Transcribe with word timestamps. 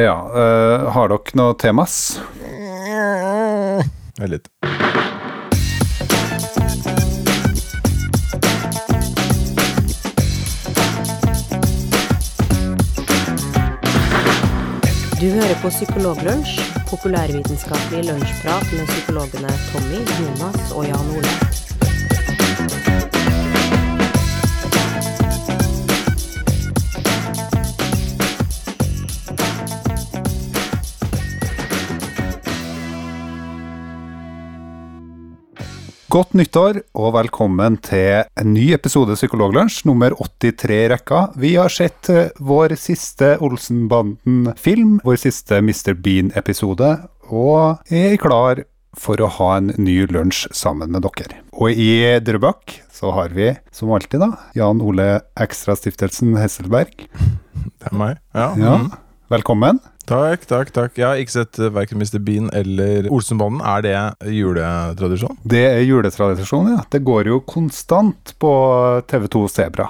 Ja, 0.00 0.30
Uh, 0.32 0.88
har 0.94 1.10
dere 1.12 1.36
noe 1.36 1.54
temas? 1.60 1.94
Litt. 4.20 4.46
Du 15.20 15.26
hører 15.28 15.56
på 15.60 15.68
Psykologlunsj, 15.68 16.56
populærvitenskapelig 16.88 18.06
lunsjprat 18.08 18.72
med 18.72 18.88
psykologene 18.88 19.52
Tommy, 19.68 20.00
Jonas 20.16 20.72
og 20.72 20.88
Jan 20.88 21.16
Ole. 21.18 21.49
Godt 36.10 36.32
nyttår, 36.34 36.80
og 36.98 37.12
velkommen 37.14 37.76
til 37.86 38.24
en 38.40 38.48
ny 38.50 38.72
episode 38.74 39.14
Psykologlunsj, 39.14 39.84
nummer 39.86 40.14
83 40.18 40.74
i 40.74 40.88
rekka. 40.90 41.20
Vi 41.38 41.52
har 41.54 41.70
sett 41.70 42.08
eh, 42.10 42.32
vår 42.42 42.74
siste 42.80 43.28
Olsenbanden-film, 43.44 44.96
vår 45.06 45.20
siste 45.22 45.60
Mr. 45.62 45.92
Bean-episode, 45.94 46.88
og 47.30 47.92
er 47.94 48.16
klar 48.18 48.64
for 48.98 49.22
å 49.22 49.28
ha 49.36 49.52
en 49.60 49.70
ny 49.78 50.00
lunsj 50.10 50.48
sammen 50.56 50.90
med 50.90 51.06
dere. 51.06 51.44
Og 51.54 51.78
i 51.78 51.92
Drøbak 52.26 52.80
så 52.90 53.14
har 53.14 53.36
vi, 53.36 53.52
som 53.70 53.94
alltid, 53.94 54.24
da, 54.24 54.32
Jan 54.58 54.82
Ole 54.82 55.12
Ekstra 55.38 55.78
Stiftelsen 55.78 56.34
Hesselberg. 56.40 57.06
Det 57.06 57.92
er 57.92 57.98
meg. 58.02 58.18
Ja. 58.34 58.50
Ja, 58.58 58.76
mm. 58.82 58.90
velkommen. 59.36 59.78
Takk, 60.10 60.42
takk, 60.50 60.70
takk. 60.74 60.96
Jeg 60.98 61.06
har 61.06 61.20
ikke 61.22 61.36
sett 61.36 61.58
uh, 61.62 61.68
verken 61.70 62.00
Mr. 62.02 62.18
Bean 62.18 62.48
eller 62.56 63.06
Olsenbanden. 63.14 63.60
Er 63.62 63.84
det 63.84 64.32
juletradisjon? 64.34 65.36
Det 65.46 65.60
er 65.68 65.84
juletradisjon, 65.86 66.72
ja. 66.72 66.80
Det 66.90 66.98
går 67.06 67.30
jo 67.30 67.38
konstant 67.46 68.32
på 68.42 68.50
TV2 69.06 69.44
Sebra. 69.54 69.86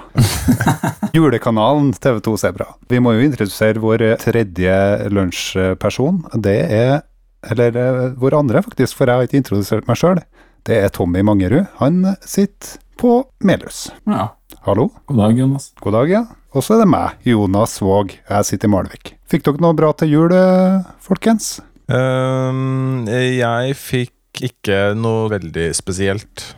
Julekanalen 1.17 1.89
TV2 1.97 2.35
Sebra. 2.37 2.69
Vi 2.91 3.01
må 3.01 3.15
jo 3.17 3.23
introdusere 3.25 3.81
vår 3.81 4.05
tredje 4.21 4.75
lunsjperson. 5.09 6.21
Det 6.37 6.59
er 6.69 7.01
Eller 7.49 7.73
eh, 7.81 8.11
vår 8.21 8.35
andre, 8.37 8.61
faktisk, 8.61 8.93
for 8.99 9.09
jeg 9.09 9.17
har 9.17 9.25
ikke 9.25 9.39
introdusert 9.41 9.87
meg 9.89 9.97
sjøl. 9.97 10.21
Det 10.69 10.77
er 10.77 10.93
Tommy 10.93 11.23
Mangerud. 11.25 11.65
Han 11.79 12.03
sitter 12.21 12.77
på 13.01 13.23
Melhus. 13.41 13.87
Ja. 14.05 14.27
Hallo. 14.61 14.89
God 15.05 15.17
dag, 15.17 15.39
Jonas. 15.39 15.71
God 15.81 15.93
dag, 15.93 16.09
ja. 16.11 16.21
Og 16.53 16.61
så 16.63 16.75
er 16.75 16.83
det 16.83 16.89
meg, 16.91 17.21
Jonas 17.25 17.77
Våg. 17.81 18.13
Jeg 18.29 18.45
sitter 18.47 18.69
i 18.69 18.71
Malvik. 18.75 19.13
Fikk 19.31 19.45
dere 19.47 19.63
noe 19.63 19.73
bra 19.77 19.89
til 19.97 20.11
jul, 20.11 20.33
eh, 20.35 20.83
folkens? 21.01 21.55
Um, 21.91 23.07
jeg 23.09 23.75
fikk 23.79 24.43
ikke 24.51 24.93
noe 24.95 25.29
veldig 25.31 25.71
spesielt. 25.75 26.51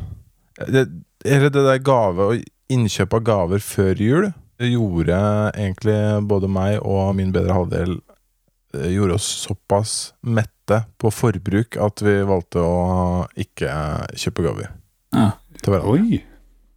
Det, 0.59 0.87
eller 1.25 1.53
det 1.53 1.63
der 1.69 1.79
gave 1.85 2.27
og 2.33 2.43
innkjøp 2.73 3.15
av 3.17 3.23
gaver 3.29 3.63
før 3.63 3.95
jul 4.01 4.27
gjorde 4.63 5.15
egentlig 5.57 5.95
både 6.29 6.47
meg 6.51 6.77
og 6.85 7.15
min 7.17 7.31
bedre 7.35 7.55
halvdel 7.57 7.95
eh, 7.97 8.91
Gjorde 8.93 9.17
oss 9.17 9.25
såpass 9.47 9.95
mette 10.23 10.83
på 11.01 11.09
forbruk 11.11 11.75
at 11.81 12.03
vi 12.05 12.13
valgte 12.27 12.61
å 12.63 13.25
ikke 13.39 13.71
kjøpe 14.19 14.45
gaver 14.45 14.69
Ja. 15.15 15.31
til 15.63 15.73
hverandre. 15.73 15.97
Oi. 15.97 16.21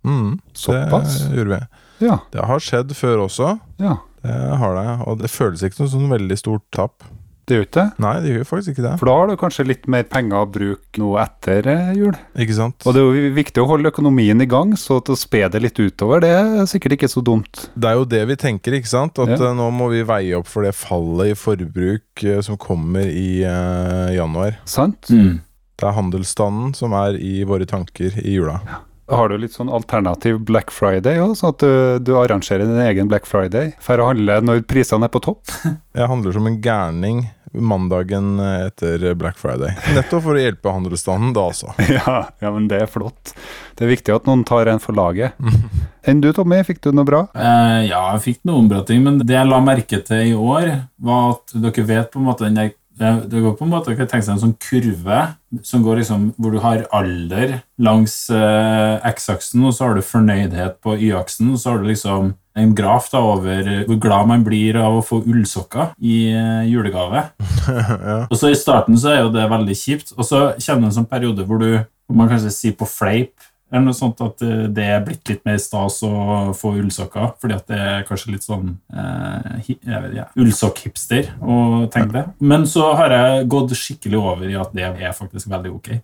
Mm, 0.06 0.38
Såpass? 0.54 1.18
Det 1.28 1.36
gjorde 1.42 1.58
vi. 1.58 2.06
Ja. 2.06 2.18
Det 2.32 2.44
har 2.46 2.58
skjedd 2.62 2.94
før 2.96 3.26
også. 3.28 3.56
ja. 3.82 3.96
Det 4.26 4.32
har 4.58 4.72
det, 4.74 5.06
og 5.06 5.20
det 5.20 5.28
føles 5.30 5.60
ikke 5.62 5.76
som 5.84 5.86
sånn 5.92 6.08
veldig 6.10 6.34
stort 6.40 6.64
tap. 6.74 7.04
Det 7.46 7.54
gjør 7.60 7.66
ikke 7.68 7.76
det? 7.78 7.90
Nei, 8.02 8.14
det 8.24 8.30
gjør 8.32 8.46
faktisk 8.48 8.72
ikke 8.72 8.82
det. 8.88 8.94
For 8.98 9.06
da 9.06 9.12
har 9.20 9.28
du 9.30 9.36
kanskje 9.38 9.66
litt 9.68 9.84
mer 9.86 10.02
penger 10.10 10.40
å 10.40 10.48
bruke 10.50 10.98
nå 10.98 11.12
etter 11.22 11.68
eh, 11.70 11.92
jul. 11.94 12.16
Ikke 12.42 12.56
sant? 12.56 12.82
Og 12.90 12.96
det 12.96 13.04
er 13.04 13.20
jo 13.20 13.28
viktig 13.36 13.62
å 13.62 13.68
holde 13.70 13.92
økonomien 13.92 14.42
i 14.42 14.48
gang, 14.50 14.72
så 14.74 14.96
at 14.98 15.12
å 15.14 15.16
spe 15.20 15.44
det 15.54 15.60
litt 15.62 15.78
utover, 15.78 16.24
det 16.24 16.32
er 16.34 16.66
sikkert 16.66 16.96
ikke 16.96 17.10
så 17.12 17.22
dumt. 17.22 17.68
Det 17.78 17.86
er 17.92 18.00
jo 18.00 18.08
det 18.16 18.24
vi 18.32 18.38
tenker, 18.42 18.74
ikke 18.80 18.90
sant? 18.90 19.22
At 19.22 19.30
Ja. 19.30 19.38
eh, 19.52 19.54
nå 19.60 19.68
må 19.70 19.86
vi 19.94 20.02
veie 20.02 20.34
opp 20.40 20.50
for 20.50 20.66
det 20.66 20.74
fallet 20.74 21.30
i 21.30 21.38
forbruk 21.38 22.24
eh, 22.26 22.40
som 22.42 22.58
kommer 22.58 23.06
i 23.06 23.44
uh, 23.46 24.10
januar. 24.10 24.58
Sant? 24.66 25.06
Mm. 25.14 25.38
Det 25.78 25.86
er 25.86 25.94
handelsstanden 26.00 26.74
som 26.74 26.98
er 26.98 27.14
i 27.22 27.44
våre 27.46 27.64
tanker 27.70 28.10
i 28.26 28.34
jula. 28.40 28.58
Har 29.06 29.30
du 29.30 29.36
litt 29.38 29.54
sånn 29.54 29.70
alternativ 29.70 30.40
Black 30.48 30.72
Friday 30.74 31.20
òg, 31.22 31.36
sånn 31.38 31.52
at 31.52 31.62
du, 31.62 31.72
du 32.02 32.16
arrangerer 32.18 32.66
din 32.66 32.82
egen 32.88 33.10
Black 33.10 33.28
Friday 33.30 33.70
for 33.82 34.02
å 34.02 34.08
handle 34.10 34.40
når 34.42 34.64
prisene 34.66 35.06
er 35.06 35.12
på 35.14 35.22
topp? 35.22 35.44
Jeg 35.98 36.10
handler 36.10 36.34
som 36.34 36.48
en 36.50 36.58
gærning 36.62 37.26
mandagen 37.56 38.40
etter 38.42 39.14
Black 39.14 39.38
Friday. 39.38 39.72
Nettopp 39.94 40.24
for 40.26 40.36
å 40.36 40.40
hjelpe 40.42 40.72
handelsstanden 40.74 41.30
da, 41.36 41.46
altså. 41.52 41.70
ja, 41.98 42.16
ja, 42.42 42.50
men 42.50 42.66
det 42.68 42.82
er 42.82 42.90
flott. 42.90 43.32
Det 43.78 43.86
er 43.86 43.92
viktig 43.94 44.12
at 44.16 44.26
noen 44.28 44.42
tar 44.44 44.68
en 44.72 44.82
for 44.82 44.96
laget. 44.98 45.38
Enn 46.08 46.20
du, 46.20 46.28
Tommy, 46.36 46.58
fikk 46.66 46.82
du 46.84 46.90
noe 46.94 47.06
bra? 47.06 47.22
Eh, 47.32 47.86
ja, 47.88 48.02
jeg 48.16 48.24
fikk 48.26 48.42
noen 48.50 48.68
bra 48.70 48.82
ting, 48.86 49.06
men 49.06 49.22
det 49.22 49.38
jeg 49.38 49.48
la 49.48 49.62
merke 49.64 50.02
til 50.04 50.32
i 50.32 50.34
år, 50.36 50.68
var 50.98 51.36
at 51.36 51.56
dere 51.56 51.86
vet 51.88 52.12
på 52.12 52.20
en 52.20 52.28
måte 52.28 52.48
den 52.48 52.58
der 52.60 52.74
det 52.96 53.42
går 53.44 53.56
på 53.58 53.66
en 53.66 53.72
måte, 53.74 53.94
kan 53.96 54.08
tenke 54.08 54.24
seg 54.24 54.36
en 54.36 54.42
sånn 54.46 54.56
kurve 54.62 55.18
som 55.66 55.82
går 55.84 56.00
liksom, 56.00 56.30
hvor 56.40 56.54
du 56.54 56.60
har 56.62 56.86
alder 56.96 57.58
langs 57.82 58.14
eh, 58.32 58.96
x-aksen, 59.12 59.64
og 59.68 59.74
så 59.76 59.86
har 59.86 59.96
du 59.96 60.04
fornøydhet 60.04 60.78
på 60.84 60.96
y-aksen, 60.96 61.52
og 61.52 61.60
så 61.60 61.74
har 61.74 61.82
du 61.82 61.90
liksom 61.90 62.32
en 62.56 62.72
graf 62.76 63.10
da 63.12 63.20
over 63.20 63.68
hvor 63.84 63.98
glad 64.00 64.30
man 64.30 64.46
blir 64.46 64.78
av 64.80 64.96
å 64.96 65.04
få 65.04 65.20
ullsokker 65.28 65.92
i 66.00 66.22
eh, 66.32 66.62
julegave. 66.70 67.26
ja. 67.68 68.22
Og 68.30 68.36
så 68.40 68.52
I 68.52 68.56
starten 68.56 68.96
så 69.00 69.12
er 69.12 69.20
jo 69.26 69.34
det 69.34 69.44
veldig 69.52 69.76
kjipt, 69.76 70.16
og 70.16 70.24
så 70.24 70.46
kommer 70.54 70.86
det 70.86 70.90
en 70.92 70.98
sånn 71.02 71.10
periode 71.10 71.44
hvor 71.48 71.60
du 71.60 71.70
man 72.14 72.30
kanskje 72.30 72.52
sier 72.54 72.74
på 72.78 72.86
fleip 72.86 73.45
eller 73.72 73.88
noe 73.88 73.96
sånt 73.98 74.20
at 74.22 74.42
eh, 74.46 74.66
det 74.70 74.84
er 74.86 75.04
blitt 75.06 75.30
litt 75.30 75.42
mer 75.46 75.58
stas 75.62 75.98
å 76.06 76.12
få 76.56 76.74
ullsokker, 76.78 77.32
fordi 77.42 77.56
at 77.56 77.70
det 77.70 77.78
er 77.82 78.04
kanskje 78.06 78.34
litt 78.34 78.46
sånn 78.46 78.76
eh, 78.94 79.72
ikke, 79.74 80.26
ullsokk-hipster 80.38 81.32
å 81.42 81.86
tenke 81.92 82.20
det. 82.20 82.24
Men 82.38 82.66
så 82.70 82.92
har 82.98 83.14
jeg 83.16 83.48
gått 83.50 83.74
skikkelig 83.78 84.20
over 84.22 84.46
i 84.50 84.58
at 84.60 84.76
det 84.76 84.86
er 84.86 85.16
faktisk 85.16 85.50
veldig 85.50 85.74
ok. 85.80 85.96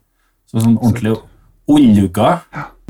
Så 0.51 0.59
sånn 0.61 0.75
ordentlig 0.77 1.15
ullugga 1.71 2.41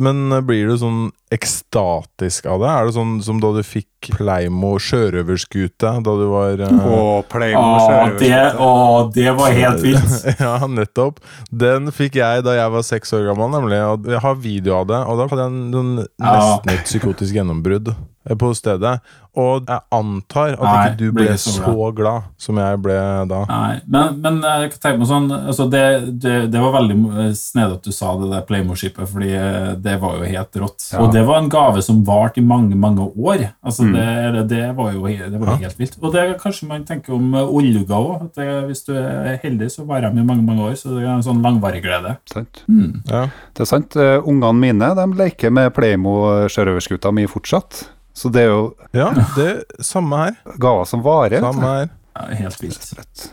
Men 0.02 0.32
eh, 0.32 0.40
blir 0.44 0.70
du 0.70 0.76
sånn 0.80 1.00
ekstatisk 1.32 2.46
av 2.50 2.62
det? 2.62 2.70
Er 2.70 2.88
det 2.88 2.94
sånn 2.96 3.12
som 3.24 3.40
da 3.40 3.52
du 3.56 3.60
fikk 3.64 4.10
Pleimo 4.16 4.74
sjørøverskute 4.82 5.92
da 6.02 6.14
du 6.18 6.24
var 6.32 6.60
uh... 6.60 6.86
Å, 6.90 7.02
Pleimo 7.30 7.62
sjørøverskute. 7.84 8.24
det, 8.26 8.40
å, 8.58 8.70
det 9.14 9.34
var 9.38 9.54
helt 9.56 9.84
vilt! 9.84 10.16
ja, 10.42 10.56
nettopp. 10.68 11.20
Den 11.48 11.92
fikk 11.94 12.18
jeg 12.20 12.44
da 12.46 12.56
jeg 12.58 12.74
var 12.74 12.86
seks 12.86 13.14
år 13.16 13.28
gammel, 13.30 13.52
nemlig. 13.54 13.78
Og 13.92 14.10
jeg 14.10 14.24
har 14.24 14.40
video 14.42 14.80
av 14.80 14.88
det, 14.90 15.02
og 15.06 15.20
da 15.20 15.28
hadde 15.30 15.46
jeg 15.46 15.54
en, 15.54 15.62
en, 15.82 15.92
Ja. 16.02 16.34
nesten 16.34 16.74
et 16.74 16.88
psykotisk 16.88 17.38
gjennombrudd 17.38 17.94
på 18.38 18.52
stedet. 18.54 19.00
Og 19.32 19.64
jeg 19.64 19.80
antar 19.96 20.50
at 20.58 20.60
Nei, 20.60 20.80
ikke 20.90 20.98
du 21.00 21.04
ble 21.16 21.24
ble 21.30 21.34
så 21.40 21.52
så 21.56 21.86
glad 21.96 22.26
som 22.36 22.58
jeg 22.60 22.80
ble 22.84 22.96
da. 23.30 23.38
Nei, 23.48 23.78
men, 23.88 24.18
men 24.20 24.34
jeg 24.44 24.72
kan 24.74 24.82
tenke 24.84 24.98
meg 25.00 25.08
sånn 25.08 25.28
altså 25.32 25.64
det, 25.72 25.84
det, 26.20 26.34
det 26.52 26.60
var 26.60 26.74
veldig 26.74 26.98
snedig 27.38 27.78
at 27.78 27.86
du 27.88 27.94
sa 27.96 28.10
det 28.20 28.28
der 28.28 28.44
Playmo-skipet, 28.50 29.08
fordi 29.08 29.30
eh, 29.32 29.70
det 29.80 29.94
var 30.02 30.18
jo 30.20 30.28
helt 30.28 30.58
rått. 30.60 30.84
Ja. 30.92 31.00
Og 31.00 31.14
det 31.16 31.22
var 31.24 31.40
en 31.40 31.48
gave 31.54 31.80
som 31.86 32.02
varte 32.04 32.42
i 32.42 32.44
mange, 32.44 32.76
mange 32.76 33.06
år. 33.16 33.46
Altså 33.64 33.82
Mm. 33.88 33.94
det, 33.96 34.42
det 34.52 34.66
var 34.76 34.92
jo 34.92 35.06
det 35.08 35.40
var 35.40 35.48
Ja. 35.54 35.56
helt 35.64 35.78
vilt. 35.80 35.96
Og 36.02 36.12
det 36.12 36.26
kanskje 36.42 36.68
man 36.68 36.84
tenker 36.84 37.16
om 37.16 37.32
Olga 37.34 37.96
òg. 37.96 38.28
Hvis 38.68 38.84
du 38.86 38.92
er 38.94 39.40
heldig, 39.42 39.70
så 39.72 39.86
varer 39.88 40.12
de 40.12 40.20
i 40.20 40.24
mange, 40.28 40.44
mange 40.44 40.62
år. 40.68 40.76
Så 40.76 40.92
det 40.92 41.02
er 41.06 41.10
en 41.16 41.24
sånn 41.24 41.40
langvarig 41.42 41.80
glede. 41.82 42.18
Sant. 42.30 42.62
Mm. 42.68 43.00
Ja. 43.08 43.24
Det 43.56 43.64
er 43.64 43.72
sant. 43.72 43.96
Ungene 43.96 44.52
mine 44.60 44.92
de 44.94 45.08
leker 45.18 45.50
med 45.50 45.72
Playmo 45.74 46.46
sjørøverskuta 46.52 47.10
mi 47.16 47.24
fortsatt. 47.26 47.86
Så 48.14 48.28
det 48.32 48.44
er 48.44 48.50
jo 48.52 48.62
ja, 48.92 49.10
det 49.36 49.64
samme 49.80 50.18
her. 50.26 50.38
gaver 50.60 50.88
som 50.88 51.02
varer. 51.04 51.40
Samme 51.40 51.74
her. 51.78 51.90
Ja, 52.12 52.26
helt 52.42 52.58
vilt. 52.60 52.82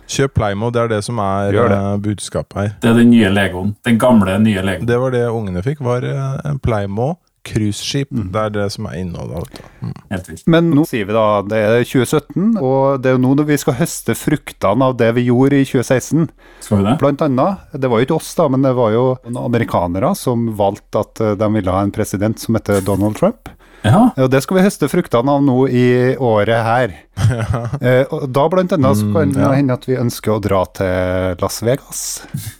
Kjøp 0.08 0.38
Pleimo, 0.38 0.70
det 0.72 0.86
er 0.86 0.92
det 0.94 1.02
som 1.04 1.18
er 1.20 1.52
det. 1.52 1.64
eh, 1.76 1.96
budskapet 2.06 2.56
her. 2.62 2.70
Det 2.80 2.90
er 2.94 3.00
den 3.02 3.10
nye 3.12 3.32
legoen. 3.34 3.74
Den 3.84 3.98
gamle, 4.00 4.38
nye 4.40 4.64
legoen. 4.64 4.88
Det 4.88 5.00
var 5.02 5.12
det 5.12 5.26
ungene 5.28 5.64
fikk, 5.66 5.82
var 5.84 6.06
eh, 6.08 6.38
en 6.48 6.62
Pleimo 6.64 7.18
cruiseskip. 7.50 8.12
Mm. 8.12 8.32
Det 8.34 8.42
er 8.42 8.50
det 8.56 8.66
som 8.74 8.88
er 8.90 8.98
innholdet. 9.00 9.60
Mm. 9.82 9.94
Helt 10.12 10.30
vilt. 10.30 10.44
Men 10.52 10.70
nå 10.76 10.84
sier 10.90 11.08
vi 11.10 11.16
da 11.16 11.26
det 11.48 11.60
er 11.60 11.84
2017, 11.88 12.58
og 12.62 13.02
det 13.04 13.12
er 13.12 13.16
jo 13.18 13.22
nå 13.24 13.34
når 13.40 13.48
vi 13.50 13.58
skal 13.62 13.78
høste 13.80 14.16
fruktene 14.18 14.90
av 14.90 14.98
det 15.00 15.12
vi 15.18 15.28
gjorde 15.30 15.62
i 15.62 15.68
2016. 15.68 16.28
Skal 16.66 16.82
vi 16.82 16.88
det? 16.88 16.96
Blant 17.02 17.24
annet, 17.26 17.64
det 17.74 17.92
var 17.92 18.02
jo 18.02 18.10
ikke 18.10 18.20
oss 18.20 18.32
da, 18.38 18.48
men 18.52 18.66
det 18.68 18.74
var 18.78 18.94
jo 18.96 19.06
noen 19.26 19.42
amerikanere 19.50 20.12
som 20.20 20.50
valgte 20.60 21.04
at 21.04 21.24
eh, 21.24 21.36
de 21.40 21.52
ville 21.56 21.76
ha 21.76 21.86
en 21.86 21.96
president 21.96 22.40
som 22.40 22.60
heter 22.60 22.84
Donald 22.86 23.20
Trump. 23.20 23.52
Ja. 23.86 24.10
Og 24.20 24.28
det 24.34 24.42
skal 24.44 24.58
vi 24.60 24.64
høste 24.66 24.90
fruktene 24.92 25.32
av 25.38 25.44
nå 25.46 25.58
i 25.72 25.86
året 26.18 26.64
her. 26.66 26.98
Eh, 27.80 28.06
og 28.16 28.26
da 28.34 28.46
blant 28.52 28.72
annet 28.76 28.98
så 29.00 29.06
kan 29.14 29.30
det 29.32 29.38
Mm, 29.40 29.44
ja. 29.44 29.50
hende 29.56 29.76
at 29.76 29.86
vi 29.88 29.96
ønsker 30.00 30.34
å 30.34 30.40
dra 30.44 30.62
til 30.76 31.36
Las 31.42 31.60
Vegas. 31.64 32.02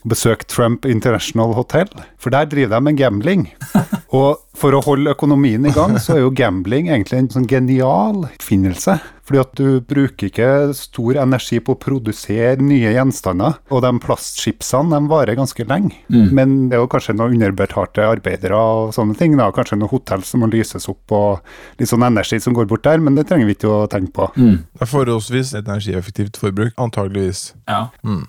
Besøke 0.08 0.46
Trump 0.48 0.84
International 0.88 1.52
Hotel, 1.56 1.88
for 2.20 2.30
der 2.32 2.44
driver 2.48 2.76
de 2.76 2.80
med 2.88 2.96
gambling. 3.00 3.46
Og 4.16 4.38
for 4.56 4.76
å 4.76 4.82
holde 4.84 5.12
økonomien 5.16 5.64
i 5.66 5.72
gang, 5.74 5.96
så 6.00 6.16
er 6.16 6.22
jo 6.24 6.30
gambling 6.36 6.88
egentlig 6.92 7.18
en 7.22 7.30
sånn 7.32 7.48
genial 7.48 8.24
oppfinnelse. 8.30 8.98
Fordi 9.30 9.40
at 9.44 9.52
du 9.54 9.80
bruker 9.86 10.26
ikke 10.26 10.48
stor 10.74 11.20
energi 11.22 11.60
på 11.62 11.76
å 11.76 11.78
produsere 11.78 12.56
nye 12.66 12.90
gjenstander. 12.96 13.60
Og 13.70 13.84
de 13.84 13.92
plastchipsene 14.02 14.90
de 14.90 15.10
varer 15.10 15.38
ganske 15.38 15.66
lenge. 15.70 15.94
Men 16.10 16.56
det 16.70 16.74
er 16.76 16.82
jo 16.82 16.88
kanskje 16.90 17.14
noen 17.14 17.36
underbetalte 17.38 18.08
arbeidere 18.10 18.58
og 18.58 18.90
sånne 18.96 19.14
ting. 19.20 19.36
da, 19.38 19.46
Kanskje 19.54 19.78
noe 19.78 19.92
hotell 19.92 20.24
som 20.26 20.42
må 20.42 20.48
lyses 20.50 20.88
opp 20.90 21.14
og 21.14 21.52
litt 21.78 21.90
sånn 21.92 22.02
energi 22.02 22.40
som 22.42 22.56
går 22.56 22.66
bort 22.66 22.82
der, 22.88 22.98
men 22.98 23.14
det 23.14 23.28
trenger 23.30 23.46
vi 23.46 23.54
ikke 23.54 23.70
å 23.70 23.86
tenke 23.92 24.10
på. 24.18 24.26
Det 24.34 24.82
er 24.82 24.90
forholdsvis 24.90 25.52
et 25.54 25.68
energieffektivt 25.70 26.40
forbruk, 26.40 26.74
antageligvis. 26.80 27.52
Ja. 27.70 27.84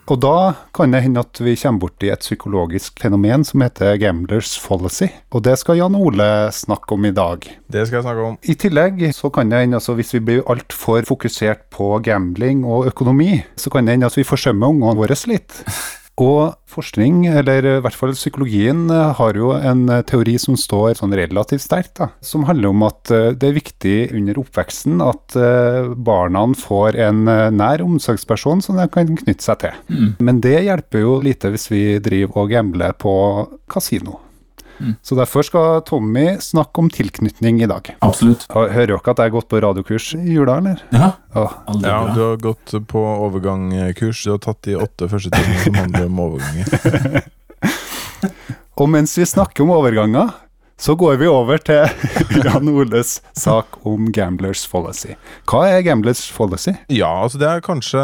Og 0.05 0.21
da 0.21 0.53
kan 0.77 0.93
det 0.93 1.01
hende 1.07 1.25
at 1.25 1.41
vi 1.41 1.55
kommer 1.57 1.87
borti 1.87 2.11
et 2.13 2.21
psykologisk 2.21 3.01
fenomen 3.01 3.45
som 3.47 3.65
heter 3.65 3.97
gamblers 4.01 4.53
fallacy. 4.61 5.09
Og 5.33 5.41
det 5.47 5.57
skal 5.61 5.79
Jan 5.81 5.97
Ole 5.97 6.29
snakke 6.53 6.93
om 6.93 7.09
i 7.09 7.13
dag. 7.15 7.49
Det 7.71 7.87
skal 7.87 8.01
jeg 8.01 8.05
snakke 8.05 8.27
om. 8.29 8.37
I 8.45 8.57
tillegg 8.59 9.01
så 9.15 9.31
kan 9.33 9.49
det 9.49 9.63
hende 9.63 9.79
altså 9.79 9.95
hvis 9.97 10.13
vi 10.17 10.23
blir 10.27 10.45
altfor 10.51 10.90
fokusert 11.07 11.67
på 11.73 11.93
gambling 12.05 12.65
og 12.67 12.91
økonomi, 12.91 13.41
så 13.55 13.71
kan 13.73 13.87
det 13.87 13.97
hende 13.97 14.11
at 14.11 14.19
vi 14.19 14.27
forsømmer 14.27 14.73
ungene 14.73 14.99
våre 14.99 15.17
litt. 15.31 15.63
Og 16.21 16.53
forskning, 16.69 17.23
eller 17.39 17.65
i 17.65 17.75
hvert 17.81 17.95
fall 17.97 18.11
psykologien, 18.13 18.83
har 18.91 19.37
jo 19.37 19.53
en 19.55 19.85
teori 20.07 20.35
som 20.41 20.57
står 20.59 20.99
sånn 20.99 21.15
relativt 21.17 21.63
sterkt, 21.63 21.95
da, 21.97 22.09
som 22.21 22.45
handler 22.49 22.73
om 22.75 22.83
at 22.85 23.11
eh, 23.15 23.31
det 23.33 23.47
er 23.47 23.55
viktig 23.57 23.95
under 24.19 24.41
oppveksten 24.43 25.01
at 25.05 25.37
eh, 25.39 25.91
barna 25.95 26.43
får 26.57 26.99
en 27.07 27.23
eh, 27.31 27.47
nær 27.55 27.83
omsorgsperson 27.85 28.61
som 28.65 28.77
de 28.77 28.87
kan 28.91 29.15
knytte 29.23 29.47
seg 29.47 29.63
til. 29.63 29.79
Men 30.19 30.43
det 30.43 30.59
hjelper 30.67 31.05
jo 31.05 31.15
lite 31.23 31.53
hvis 31.53 31.69
vi 31.71 31.85
driver 32.03 32.43
og 32.43 32.53
gambler 32.53 32.93
på 32.99 33.15
kasino. 33.71 34.19
Så 35.01 35.15
derfor 35.17 35.45
skal 35.45 35.81
Tommy 35.87 36.37
snakke 36.41 36.83
om 36.83 36.89
tilknytning 36.93 37.61
i 37.63 37.69
dag. 37.69 37.93
Absolutt. 38.05 38.47
Hører 38.51 38.93
dere 38.93 38.99
at 39.01 39.21
jeg 39.21 39.29
har 39.29 39.35
gått 39.35 39.49
på 39.51 39.61
radiokurs 39.63 40.11
i 40.17 40.35
jula, 40.35 40.57
eller? 40.61 40.81
Ja, 40.93 41.11
aldri 41.35 41.89
Ja, 41.89 41.99
du 42.15 42.21
har 42.25 42.39
gått 42.41 42.75
på 42.91 43.03
overgangkurs. 43.27 44.23
Du 44.25 44.33
har 44.35 44.41
tatt 44.43 44.61
de 44.67 44.77
åtte 44.79 45.09
første 45.11 45.33
timene 45.35 45.65
som 45.65 45.79
handler 45.81 46.09
om 46.09 46.23
overganger. 46.27 47.27
Og 48.81 48.89
mens 48.89 49.13
vi 49.17 49.25
snakker 49.27 49.65
om 49.65 49.73
overganger, 49.75 50.31
så 50.81 50.95
går 50.97 51.19
vi 51.21 51.27
over 51.29 51.61
til 51.61 51.85
Jan 52.45 52.69
Oles 52.71 53.19
sak 53.37 53.75
om 53.85 54.07
gamblers 54.15 54.63
fallacy. 54.65 55.13
Hva 55.49 55.67
er 55.69 55.83
gamblers 55.85 56.23
fallacy? 56.33 56.73
Ja, 56.89 57.11
altså 57.21 57.37
det 57.41 57.49
er 57.51 57.61
kanskje 57.65 58.01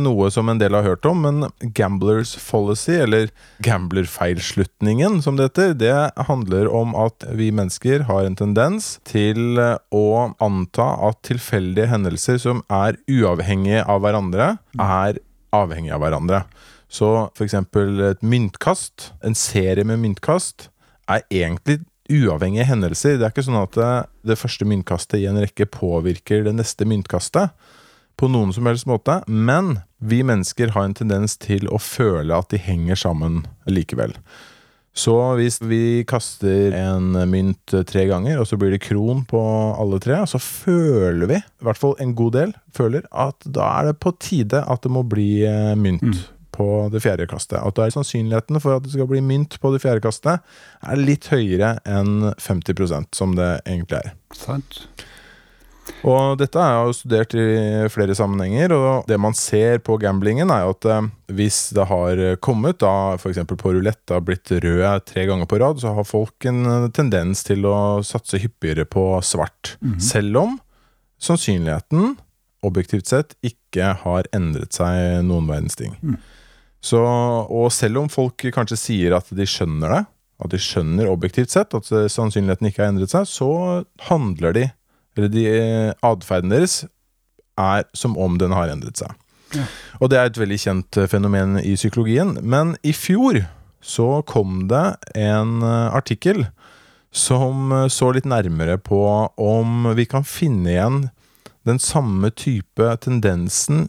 noe 0.00 0.30
som 0.32 0.48
en 0.48 0.62
del 0.62 0.72
har 0.76 0.86
hørt 0.86 1.04
om, 1.08 1.20
men 1.26 1.44
gamblers 1.76 2.32
fallacy, 2.40 2.96
eller 3.04 3.28
gamblerfeilslutningen 3.64 5.20
som 5.24 5.36
det 5.36 5.50
heter, 5.50 5.76
det 5.76 5.92
handler 6.30 6.72
om 6.72 6.96
at 6.96 7.28
vi 7.36 7.50
mennesker 7.52 8.08
har 8.08 8.24
en 8.24 8.40
tendens 8.40 8.94
til 9.04 9.60
å 9.92 10.06
anta 10.40 10.90
at 11.10 11.20
tilfeldige 11.28 11.92
hendelser 11.92 12.40
som 12.40 12.64
er 12.72 12.96
uavhengige 13.04 13.84
av 13.84 14.00
hverandre, 14.04 14.54
er 14.80 15.20
avhengige 15.54 15.98
av 15.98 16.06
hverandre. 16.06 16.46
Så 16.88 17.10
eksempel 17.42 17.98
et 18.14 18.24
myntkast, 18.24 19.10
en 19.20 19.36
serie 19.36 19.84
med 19.84 20.00
myntkast, 20.00 20.70
er 21.10 21.20
egentlig 21.28 21.82
uavhengige 22.10 22.66
hendelser. 22.68 23.18
Det 23.18 23.26
er 23.26 23.34
ikke 23.34 23.46
sånn 23.46 23.62
at 23.62 23.78
det, 23.78 23.92
det 24.32 24.38
første 24.40 24.68
myntkastet 24.68 25.22
i 25.22 25.28
en 25.30 25.40
rekke 25.40 25.68
påvirker 25.70 26.44
det 26.46 26.56
neste 26.58 26.88
myntkastet 26.88 27.54
på 28.20 28.30
noen 28.30 28.52
som 28.54 28.68
helst 28.70 28.86
måte, 28.86 29.20
men 29.26 29.80
vi 29.98 30.22
mennesker 30.26 30.74
har 30.74 30.86
en 30.86 30.96
tendens 30.96 31.38
til 31.40 31.66
å 31.72 31.80
føle 31.82 32.36
at 32.36 32.52
de 32.52 32.60
henger 32.62 33.00
sammen 33.00 33.42
likevel. 33.66 34.14
Så 34.94 35.16
hvis 35.34 35.58
vi 35.58 36.04
kaster 36.06 36.70
en 36.78 37.16
mynt 37.26 37.74
tre 37.90 38.04
ganger, 38.06 38.38
og 38.38 38.46
så 38.46 38.58
blir 38.60 38.70
det 38.76 38.84
kron 38.84 39.24
på 39.26 39.40
alle 39.74 39.98
tre, 40.02 40.20
så 40.30 40.38
føler 40.38 41.26
vi, 41.32 41.40
i 41.42 41.66
hvert 41.66 41.80
fall 41.80 41.96
en 41.98 42.14
god 42.14 42.36
del, 42.36 42.52
føler 42.74 43.08
at 43.10 43.42
da 43.42 43.72
er 43.80 43.90
det 43.90 43.96
på 44.04 44.14
tide 44.22 44.62
at 44.62 44.86
det 44.86 44.92
må 44.94 45.02
bli 45.02 45.42
mynt. 45.74 46.04
mynt 46.06 46.22
på 46.54 46.68
det 46.92 47.02
fjerde 47.04 47.28
kastet. 47.30 47.58
At 47.60 47.76
det 47.76 47.88
er 47.88 47.96
sannsynligheten 47.96 48.60
for 48.62 48.78
at 48.78 48.86
det 48.86 48.94
skal 48.94 49.10
bli 49.10 49.22
mynt 49.24 49.58
på 49.60 49.74
det 49.74 49.82
fjerde 49.84 50.04
kastet, 50.04 50.44
er 50.84 51.02
litt 51.02 51.28
høyere 51.32 51.76
enn 51.88 52.30
50% 52.38 53.12
som 53.16 53.34
det 53.38 53.56
egentlig 53.64 54.00
er. 54.00 54.14
Sant? 54.38 54.84
Og 56.04 56.38
dette 56.40 56.60
er 56.60 56.86
jo 56.86 56.94
studert 56.96 57.34
i 57.36 57.44
flere 57.92 58.16
sammenhenger, 58.16 58.72
og 58.72 59.08
det 59.08 59.18
man 59.20 59.36
ser 59.36 59.82
på 59.84 59.98
gamblingen, 60.00 60.52
er 60.52 60.64
jo 60.64 60.72
at 60.74 60.88
eh, 60.88 61.08
hvis 61.36 61.58
det 61.76 61.86
har 61.90 62.22
kommet, 62.44 62.78
da 62.80 63.16
f.eks. 63.18 63.42
på 63.48 63.72
rulett, 63.76 64.00
har 64.12 64.24
blitt 64.24 64.52
rød 64.64 65.04
tre 65.08 65.26
ganger 65.28 65.48
på 65.48 65.60
rad, 65.60 65.80
så 65.80 65.94
har 65.96 66.08
folk 66.08 66.48
en 66.48 66.64
eh, 66.64 66.90
tendens 66.96 67.44
til 67.44 67.68
å 67.68 67.76
satse 68.04 68.40
hyppigere 68.40 68.88
på 68.88 69.06
svart. 69.24 69.76
Selv 70.00 70.40
om 70.40 70.58
sannsynligheten, 71.24 72.16
objektivt 72.64 73.10
sett, 73.10 73.36
ikke 73.44 73.92
har 74.04 74.28
endret 74.36 74.76
seg 74.76 75.24
noen 75.28 75.48
verdens 75.50 75.76
ting. 75.78 75.96
Så, 76.84 77.00
og 77.00 77.70
selv 77.72 78.02
om 78.02 78.10
folk 78.12 78.44
kanskje 78.52 78.76
sier 78.76 79.16
at 79.16 79.30
de 79.32 79.46
skjønner 79.48 79.92
det, 79.94 80.02
at 80.44 80.52
de 80.52 80.60
skjønner 80.60 81.08
objektivt 81.08 81.54
sett 81.54 81.74
at 81.76 81.88
eh, 81.94 82.10
sannsynligheten 82.12 82.68
ikke 82.68 82.82
har 82.82 82.92
endret 82.92 83.14
seg, 83.14 83.28
så 83.30 83.50
handler 84.08 84.56
de, 84.56 84.64
eller 85.16 85.32
de 85.32 85.44
eh, 85.48 85.92
atferden 86.04 86.52
deres 86.52 86.82
er 87.60 87.86
som 87.96 88.18
om 88.20 88.36
den 88.40 88.52
har 88.52 88.72
endret 88.72 89.00
seg. 89.00 89.14
Og 90.02 90.10
det 90.10 90.18
er 90.18 90.28
et 90.28 90.40
veldig 90.40 90.58
kjent 90.60 90.98
eh, 91.00 91.08
fenomen 91.08 91.56
i 91.62 91.76
psykologien. 91.78 92.34
Men 92.42 92.74
i 92.84 92.92
fjor 92.96 93.44
så 93.84 94.08
kom 94.26 94.64
det 94.68 94.84
en 95.16 95.60
artikkel 95.64 96.46
som 97.14 97.68
så 97.92 98.08
litt 98.16 98.24
nærmere 98.26 98.78
på 98.80 98.98
om 99.38 99.90
vi 99.94 100.06
kan 100.08 100.24
finne 100.26 100.72
igjen 100.72 101.02
den 101.68 101.78
samme 101.78 102.32
type 102.32 102.88
tendensen 103.04 103.86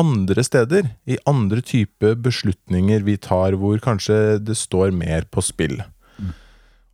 andre 0.00 0.44
steder, 0.46 0.90
i 1.06 1.18
andre 1.28 1.62
type 1.64 2.14
beslutninger 2.24 3.04
vi 3.06 3.18
tar 3.20 3.56
hvor 3.60 3.80
kanskje 3.84 4.38
det 4.42 4.56
står 4.58 4.94
mer 4.96 5.28
på 5.30 5.44
spill. 5.44 5.80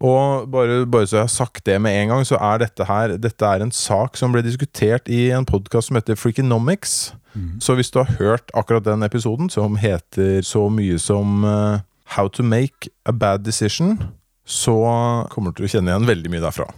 Og 0.04 0.50
bare, 0.52 0.82
bare 0.84 1.06
så 1.08 1.16
jeg 1.16 1.24
har 1.24 1.32
sagt 1.32 1.62
det 1.64 1.78
med 1.80 1.94
en 1.96 2.10
gang, 2.12 2.26
så 2.28 2.36
er 2.36 2.60
dette 2.60 2.84
her 2.84 3.14
Dette 3.16 3.48
er 3.48 3.62
en 3.64 3.72
sak 3.72 4.18
som 4.20 4.34
ble 4.34 4.42
diskutert 4.44 5.08
i 5.08 5.30
en 5.32 5.46
podkast 5.48 5.88
som 5.88 5.96
heter 5.96 6.18
Freakonomics. 6.20 7.14
Så 7.60 7.74
hvis 7.76 7.90
du 7.90 7.98
har 8.02 8.16
hørt 8.18 8.50
akkurat 8.54 8.84
den 8.84 9.02
episoden, 9.02 9.50
som 9.50 9.76
heter 9.76 10.42
så 10.42 10.68
mye 10.72 10.98
som 10.98 11.44
uh, 11.44 11.80
How 12.16 12.28
to 12.28 12.42
make 12.42 12.88
a 13.04 13.12
bad 13.12 13.44
decision, 13.44 13.98
så 14.46 14.76
kommer 15.32 15.50
du 15.50 15.58
til 15.58 15.66
å 15.66 15.70
kjenne 15.74 15.90
igjen 15.90 16.06
veldig 16.06 16.30
mye 16.30 16.42
derfra. 16.44 16.68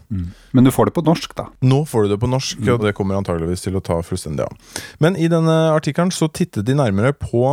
Men 0.57 0.65
du 0.65 0.73
får 0.73 0.89
det 0.89 0.95
på 0.97 1.05
norsk, 1.05 1.35
da. 1.37 1.51
Nå 1.61 1.83
får 1.89 2.07
du 2.07 2.15
det 2.15 2.21
på 2.23 2.31
norsk, 2.33 2.63
og 2.65 2.87
det 2.87 2.95
kommer 2.97 3.19
antageligvis 3.19 3.67
til 3.67 3.77
å 3.77 3.83
ta 3.85 3.99
fullstendig 4.01 4.47
av. 4.47 4.77
Men 5.05 5.19
i 5.21 5.29
denne 5.29 5.57
artikkelen 5.75 6.13
så 6.15 6.31
tittet 6.33 6.65
de 6.65 6.77
nærmere 6.79 7.13
på 7.13 7.45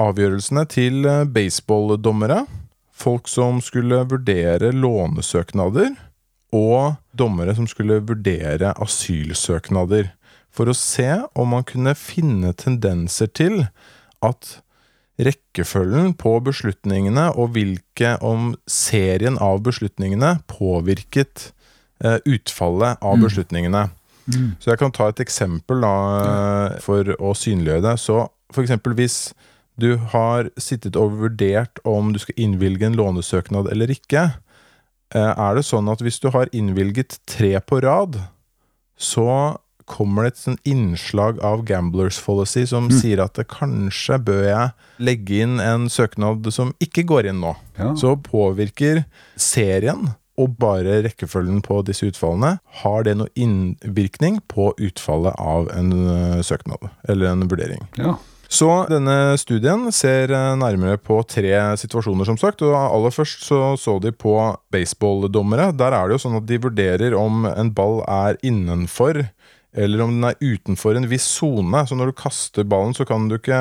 avgjørelsene 0.00 0.64
til 0.72 1.04
eh, 1.04 1.26
baseballdommere. 1.28 2.44
Folk 2.98 3.28
som 3.30 3.60
skulle 3.62 4.00
vurdere 4.08 4.72
lånesøknader, 4.74 5.92
og 6.56 6.96
dommere 7.12 7.52
som 7.58 7.68
skulle 7.68 8.00
vurdere 8.08 8.72
asylsøknader. 8.80 10.14
For 10.48 10.70
å 10.70 10.76
se 10.76 11.10
om 11.36 11.52
man 11.52 11.66
kunne 11.68 11.92
finne 11.98 12.54
tendenser 12.56 13.28
til 13.36 13.66
at 14.24 14.56
rekkefølgen 15.18 16.12
på 16.18 16.36
beslutningene 16.46 17.28
og 17.34 17.54
hvilke 17.56 18.14
om 18.24 18.52
serien 18.70 19.38
av 19.42 19.62
beslutningene 19.66 20.36
påvirket 20.50 21.50
eh, 22.04 22.18
utfallet 22.24 23.02
av 23.02 23.18
beslutningene. 23.24 23.88
Så 24.60 24.70
jeg 24.70 24.78
kan 24.78 24.92
ta 24.92 25.08
et 25.08 25.22
eksempel 25.24 25.80
da, 25.80 25.94
for 26.84 27.14
å 27.16 27.32
synliggjøre 27.32 27.86
det. 27.86 27.94
Så 28.02 28.26
eksempel 28.60 28.94
hvis 28.98 29.32
du 29.78 29.94
har 30.12 30.50
sittet 30.58 30.98
og 30.98 31.16
vurdert 31.20 31.78
om 31.86 32.12
du 32.12 32.18
skal 32.22 32.38
innvilge 32.40 32.88
en 32.88 32.98
lånesøknad 32.98 33.70
eller 33.70 33.92
ikke, 33.94 34.24
eh, 35.14 35.32
er 35.32 35.54
det 35.54 35.64
sånn 35.64 35.88
at 35.90 36.02
hvis 36.02 36.18
du 36.20 36.30
har 36.34 36.50
innvilget 36.52 37.20
tre 37.30 37.54
på 37.60 37.80
rad, 37.84 38.18
så 38.98 39.58
kommer 39.88 40.26
det 40.26 40.34
et 40.34 40.40
sånn 40.42 40.60
innslag 40.68 41.40
av 41.44 41.64
gamblers 41.68 42.20
policy 42.22 42.64
som 42.68 42.90
sier 42.92 43.22
at 43.24 43.34
det 43.38 43.48
kanskje 43.50 44.20
bør 44.28 44.44
jeg 44.46 45.04
legge 45.10 45.42
inn 45.44 45.58
en 45.62 45.88
søknad 45.92 46.48
som 46.54 46.74
ikke 46.84 47.06
går 47.08 47.30
inn 47.32 47.42
nå. 47.42 47.54
Ja. 47.78 47.92
Så 47.98 48.14
påvirker 48.22 49.04
serien 49.40 50.12
og 50.38 50.54
bare 50.60 51.00
rekkefølgen 51.02 51.60
på 51.66 51.80
disse 51.86 52.06
utfallene, 52.06 52.60
har 52.84 53.06
det 53.06 53.16
noe 53.18 53.32
innvirkning 53.34 54.38
på 54.46 54.70
utfallet 54.78 55.34
av 55.34 55.66
en 55.74 55.90
søknad, 56.46 56.92
eller 57.10 57.32
en 57.32 57.48
vurdering. 57.50 57.82
Ja. 57.98 58.14
Så 58.48 58.68
denne 58.88 59.36
studien 59.36 59.90
ser 59.92 60.32
eh, 60.32 60.54
nærmere 60.56 60.96
på 60.96 61.20
tre 61.28 61.52
situasjoner, 61.76 62.24
som 62.24 62.38
sagt. 62.40 62.64
Og 62.64 62.72
aller 62.78 63.12
først 63.12 63.44
så, 63.44 63.60
så 63.76 63.98
de 64.00 64.08
på 64.16 64.34
baseballdommere. 64.72 65.68
Der 65.76 65.92
er 65.92 66.08
det 66.08 66.16
jo 66.16 66.22
sånn 66.24 66.38
at 66.40 66.46
de 66.48 66.60
vurderer 66.64 67.16
om 67.18 67.44
en 67.50 67.72
ball 67.76 68.00
er 68.08 68.40
innenfor 68.40 69.26
eller 69.76 70.00
om 70.00 70.14
den 70.14 70.24
er 70.24 70.38
utenfor 70.40 70.96
en 70.96 71.06
viss 71.10 71.26
sone. 71.28 71.82
Så 71.86 71.96
når 71.96 72.10
du 72.10 72.16
kaster 72.16 72.64
ballen, 72.68 72.94
så 72.96 73.04
kan 73.08 73.26
du 73.28 73.36
ikke 73.36 73.58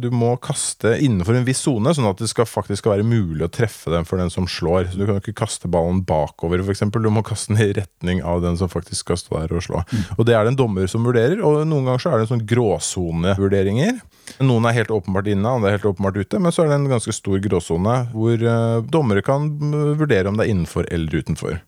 Du 0.00 0.08
må 0.14 0.32
kaste 0.40 0.94
innenfor 0.96 1.36
en 1.36 1.44
viss 1.44 1.60
sone, 1.66 1.92
sånn 1.94 2.08
at 2.08 2.20
det 2.22 2.30
skal 2.32 2.48
faktisk 2.48 2.80
skal 2.80 2.94
være 2.94 3.06
mulig 3.06 3.44
å 3.44 3.50
treffe 3.52 3.92
den 3.92 4.06
for 4.08 4.20
den 4.20 4.32
som 4.32 4.48
slår. 4.48 4.88
Så 4.90 5.00
du 5.00 5.04
kan 5.08 5.20
ikke 5.20 5.36
kaste 5.42 5.68
ballen 5.68 6.00
bakover, 6.06 6.62
f.eks. 6.64 6.86
Du 6.94 7.10
må 7.12 7.24
kaste 7.26 7.52
den 7.52 7.60
i 7.60 7.74
retning 7.76 8.22
av 8.24 8.40
den 8.44 8.56
som 8.56 8.72
faktisk 8.72 9.04
skal 9.04 9.20
stå 9.20 9.42
der 9.42 9.56
og 9.58 9.66
slå. 9.66 9.84
Og 10.16 10.24
det 10.24 10.36
er 10.36 10.46
det 10.46 10.54
en 10.54 10.60
dommer 10.62 10.88
som 10.90 11.04
vurderer, 11.04 11.42
og 11.44 11.62
noen 11.68 11.90
ganger 11.90 12.02
så 12.02 12.12
er 12.12 12.18
det 12.18 12.28
en 12.28 12.32
sånn 12.34 12.48
gråsonevurderinger. 12.48 14.00
Noen 14.46 14.68
er 14.68 14.78
helt 14.78 14.92
åpenbart 14.94 15.28
inne, 15.28 15.44
andre 15.58 15.70
er 15.70 15.78
helt 15.78 15.88
åpenbart 15.92 16.20
ute, 16.22 16.40
men 16.40 16.54
så 16.54 16.64
er 16.64 16.70
det 16.70 16.80
en 16.80 16.90
ganske 16.92 17.14
stor 17.14 17.40
gråsone 17.42 17.96
hvor 18.14 18.36
eh, 18.38 18.82
dommere 18.88 19.24
kan 19.26 19.48
mm, 19.50 19.96
vurdere 20.00 20.30
om 20.30 20.38
det 20.38 20.46
er 20.46 20.54
innenfor 20.54 20.88
eller 20.88 21.20
utenfor. 21.20 21.58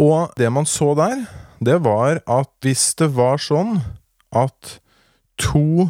Og 0.00 0.32
det 0.38 0.50
man 0.50 0.66
så 0.66 0.94
der, 0.98 1.26
det 1.66 1.80
var 1.84 2.22
at 2.30 2.50
hvis 2.64 2.92
det 3.00 3.10
var 3.16 3.40
sånn 3.42 3.78
at 4.34 4.78
to 5.40 5.88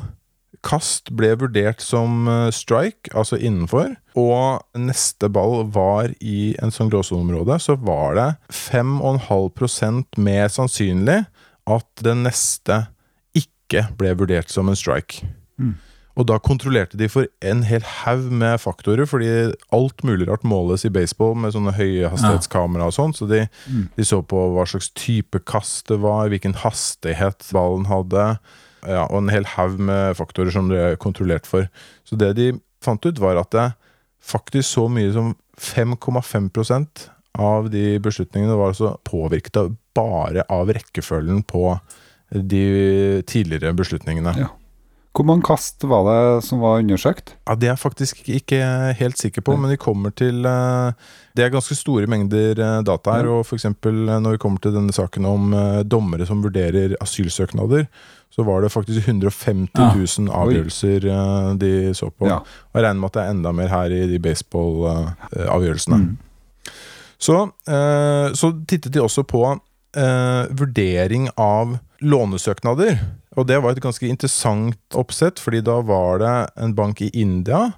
kast 0.64 1.12
ble 1.16 1.34
vurdert 1.40 1.82
som 1.84 2.28
eh, 2.30 2.48
strike, 2.54 3.12
altså 3.12 3.36
innenfor, 3.36 3.94
og 4.16 4.64
neste 4.78 5.28
ball 5.32 5.66
var 5.74 6.14
i 6.24 6.54
en 6.62 6.72
sånn 6.74 6.90
gråsoneområde, 6.92 7.58
så 7.60 7.76
var 7.76 8.16
det 8.18 8.28
5,5% 8.54 10.20
mer 10.24 10.48
sannsynlig 10.52 11.20
at 11.68 12.04
den 12.04 12.24
neste 12.24 12.86
ikke 13.36 13.88
ble 13.98 14.14
vurdert 14.20 14.52
som 14.52 14.70
en 14.70 14.78
strike. 14.78 15.26
Og 16.14 16.28
da 16.30 16.36
kontrollerte 16.38 16.98
de 16.98 17.08
for 17.10 17.26
en 17.42 17.64
hel 17.66 17.82
haug 18.04 18.28
med 18.30 18.60
faktorer, 18.62 19.06
fordi 19.10 19.30
alt 19.74 20.04
mulig 20.06 20.28
rart 20.28 20.44
måles 20.46 20.86
i 20.86 20.92
baseball 20.94 21.34
med 21.42 21.56
sånne 21.56 21.74
høyhastighetskamera 21.74 22.86
og 22.86 22.94
sånn, 22.94 23.14
så 23.16 23.26
de, 23.30 23.40
de 23.96 24.06
så 24.06 24.20
på 24.22 24.44
hva 24.54 24.66
slags 24.70 24.92
type 24.94 25.42
kast 25.50 25.90
det 25.90 25.98
var, 26.04 26.30
hvilken 26.30 26.54
hastighet 26.62 27.48
ballen 27.54 27.88
hadde, 27.90 28.28
ja, 28.84 29.06
og 29.08 29.24
en 29.24 29.32
hel 29.32 29.48
haug 29.56 29.80
med 29.82 30.14
faktorer 30.20 30.54
som 30.54 30.70
de 30.70 30.94
kontrollerte 31.02 31.50
for. 31.50 31.66
Så 32.06 32.20
det 32.20 32.34
de 32.38 32.52
fant 32.84 33.02
ut, 33.08 33.18
var 33.18 33.40
at 33.40 33.50
det 33.56 33.68
faktisk 34.24 34.68
så 34.68 34.86
mye 34.92 35.10
som 35.14 35.34
5,5% 35.60 37.08
av 37.42 37.70
de 37.72 37.98
beslutningene 38.02 38.54
var 38.54 38.70
altså 38.70 38.94
påvirket 39.06 39.74
bare 39.96 40.44
av 40.52 40.70
rekkefølgen 40.74 41.42
på 41.50 41.72
de 42.34 43.22
tidligere 43.26 43.74
beslutningene. 43.76 44.34
Ja. 44.38 44.52
Hvor 45.14 45.22
mange 45.28 45.44
kast 45.46 45.84
var 45.86 46.02
det 46.08 46.22
som 46.42 46.58
var 46.58 46.80
undersøkt? 46.82 47.36
Ja, 47.46 47.54
Det 47.54 47.68
er 47.68 47.72
jeg 47.76 47.78
faktisk 47.84 48.22
ikke 48.28 48.58
helt 48.98 49.18
sikker 49.20 49.44
på, 49.46 49.54
men 49.56 49.70
vi 49.70 49.76
kommer 49.78 50.10
til 50.10 50.44
eh, 50.44 50.90
Det 51.36 51.44
er 51.44 51.52
ganske 51.54 51.76
store 51.78 52.08
mengder 52.10 52.58
eh, 52.58 52.80
data 52.82 53.12
her. 53.14 53.28
og 53.30 53.46
for 53.46 53.54
eksempel, 53.54 54.08
eh, 54.08 54.18
Når 54.18 54.34
vi 54.34 54.38
kommer 54.42 54.58
til 54.58 54.74
denne 54.74 54.92
saken 54.92 55.24
om 55.24 55.54
dommere 55.86 56.26
som 56.26 56.42
vurderer 56.42 56.96
asylsøknader, 57.00 57.86
så 58.34 58.42
var 58.42 58.62
det 58.62 58.72
faktisk 58.74 59.06
150 59.06 59.70
Ja. 59.78 59.94
000 59.94 60.34
avgjørelser 60.34 61.06
de 61.58 61.94
så 61.94 62.10
på. 62.10 62.26
Ja. 62.26 62.40
Og 62.42 62.74
jeg 62.74 62.82
regner 62.82 63.00
med 63.00 63.06
at 63.06 63.14
det 63.14 63.22
er 63.22 63.30
enda 63.30 63.52
mer 63.52 63.68
her 63.68 63.90
i 63.94 64.06
de 64.10 64.18
baseball-avgjørelsene. 64.18 65.96
Mm. 65.96 66.18
Så, 67.18 67.36
så 68.34 68.50
tittet 68.66 68.92
de 68.92 69.00
også 69.00 69.22
på 69.22 69.44
vurdering 70.58 71.28
av 71.38 71.78
lånesøknader. 72.02 72.98
Og 73.34 73.48
det 73.48 73.58
var 73.62 73.74
et 73.74 73.82
ganske 73.82 74.06
interessant 74.08 74.98
oppsett, 74.98 75.40
fordi 75.42 75.62
da 75.66 75.80
var 75.82 76.20
det 76.22 76.34
en 76.60 76.74
bank 76.76 77.02
i 77.02 77.10
India 77.18 77.72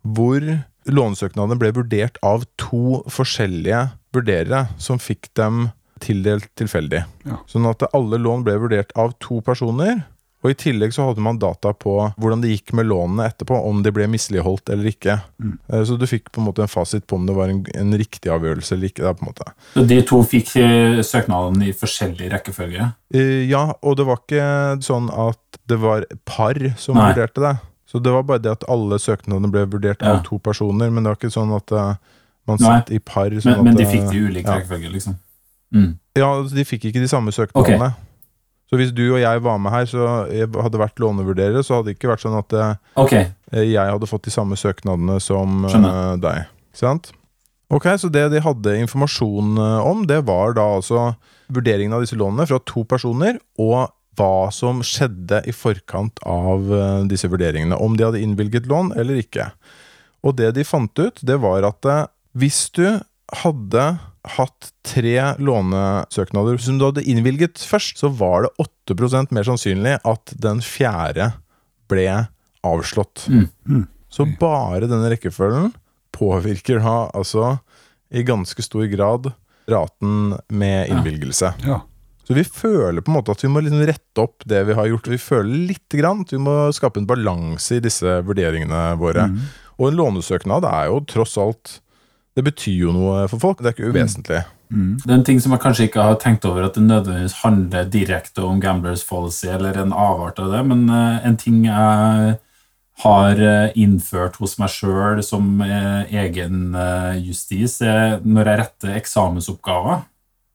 hvor 0.00 0.44
lånesøknadene 0.88 1.58
ble 1.60 1.72
vurdert 1.76 2.16
av 2.24 2.46
to 2.60 3.02
forskjellige 3.10 3.82
vurderere, 4.14 4.64
som 4.80 5.00
fikk 5.02 5.28
dem 5.38 5.68
tildelt 6.00 6.48
tilfeldig. 6.58 7.02
Ja. 7.28 7.40
Sånn 7.50 7.68
at 7.68 7.84
alle 7.92 8.20
lån 8.20 8.46
ble 8.46 8.56
vurdert 8.62 8.94
av 8.98 9.12
to 9.22 9.42
personer. 9.44 10.06
Og 10.40 10.50
i 10.50 10.56
tillegg 10.56 10.94
så 10.96 11.04
hadde 11.04 11.20
man 11.20 11.36
data 11.38 11.74
på 11.76 11.92
hvordan 12.16 12.40
det 12.40 12.48
gikk 12.54 12.72
med 12.78 12.86
lånene 12.88 13.26
etterpå, 13.28 13.58
om 13.68 13.82
de 13.84 13.90
ble 13.92 14.06
misligholdt 14.08 14.70
eller 14.72 14.88
ikke. 14.88 15.18
Mm. 15.36 15.58
Eh, 15.68 15.82
Så 15.84 15.98
du 16.00 16.06
fikk 16.08 16.30
på 16.32 16.40
en 16.40 16.46
måte 16.48 16.62
en 16.64 16.70
fasit 16.72 17.04
på 17.06 17.18
om 17.18 17.26
det 17.28 17.34
var 17.36 17.52
en, 17.52 17.60
en 17.76 17.92
riktig 18.00 18.32
avgjørelse 18.32 18.72
eller 18.72 18.88
ikke. 18.88 19.04
Da, 19.04 19.12
på 19.12 19.26
en 19.26 19.32
måte. 19.34 19.50
Så 19.74 19.84
de 19.90 19.98
to 20.08 20.22
fikk 20.24 20.54
eh, 20.56 21.02
søknaden 21.04 21.60
i 21.66 21.74
forskjellig 21.76 22.30
rekkefølge? 22.32 22.88
Eh, 23.12 23.44
Ja, 23.50 23.66
og 23.82 23.96
det 24.00 24.06
var 24.08 24.22
ikke 24.22 24.48
sånn 24.86 25.10
at 25.12 25.60
det 25.68 25.76
var 25.82 26.06
par 26.24 26.56
som 26.80 26.96
Nei. 26.96 27.10
vurderte 27.12 27.44
det. 27.44 27.54
Så 27.90 27.98
det 28.00 28.12
var 28.14 28.22
bare 28.22 28.38
det 28.40 28.52
at 28.56 28.64
alle 28.70 28.96
søknadene 29.02 29.50
ble 29.52 29.66
vurdert 29.66 30.00
Ja. 30.00 30.16
av 30.16 30.24
to 30.24 30.38
personer, 30.38 30.88
men 30.90 31.02
det 31.04 31.10
var 31.12 31.16
ikke 31.20 31.34
sånn 31.36 31.52
at 31.56 31.70
man 32.48 32.56
Nei. 32.56 32.64
satt 32.64 32.90
i 32.96 32.98
par. 32.98 33.28
Sånn 33.30 33.56
Men, 33.60 33.74
men 33.74 33.76
de 33.76 33.84
fikk 33.84 34.08
det 34.08 34.16
i 34.16 34.24
ulik 34.24 34.46
ja. 34.46 34.56
rekkefølge, 34.56 34.92
liksom? 34.94 35.18
Mm. 35.74 35.98
Ja, 36.16 36.28
altså, 36.40 36.54
de 36.56 36.64
fikk 36.64 36.84
ikke 36.88 37.02
de 37.04 37.08
samme 37.12 37.30
søknadene. 37.34 37.92
Så 38.70 38.78
hvis 38.78 38.92
du 38.94 39.02
og 39.08 39.18
jeg 39.18 39.42
var 39.42 39.58
med 39.58 39.74
her, 39.74 39.86
så 39.90 40.08
jeg 40.30 40.46
hadde 40.54 40.78
vært 40.78 41.00
lånevurderere, 41.02 41.64
så 41.66 41.78
hadde 41.80 41.90
det 41.90 41.96
ikke 41.98 42.12
vært 42.12 42.22
sånn 42.22 42.38
at 42.38 42.54
okay. 42.94 43.32
Jeg 43.50 43.74
hadde 43.74 44.06
fått 44.06 44.28
de 44.28 44.34
samme 44.34 44.58
søknadene 44.58 45.18
som 45.22 45.64
eh, 45.64 45.72
Skjønner. 45.72 46.20
deg. 46.22 46.44
Ikke 46.70 46.82
sant? 46.84 47.10
Ok, 47.70 47.86
så 48.02 48.10
det 48.10 48.24
de 48.32 48.42
hadde 48.42 48.76
informasjon 48.82 49.58
eh, 49.58 49.86
om, 49.86 50.04
det 50.06 50.20
var 50.26 50.56
da 50.58 50.66
altså 50.78 51.12
vurderingen 51.50 51.94
av 51.94 52.04
disse 52.04 52.18
lånene 52.18 52.46
fra 52.50 52.58
to 52.66 52.82
personer, 52.86 53.38
og 53.62 53.92
hva 54.18 54.50
som 54.54 54.82
skjedde 54.84 55.42
i 55.48 55.54
forkant 55.54 56.18
av 56.26 56.70
eh, 56.74 57.02
disse 57.10 57.30
vurderingene. 57.30 57.78
Om 57.78 57.94
de 57.96 58.08
hadde 58.08 58.22
innvilget 58.22 58.66
lån 58.70 58.94
eller 58.98 59.22
ikke. 59.22 59.50
Og 60.26 60.36
det 60.40 60.52
de 60.58 60.66
fant 60.66 60.90
ut, 60.98 61.22
det 61.22 61.38
var 61.42 61.66
at 61.68 61.90
eh, 61.90 62.06
hvis 62.38 62.66
du 62.74 62.84
hadde 63.42 63.86
hatt 64.36 64.70
tre 64.84 65.14
lånesøknader 65.40 66.58
som 66.60 66.78
du 66.80 66.86
hadde 66.88 67.04
innvilget 67.08 67.62
først, 67.64 68.00
så 68.02 68.10
var 68.12 68.44
det 68.44 68.68
8% 68.92 69.32
mer 69.32 69.46
sannsynlig 69.48 69.96
at 70.04 70.34
den 70.40 70.60
fjerde 70.64 71.30
ble 71.90 72.06
avslått. 72.66 73.26
Mm. 73.32 73.86
Så 74.12 74.26
bare 74.40 74.88
denne 74.90 75.10
rekkefølgen 75.12 75.70
påvirker 76.16 76.82
da 76.82 76.96
altså 77.16 77.54
i 78.10 78.24
ganske 78.26 78.62
stor 78.64 78.84
grad 78.90 79.30
raten 79.70 80.34
med 80.48 80.90
innvilgelse. 80.90 81.54
Ja. 81.64 81.80
Så 82.26 82.34
vi 82.36 82.44
føler 82.44 83.02
på 83.02 83.10
en 83.10 83.16
måte 83.18 83.34
at 83.34 83.42
vi 83.42 83.50
må 83.50 83.62
liksom 83.62 83.82
rette 83.88 84.22
opp 84.22 84.44
det 84.46 84.60
vi 84.68 84.76
har 84.78 84.86
gjort. 84.90 85.08
Vi 85.10 85.18
føler 85.18 85.66
litt 85.72 85.96
grann 85.98 86.24
at 86.26 86.34
vi 86.34 86.38
må 86.42 86.56
skape 86.74 87.00
en 87.00 87.08
balanse 87.08 87.78
i 87.78 87.82
disse 87.82 88.20
vurderingene 88.26 88.82
våre. 89.00 89.26
Mm. 89.32 89.38
Og 89.80 89.88
en 89.88 89.98
lånesøknad 89.98 90.66
er 90.68 90.90
jo 90.90 91.00
tross 91.10 91.38
alt 91.40 91.78
Det 92.36 92.44
betyr 92.46 92.86
jo 92.86 92.94
noe 92.94 93.26
for 93.30 93.42
folk. 93.42 93.60
Det 93.60 93.70
er 93.70 93.76
ikke 93.76 93.90
uvesentlig. 93.90 94.44
Mm. 94.70 95.00
Det 95.02 95.10
er 95.10 95.16
en 95.16 95.24
ting 95.26 95.40
som 95.42 95.54
jeg 95.54 95.62
kanskje 95.64 95.88
ikke 95.88 96.04
har 96.06 96.18
tenkt 96.22 96.46
over 96.46 96.68
at 96.68 96.76
det 96.78 96.84
nødvendigvis 96.84 97.40
handler 97.42 97.88
direkte 97.90 98.44
om 98.46 98.60
gamblers 98.62 99.02
policy 99.06 99.48
eller 99.50 99.80
en 99.80 99.92
avart 99.92 100.38
av 100.38 100.52
det, 100.54 100.60
men 100.70 100.84
eh, 100.94 101.26
en 101.26 101.38
ting 101.40 101.64
jeg 101.66 102.36
har 103.02 103.42
eh, 103.42 103.72
innført 103.80 104.38
hos 104.38 104.58
meg 104.62 104.70
sjøl 104.70 105.24
som 105.26 105.58
eh, 105.66 106.14
egen 106.22 106.76
justis, 107.18 107.80
er 107.82 108.20
når 108.22 108.52
jeg 108.52 108.62
retter 108.62 108.96
eksamensoppgaver 109.00 110.04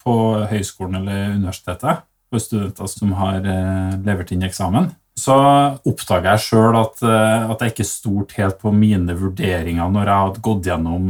på 0.05 0.17
høyskolen 0.48 1.01
eller 1.01 1.36
universitetet 1.36 2.05
for 2.32 2.39
studenter 2.41 2.88
som 2.88 3.15
har 3.20 3.41
levert 4.05 4.32
inn 4.32 4.46
eksamen, 4.46 4.91
så 5.15 5.36
oppdager 5.88 6.34
jeg 6.34 6.43
sjøl 6.43 6.75
at, 6.75 7.00
eh, 7.07 7.43
at 7.48 7.62
jeg 7.63 7.72
ikke 7.72 7.88
stolte 7.88 8.36
helt 8.41 8.57
på 8.60 8.74
mine 8.75 9.15
vurderinger 9.15 9.91
når 9.91 10.10
jeg 10.10 10.24
hadde 10.25 10.41
gått 10.43 10.67
gjennom 10.67 11.05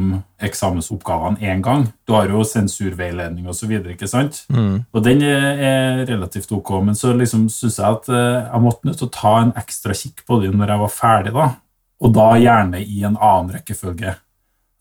eksamensoppgavene 0.45 1.41
én 1.41 1.63
gang. 1.65 1.88
Du 2.05 2.13
har 2.13 2.29
jo 2.29 2.43
sensurveiledning 2.45 3.50
osv., 3.50 3.71
ikke 3.95 4.09
sant? 4.09 4.43
Mm. 4.53 4.83
Og 4.93 5.05
den 5.07 5.24
er 5.25 5.63
er 5.65 6.03
relativt 6.05 6.53
ok, 6.53 6.71
men 6.85 6.97
så 6.97 7.15
liksom 7.17 7.47
syns 7.50 7.79
jeg 7.81 7.97
at 7.97 8.09
eh, 8.13 8.45
jeg 8.45 8.62
måtte 8.62 8.85
nødt 8.85 9.01
til 9.01 9.09
å 9.09 9.15
ta 9.15 9.33
en 9.41 9.55
ekstra 9.57 9.97
kikk 9.97 10.21
på 10.27 10.38
det 10.43 10.53
når 10.53 10.75
jeg 10.75 10.83
var 10.83 10.93
ferdig, 10.93 11.33
da. 11.33 11.50
Og 12.05 12.13
da 12.13 12.27
gjerne 12.38 12.83
i 12.83 13.01
en 13.07 13.17
annen 13.17 13.55
rekkefølge. 13.57 14.13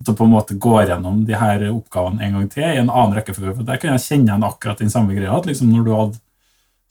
At 0.00 0.10
du 0.10 0.12
på 0.18 0.26
en 0.26 0.34
måte 0.34 0.58
går 0.60 0.90
gjennom 0.90 1.24
de 1.24 1.38
her 1.38 1.64
oppgavene 1.70 2.20
en 2.26 2.36
gang 2.36 2.48
til 2.52 2.66
i 2.66 2.82
en 2.82 2.90
annen 2.90 3.16
rekkefølge. 3.16 3.54
For 3.56 3.64
der 3.64 3.80
kan 3.80 3.94
jeg 3.94 4.04
kjenne 4.04 4.28
igjen 4.28 4.46
akkurat 4.50 4.82
den 4.82 4.92
samme 4.92 5.16
greia. 5.16 5.32
At 5.32 5.46
liksom 5.48 5.70
når 5.70 5.86
du 5.86 5.92
hadde 5.94 6.23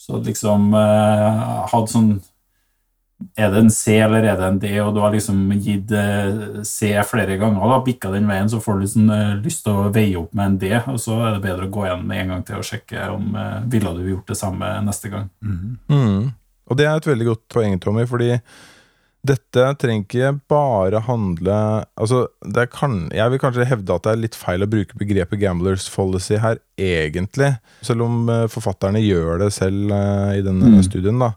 så 0.03 0.19
liksom 0.19 0.73
eh, 0.75 1.41
hadde 1.71 1.91
sånn 1.91 2.13
Er 3.39 3.53
det 3.53 3.59
en 3.61 3.69
C 3.71 3.93
eller 4.03 4.25
er 4.27 4.35
det 4.35 4.47
en 4.49 4.57
D, 4.59 4.69
og 4.83 4.89
du 4.95 4.99
har 4.99 5.13
liksom 5.13 5.45
gitt 5.63 5.93
eh, 5.95 6.59
C 6.67 6.91
flere 7.07 7.37
ganger, 7.39 7.63
da, 7.71 7.77
bikka 7.85 8.11
den 8.11 8.27
veien, 8.27 8.49
så 8.51 8.59
får 8.59 8.75
du 8.75 8.83
liksom 8.83 9.11
eh, 9.15 9.31
lyst 9.45 9.63
til 9.63 9.79
å 9.79 9.91
veie 9.95 10.17
opp 10.19 10.33
med 10.35 10.49
en 10.49 10.57
D, 10.59 10.73
og 10.91 10.99
så 10.99 11.21
er 11.21 11.37
det 11.37 11.45
bedre 11.45 11.69
å 11.69 11.71
gå 11.71 11.85
igjen 11.87 12.03
med 12.09 12.19
en 12.19 12.33
gang 12.33 12.43
til 12.49 12.59
og 12.59 12.67
sjekke 12.67 13.07
om 13.13 13.37
eh, 13.39 13.61
ville 13.71 13.95
du 13.95 14.03
gjort 14.09 14.33
det 14.33 14.39
samme 14.41 14.73
neste 14.83 15.13
gang. 15.13 15.29
Mm. 15.39 15.77
Mm. 15.87 16.31
Og 16.67 16.79
det 16.79 16.89
er 16.89 16.99
et 16.99 17.09
veldig 17.13 17.29
godt 17.29 17.45
poeng, 17.55 17.79
Tommy, 17.79 18.03
fordi 18.09 18.33
dette 19.23 19.65
trenger 19.79 20.03
ikke 20.03 20.31
bare 20.51 20.99
handle 21.07 21.55
Altså, 21.97 22.25
det 22.43 22.65
kan, 22.75 23.09
jeg 23.15 23.31
vil 23.31 23.39
kanskje 23.39 23.65
hevde 23.69 23.95
at 23.95 24.03
det 24.03 24.11
er 24.11 24.21
litt 24.25 24.35
feil 24.35 24.65
å 24.65 24.69
bruke 24.69 24.97
begrepet 24.99 25.39
gamblers 25.39 25.85
policy 25.93 26.35
her, 26.43 26.59
egentlig. 26.77 27.53
Selv 27.81 28.03
om 28.07 28.27
eh, 28.29 28.47
forfatterne 28.51 28.99
gjør 29.03 29.39
det 29.45 29.51
selv 29.55 29.91
eh, 29.95 30.39
i 30.39 30.43
denne 30.45 30.73
Mm. 30.73 30.83
studien, 30.83 31.19
da. 31.23 31.31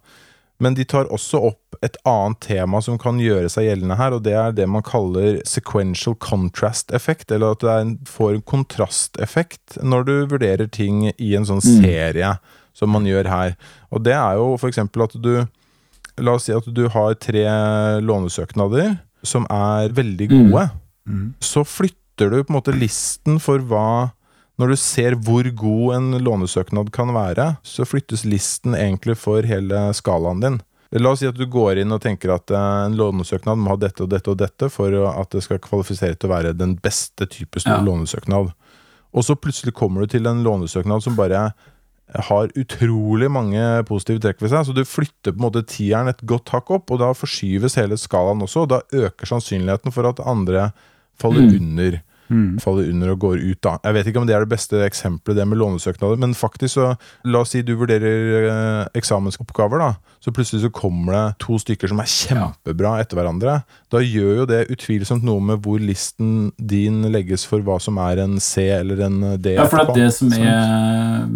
Men 0.59 0.73
de 0.75 0.87
tar 0.89 1.05
også 1.13 1.37
opp 1.51 1.77
et 1.85 1.99
annet 2.09 2.39
tema 2.41 2.79
som 2.81 2.97
kan 2.99 3.19
gjøre 3.21 3.51
seg 3.53 3.67
gjeldende 3.69 3.99
her, 4.01 4.15
og 4.17 4.23
det 4.25 4.33
er 4.33 4.55
det 4.57 4.65
man 4.73 4.83
kaller 4.83 5.43
sequential 5.45 6.15
contrast 6.17 6.91
effect, 6.97 7.31
eller 7.31 7.53
at 7.53 7.61
du 7.61 8.07
får 8.09 8.39
en 8.39 8.43
kontrasteffekt 8.43 9.77
når 9.85 10.07
du 10.09 10.15
vurderer 10.33 10.71
ting 10.73 11.11
i 11.19 11.35
en 11.37 11.45
sånn 11.45 11.61
Mm. 11.63 11.83
serie. 11.85 12.39
som 12.77 12.91
man 12.93 13.05
gjør 13.09 13.25
her. 13.25 13.55
Og 13.91 14.03
det 14.05 14.13
er 14.13 14.35
jo 14.37 14.55
f.eks. 14.59 14.77
at 14.79 15.15
du 15.23 15.47
La 16.19 16.33
oss 16.37 16.47
si 16.49 16.53
at 16.57 16.65
du 16.73 16.87
har 16.89 17.15
tre 17.21 17.45
lånesøknader 18.01 18.99
som 19.27 19.47
er 19.53 19.93
veldig 19.97 20.29
gode. 20.33 20.67
Så 21.45 21.65
flytter 21.67 22.31
du 22.33 22.39
på 22.43 22.51
en 22.53 22.57
måte 22.59 22.75
listen 22.77 23.41
for 23.43 23.59
hva 23.63 24.13
Når 24.57 24.71
du 24.73 24.77
ser 24.81 25.13
hvor 25.21 25.45
god 25.53 25.95
en 25.99 26.07
lånesøknad 26.25 26.89
kan 26.91 27.11
være, 27.13 27.59
så 27.61 27.85
flyttes 27.85 28.23
listen 28.25 28.73
egentlig 28.73 29.19
for 29.21 29.45
hele 29.45 29.83
skalaen 29.93 30.41
din. 30.41 30.57
La 30.97 31.11
oss 31.13 31.21
si 31.21 31.27
at 31.29 31.37
du 31.37 31.45
går 31.45 31.83
inn 31.83 31.93
og 31.93 32.01
tenker 32.01 32.33
at 32.33 32.49
eh, 32.57 32.87
en 32.87 32.97
lånesøknad 32.97 33.59
må 33.61 33.75
ha 33.75 33.77
dette 33.77 34.01
og 34.07 34.09
dette 34.15 34.31
og 34.33 34.39
dette 34.41 34.71
for 34.73 34.97
at 35.11 35.29
det 35.35 35.43
skal 35.45 35.61
kvalifisere 35.61 36.17
til 36.17 36.31
å 36.31 36.33
være 36.33 36.55
den 36.57 36.73
beste 36.81 37.27
type 37.29 37.61
Ja. 37.67 37.77
lånesøknad. 37.85 38.55
Og 39.13 39.25
så 39.29 39.37
plutselig 39.37 39.75
kommer 39.77 40.01
du 40.01 40.07
til 40.17 40.25
en 40.27 40.41
lånesøknad 40.47 41.05
som 41.05 41.17
bare 41.21 41.51
har 42.15 42.53
utrolig 42.55 43.29
mange 43.31 43.63
positive 43.89 44.21
trekk 44.23 44.41
ved 44.45 44.53
seg, 44.53 44.67
så 44.69 44.75
du 44.75 44.85
flytter 44.87 45.33
på 45.35 45.41
en 45.41 45.47
måte 45.49 45.65
tieren 45.67 46.09
et 46.09 46.23
godt 46.29 46.53
hakk 46.55 46.71
opp, 46.71 46.91
og 46.95 47.01
da 47.03 47.11
forskyves 47.17 47.75
hele 47.81 47.99
skalaen 47.99 48.45
også, 48.47 48.63
og 48.63 48.69
da 48.71 48.81
øker 48.95 49.27
sannsynligheten 49.27 49.93
for 49.93 50.07
at 50.09 50.23
andre 50.23 50.71
faller 51.19 51.43
Mm. 51.43 51.57
under. 51.61 52.01
Faller 52.63 52.91
under 52.91 53.13
og 53.15 53.21
går 53.27 53.43
ut, 53.43 53.61
da. 53.63 53.77
Jeg 53.85 53.97
vet 53.97 54.11
ikke 54.11 54.23
om 54.23 54.27
det 54.29 54.37
er 54.37 54.45
det 54.47 54.53
beste 54.53 54.83
eksempelet, 54.87 55.39
det 55.39 55.47
med 55.49 55.61
lånesøknader, 55.61 56.19
men 56.23 56.35
faktisk 56.37 56.77
så 56.77 56.89
La 57.27 57.43
oss 57.43 57.53
si 57.55 57.63
du 57.63 57.75
vurderer 57.79 58.49
eh, 58.51 58.89
eksamensoppgaver, 58.99 59.83
da. 59.83 60.17
Så 60.23 60.33
plutselig 60.35 60.65
så 60.65 60.71
kommer 60.75 61.15
det 61.15 61.25
to 61.45 61.59
stykker 61.63 61.91
som 61.91 62.01
er 62.03 62.11
kjempebra 62.11 62.97
etter 63.03 63.19
hverandre. 63.19 63.61
Da 63.93 64.01
gjør 64.03 64.43
jo 64.43 64.47
det 64.51 64.65
utvilsomt 64.75 65.27
noe 65.27 65.43
med 65.53 65.63
hvor 65.63 65.79
listen 65.83 66.51
din 66.59 67.05
legges 67.13 67.47
for 67.47 67.63
hva 67.67 67.79
som 67.83 68.01
er 68.03 68.25
en 68.25 68.41
C 68.43 68.67
eller 68.75 69.05
en 69.07 69.21
D. 69.39 69.55
Ja, 69.59 69.69
for 69.71 69.95
det 69.95 70.09
som 70.17 70.33
er 70.35 71.27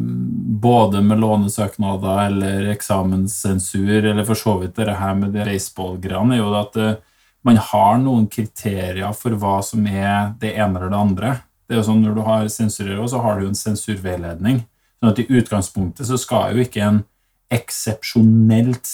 både 0.61 1.05
med 1.07 1.23
lånesøknader 1.23 2.25
eller 2.27 2.71
eksamenssensur, 2.75 4.01
eller 4.01 4.27
for 4.29 4.39
så 4.39 4.57
vidt 4.61 4.77
det 4.81 4.99
her 4.99 5.15
med 5.19 5.37
det 5.37 5.47
baseballgreiene, 5.49 6.37
er 6.37 6.43
jo 6.43 6.51
at 6.59 6.81
eh, 6.81 6.99
man 7.45 7.57
har 7.57 7.99
noen 7.99 8.27
kriterier 8.29 9.13
for 9.17 9.31
hva 9.41 9.63
som 9.65 9.87
er 9.87 10.35
det 10.41 10.55
ene 10.57 10.77
eller 10.79 10.91
det 10.93 10.99
andre. 10.99 11.31
Det 11.69 11.77
er 11.77 11.81
jo 11.81 11.87
sånn 11.87 12.03
Når 12.05 12.15
du 12.15 12.21
har 12.27 12.49
sensurer, 12.49 13.07
så 13.09 13.21
har 13.23 13.41
du 13.41 13.47
en 13.47 13.55
sensurveiledning. 13.55 14.65
Sånn 15.01 15.11
at 15.13 15.19
I 15.23 15.27
utgangspunktet 15.31 16.07
så 16.07 16.19
skal 16.19 16.57
jo 16.57 16.65
ikke 16.65 16.83
en 16.83 17.05
eksepsjonelt 17.51 18.91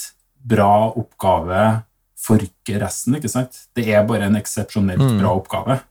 bra 0.47 0.91
oppgave 0.95 1.83
forrykke 2.17 2.79
resten. 2.81 3.15
ikke 3.15 3.29
sant? 3.29 3.67
Det 3.75 3.87
er 3.93 4.05
bare 4.07 4.23
en 4.25 4.35
eksepsjonelt 4.39 4.99
Mm. 4.99 5.19
bra 5.19 5.35
oppgave. 5.35 5.81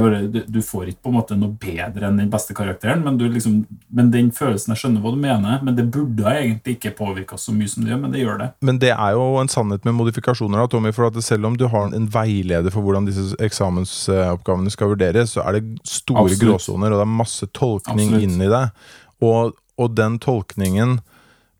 Bare, 0.00 0.20
du, 0.30 0.62
får 0.62 0.86
ikke 0.92 1.02
på 1.02 1.10
en 1.10 1.16
måte 1.18 1.36
noe 1.36 1.52
bedre 1.60 2.06
enn 2.08 2.16
den 2.16 2.30
beste 2.30 2.54
karakteren, 2.54 3.02
men, 3.04 3.18
du 3.18 3.26
liksom, 3.28 3.66
men 3.90 4.10
den 4.10 4.30
følelsen 4.32 4.72
Jeg 4.72 4.80
skjønner 4.80 5.02
hva 5.04 5.10
du 5.12 5.18
mener, 5.20 5.58
men 5.62 5.76
det 5.76 5.84
burde 5.92 6.24
egentlig 6.30 6.76
ikke 6.78 6.94
påvirke 6.96 7.34
oss 7.34 7.44
så 7.48 7.52
mye 7.52 7.68
som 7.68 7.82
det 7.84 7.90
gjør, 7.92 8.00
men 8.04 8.12
det 8.14 8.20
gjør 8.22 8.38
det. 8.40 8.48
Men 8.62 8.78
det 8.78 8.92
er 8.94 9.12
jo 9.18 9.24
en 9.42 9.48
sannhet 9.52 9.84
med 9.84 9.94
modifikasjoner, 9.98 10.58
da, 10.62 10.66
Tommy. 10.72 10.92
For 10.96 11.06
at 11.10 11.18
selv 11.24 11.46
om 11.50 11.56
du 11.58 11.66
har 11.68 11.92
en 11.92 12.06
veileder 12.14 12.70
for 12.72 12.82
hvordan 12.86 13.06
disse 13.10 13.36
eksamensoppgavene 13.42 14.70
skal 14.72 14.92
vurderes, 14.94 15.34
så 15.36 15.44
er 15.46 15.58
det 15.58 15.64
store 15.88 16.24
Absolutt. 16.24 16.42
gråsoner, 16.46 16.92
og 16.92 17.00
det 17.02 17.06
er 17.06 17.16
masse 17.20 17.46
tolkning 17.52 18.14
Absolutt. 18.14 18.22
inni 18.28 18.48
det. 18.52 18.64
Og, 19.22 19.52
og 19.78 19.96
den 19.96 20.18
tolkningen 20.22 21.00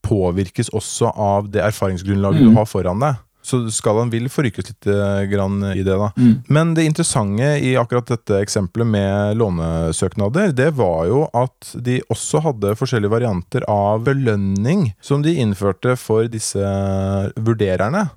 påvirkes 0.03 0.71
også 0.75 1.13
av 1.15 1.51
det 1.53 1.63
erfaringsgrunnlaget 1.63 2.43
Mm. 2.43 2.49
du 2.51 2.57
har 2.59 2.67
foran 2.67 2.99
deg. 3.01 3.15
Så 3.43 3.59
skalaen 3.75 4.11
vil 4.13 4.29
forrykes 4.31 4.69
litt 4.69 4.87
eh, 4.87 5.25
i 5.27 5.83
det, 5.83 5.97
da. 5.99 6.13
Mm. 6.17 6.35
Men 6.47 6.75
det 6.79 6.87
interessante 6.87 7.49
i 7.59 7.75
akkurat 7.77 8.07
dette 8.13 8.39
eksempelet 8.39 8.87
med 8.87 9.37
lånesøknader, 9.41 10.55
det 10.55 10.71
var 10.79 11.07
jo 11.11 11.25
at 11.35 11.75
de 11.75 11.99
også 12.13 12.45
hadde 12.47 12.77
forskjellige 12.79 13.13
varianter 13.13 13.67
av 13.71 14.05
belønning 14.07 14.93
som 15.03 15.25
de 15.27 15.35
innførte 15.43 15.97
for 15.99 16.31
disse 16.31 16.63
vurdererne. 17.37 18.09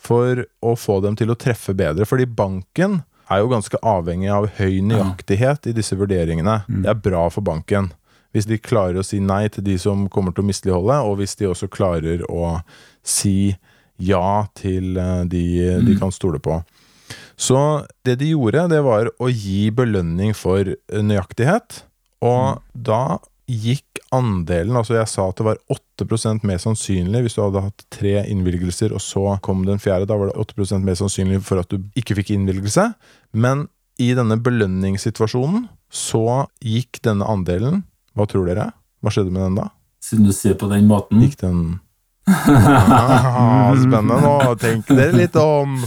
For 0.00 0.46
å 0.64 0.76
få 0.80 1.02
dem 1.04 1.18
til 1.18 1.28
å 1.28 1.36
treffe 1.36 1.74
bedre. 1.76 2.06
Fordi 2.08 2.24
banken 2.24 3.02
er 3.30 3.42
jo 3.42 3.50
ganske 3.50 3.78
avhengig 3.84 4.30
av 4.32 4.46
høy 4.56 4.80
nøyaktighet 4.86 5.68
i 5.68 5.74
disse 5.76 5.98
vurderingene. 5.98 6.62
Det 6.66 6.88
er 6.88 7.02
bra 7.04 7.26
for 7.30 7.44
banken. 7.46 7.90
Hvis 8.32 8.46
de 8.46 8.60
klarer 8.62 9.00
å 9.00 9.04
si 9.06 9.18
nei 9.20 9.48
til 9.50 9.66
de 9.66 9.76
som 9.82 10.06
kommer 10.08 10.32
til 10.32 10.44
å 10.44 10.48
misligholde, 10.48 10.96
og 11.04 11.18
hvis 11.20 11.36
de 11.38 11.50
også 11.50 11.68
klarer 11.70 12.22
å 12.30 12.60
si 13.06 13.56
ja 14.00 14.46
til 14.58 14.96
eh, 15.00 15.24
de 15.30 15.44
de 15.86 15.96
kan 16.00 16.12
stole 16.14 16.40
på. 16.42 16.60
Så 17.40 17.86
det 18.04 18.18
de 18.20 18.34
gjorde, 18.34 18.68
det 18.68 18.82
var 18.84 19.08
å 19.16 19.30
gi 19.32 19.70
belønning 19.72 20.34
for 20.36 20.68
eh, 20.68 21.02
nøyaktighet. 21.04 21.84
Og 22.20 22.60
da 22.76 23.18
gikk 23.50 23.86
andelen 24.14 24.76
Altså, 24.78 24.96
jeg 24.98 25.08
sa 25.10 25.24
at 25.30 25.38
det 25.38 25.46
var 25.46 25.58
8% 25.72 26.44
mer 26.46 26.60
sannsynlig 26.62 27.24
hvis 27.24 27.36
du 27.36 27.42
hadde 27.42 27.64
hatt 27.64 27.84
tre 27.92 28.20
innvilgelser, 28.30 28.94
og 28.94 29.02
så 29.02 29.36
kom 29.44 29.64
den 29.66 29.82
fjerde. 29.82 30.08
Da 30.10 30.18
var 30.20 30.30
det 30.30 30.38
8% 30.42 30.84
mer 30.86 30.98
sannsynlig 30.98 31.40
for 31.46 31.62
at 31.62 31.70
du 31.72 31.80
ikke 31.98 32.18
fikk 32.20 32.34
innvilgelse. 32.36 32.90
Men 33.32 33.68
i 34.00 34.12
denne 34.16 34.38
belønningssituasjonen 34.40 35.68
så 35.90 36.44
gikk 36.62 37.02
denne 37.04 37.26
andelen 37.26 37.82
Hva 38.16 38.26
tror 38.30 38.46
dere? 38.48 38.70
Hva 39.02 39.12
skjedde 39.14 39.32
med 39.34 39.44
den 39.48 39.58
da? 39.60 39.70
Siden 40.02 40.26
du 40.26 40.32
ser 40.34 40.56
på 40.58 40.68
den 40.70 40.88
måten. 40.90 41.20
Gikk 41.22 41.38
den 41.42 41.60
ah, 43.00 43.74
Spennende 43.76 44.20
nå. 44.22 44.34
Tenk 44.62 44.88
dere 44.90 45.16
litt 45.16 45.36
om. 45.40 45.78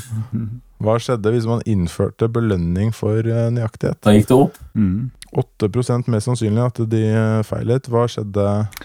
Hva 0.83 0.97
skjedde 0.99 1.31
hvis 1.31 1.47
man 1.47 1.63
innførte 1.69 2.27
belønning 2.31 2.91
for 2.95 3.23
eh, 3.23 3.49
nøyaktighet? 3.55 4.01
Da 4.03 4.15
gikk 4.17 4.27
det 4.31 4.39
opp. 4.39 4.57
8% 5.37 6.07
mer 6.11 6.21
sannsynlig 6.23 6.63
at 6.65 6.79
de 6.91 7.01
eh, 7.09 7.41
feilet. 7.47 7.87
Hva 7.91 8.03
skjedde 8.11 8.33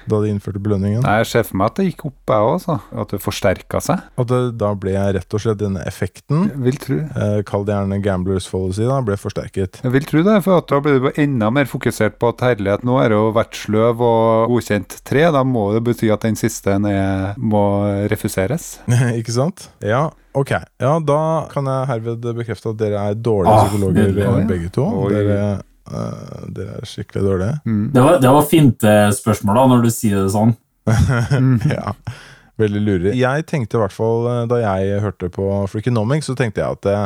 da 0.08 0.20
de 0.22 0.30
innførte 0.32 0.60
belønningen? 0.62 1.02
Nei, 1.04 1.18
Jeg 1.22 1.28
ser 1.32 1.46
for 1.48 1.58
meg 1.60 1.70
at 1.72 1.80
det 1.80 1.86
gikk 1.90 2.04
opp, 2.08 2.18
jeg 2.32 2.46
òg, 2.46 2.52
altså. 2.56 2.76
At 3.04 3.12
det 3.14 3.20
forsterka 3.24 3.80
seg. 3.84 4.04
At 4.18 4.30
det 4.32 4.40
da 4.60 4.72
ble 4.78 4.94
rett 5.18 5.34
og 5.36 5.42
slett 5.44 5.60
denne 5.60 5.82
effekten, 5.88 6.46
Jeg 6.52 6.62
vil 6.68 6.78
tro. 6.84 6.98
eh, 7.04 7.42
kall 7.48 7.64
det 7.68 7.74
gjerne 7.76 8.00
gamblers 8.04 8.48
policy, 8.50 8.84
da, 8.88 9.00
ble 9.04 9.16
forsterket. 9.20 9.80
Jeg 9.84 9.92
vil 9.94 10.08
tro 10.08 10.22
det, 10.26 10.38
for 10.46 10.58
at 10.62 10.68
da 10.72 10.80
ble 10.84 10.96
du 11.00 11.10
enda 11.20 11.50
mer 11.54 11.68
fokusert 11.70 12.18
på 12.18 12.32
at 12.32 12.40
herlighet, 12.48 12.84
nå 12.88 12.98
er 13.02 13.08
det 13.12 13.18
jo 13.20 13.32
vært 13.36 13.54
sløv 13.58 14.00
og 14.00 14.48
godkjent 14.54 14.98
tre. 15.04 15.26
Da 15.34 15.44
må 15.44 15.68
det 15.76 15.84
bety 15.86 16.10
at 16.14 16.24
den 16.24 16.36
siste 16.38 16.78
ned 16.80 17.36
må 17.38 17.62
refuseres. 18.10 18.78
Ikke 19.18 19.34
sant? 19.34 19.68
Ja, 19.84 20.08
ok. 20.38 20.52
Ja, 20.80 20.96
da 21.00 21.20
kan 21.52 21.66
jeg 21.68 21.88
herved 21.92 22.26
bekrefte 22.38 22.72
at 22.72 22.78
dere 22.80 23.06
er 23.10 23.14
dårlige 23.18 23.54
Ah, 23.54 23.66
psykologer 23.68 24.46
begge 24.48 24.70
to. 24.74 24.84
Oi. 25.04 25.10
Dere, 25.12 25.40
eh, 25.90 26.48
dere 26.56 26.78
er 26.80 26.88
skikkelig 26.88 27.24
dårlig. 27.26 27.50
Mm. 27.66 27.84
Det 27.94 28.04
var, 28.04 28.18
det 28.22 28.32
var 28.38 28.48
fint 28.50 28.84
eh, 28.84 29.10
spørsmål, 29.16 29.60
da, 29.60 29.66
når 29.74 29.84
du 29.86 29.90
sier 29.94 30.22
det 30.22 30.32
sånn. 30.34 30.54
ja, 31.78 31.94
veldig 32.60 32.82
lurig. 32.84 33.14
Jeg 33.18 33.46
tenkte 33.50 33.78
i 33.78 33.82
hvert 33.84 33.94
fall, 33.96 34.26
eh, 34.32 34.42
da 34.50 34.60
jeg 34.62 35.00
hørte 35.04 35.30
på 35.34 35.48
Freakonomics, 35.72 36.30
så 36.30 36.36
tenkte 36.38 36.62
jeg 36.64 36.78
at 36.78 36.84
det, 36.88 36.98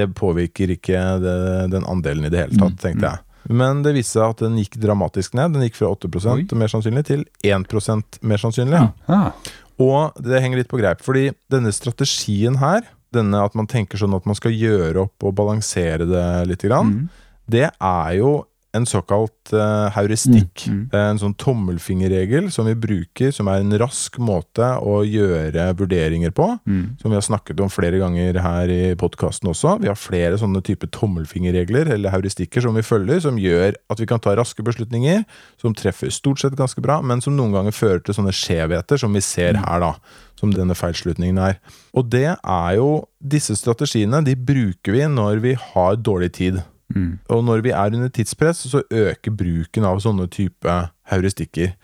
det 0.00 0.08
påvirker 0.18 0.74
ikke 0.74 1.04
det, 1.22 1.38
den 1.72 1.86
andelen 1.88 2.28
i 2.28 2.32
det 2.32 2.44
hele 2.46 2.58
tatt, 2.58 2.76
Mm, 2.76 2.82
tenkte 2.82 3.12
jeg. 3.12 3.24
Men 3.48 3.80
det 3.84 3.94
viste 3.96 4.18
seg 4.18 4.34
at 4.34 4.42
den 4.44 4.58
gikk 4.60 4.74
dramatisk 4.82 5.32
ned. 5.38 5.54
Den 5.54 5.62
gikk 5.64 5.78
fra 5.78 5.88
8 5.94 6.10
Oi. 6.34 6.42
mer 6.58 6.68
sannsynlig 6.68 7.04
til 7.08 7.22
1% 7.46 8.18
mer 8.28 8.42
sannsynlig. 8.42 8.82
Ja. 8.82 8.90
Ah, 9.08 9.54
Og 9.78 10.18
det 10.20 10.42
henger 10.42 10.58
litt 10.60 10.68
på 10.68 10.80
greip, 10.80 11.00
fordi 11.06 11.30
denne 11.48 11.70
strategien 11.72 12.58
her, 12.60 12.82
denne 13.14 13.40
at 13.40 13.54
man 13.56 13.68
tenker 13.70 13.96
sånn 13.96 14.12
at 14.16 14.26
man 14.28 14.36
skal 14.36 14.52
gjøre 14.52 15.06
opp 15.06 15.24
og 15.24 15.36
balansere 15.38 16.04
det 16.04 16.24
litt, 16.50 16.66
grann, 16.66 16.90
mm. 16.92 17.08
Det 17.50 17.66
er 17.72 18.12
jo 18.18 18.32
en 18.76 18.84
såkalt 18.86 19.52
uh, 19.56 19.88
heuristikk. 19.94 20.66
Mm, 20.68 20.80
er 20.92 21.06
En 21.08 21.20
sånn 21.22 21.34
tommelfingerregel 21.40 22.50
som 22.52 22.68
vi 22.68 22.74
bruker, 22.78 23.32
som 23.34 23.48
er 23.48 23.62
en 23.62 23.74
rask 23.80 24.18
måte 24.20 24.66
å 24.84 25.00
gjøre 25.08 25.70
vurderinger 25.78 26.34
på. 26.36 26.50
Mm. 26.68 26.98
Som 27.00 27.12
vi 27.12 27.18
har 27.18 27.24
snakket 27.24 27.62
om 27.64 27.72
flere 27.72 28.00
ganger 28.02 28.40
her 28.44 28.72
i 28.72 28.94
podkasten 29.00 29.50
også. 29.52 29.78
Vi 29.82 29.90
har 29.90 29.98
flere 29.98 30.38
sånne 30.40 30.62
type 30.66 30.90
tommelfingerregler 30.94 31.94
eller 31.96 32.12
heuristikker 32.14 32.64
som 32.64 32.76
vi 32.76 32.84
følger, 32.86 33.22
som 33.24 33.40
gjør 33.40 33.72
at 33.88 34.02
vi 34.02 34.08
kan 34.10 34.22
ta 34.22 34.36
raske 34.38 34.64
beslutninger, 34.64 35.24
som 35.60 35.76
treffer 35.76 36.12
stort 36.14 36.44
sett 36.44 36.58
ganske 36.58 36.84
bra, 36.84 37.00
men 37.00 37.24
som 37.24 37.36
noen 37.38 37.56
ganger 37.56 37.76
fører 37.76 38.04
til 38.04 38.20
sånne 38.20 38.36
skjevheter 38.36 39.00
som 39.00 39.16
vi 39.16 39.24
ser 39.24 39.60
her, 39.64 39.84
da. 39.84 39.94
Som 40.38 40.52
denne 40.54 40.76
feilslutningen 40.78 41.40
er. 41.42 41.56
Og 41.98 42.12
det 42.12 42.28
er 42.36 42.72
jo 42.78 42.90
Disse 43.18 43.56
strategiene 43.58 44.20
de 44.22 44.36
bruker 44.38 44.94
vi 44.94 45.00
når 45.10 45.40
vi 45.42 45.56
har 45.58 45.96
dårlig 45.98 46.28
tid. 46.36 46.60
Mm. 46.94 47.18
Og 47.34 47.44
når 47.44 47.62
vi 47.66 47.72
er 47.76 47.94
under 47.94 48.12
tidspress, 48.12 48.64
så 48.70 48.82
øker 48.88 49.34
bruken 49.34 49.86
av 49.88 50.00
sånne 50.04 50.28
type 50.32 50.76
heuristikker. 51.12 51.74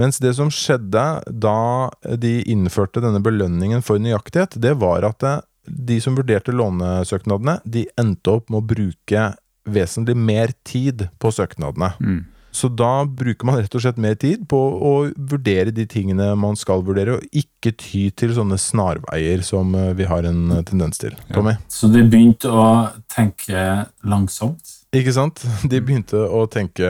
Mens 0.00 0.20
det 0.22 0.32
som 0.38 0.48
skjedde 0.52 1.04
da 1.28 1.90
de 2.22 2.38
innførte 2.48 3.02
denne 3.04 3.20
belønningen 3.24 3.84
for 3.84 4.00
nøyaktighet, 4.00 4.56
det 4.62 4.78
var 4.80 5.04
at 5.08 5.20
det, 5.20 5.36
de 5.70 6.00
som 6.02 6.16
vurderte 6.16 6.54
lånesøknadene, 6.56 7.58
de 7.68 7.84
endte 8.00 8.32
opp 8.32 8.48
med 8.48 8.62
å 8.62 8.68
bruke 8.72 9.26
vesentlig 9.68 10.16
mer 10.16 10.54
tid 10.66 11.04
på 11.20 11.32
søknadene. 11.34 11.92
Mm. 12.00 12.22
Så 12.50 12.68
da 12.68 13.04
bruker 13.06 13.46
man 13.46 13.60
rett 13.60 13.74
og 13.74 13.82
slett 13.84 14.00
mer 14.00 14.16
tid 14.18 14.42
på 14.50 14.58
å 14.58 14.92
vurdere 15.14 15.72
de 15.74 15.86
tingene 15.88 16.32
man 16.38 16.58
skal 16.58 16.82
vurdere, 16.86 17.18
og 17.18 17.36
ikke 17.36 17.72
ty 17.78 18.08
til 18.10 18.34
sånne 18.36 18.58
snarveier 18.60 19.44
som 19.46 19.74
eh, 19.78 19.92
vi 19.98 20.08
har 20.10 20.26
en 20.26 20.56
eh, 20.56 20.64
tendens 20.66 20.98
til. 21.00 21.14
Tommy? 21.30 21.54
Så 21.70 21.90
de 21.92 22.02
begynte 22.02 22.50
å 22.50 22.66
tenke 23.10 23.86
langsomt. 24.02 24.76
Ikke 24.96 25.14
sant? 25.14 25.44
De 25.70 25.78
begynte 25.78 26.18
å 26.18 26.46
tenke 26.50 26.88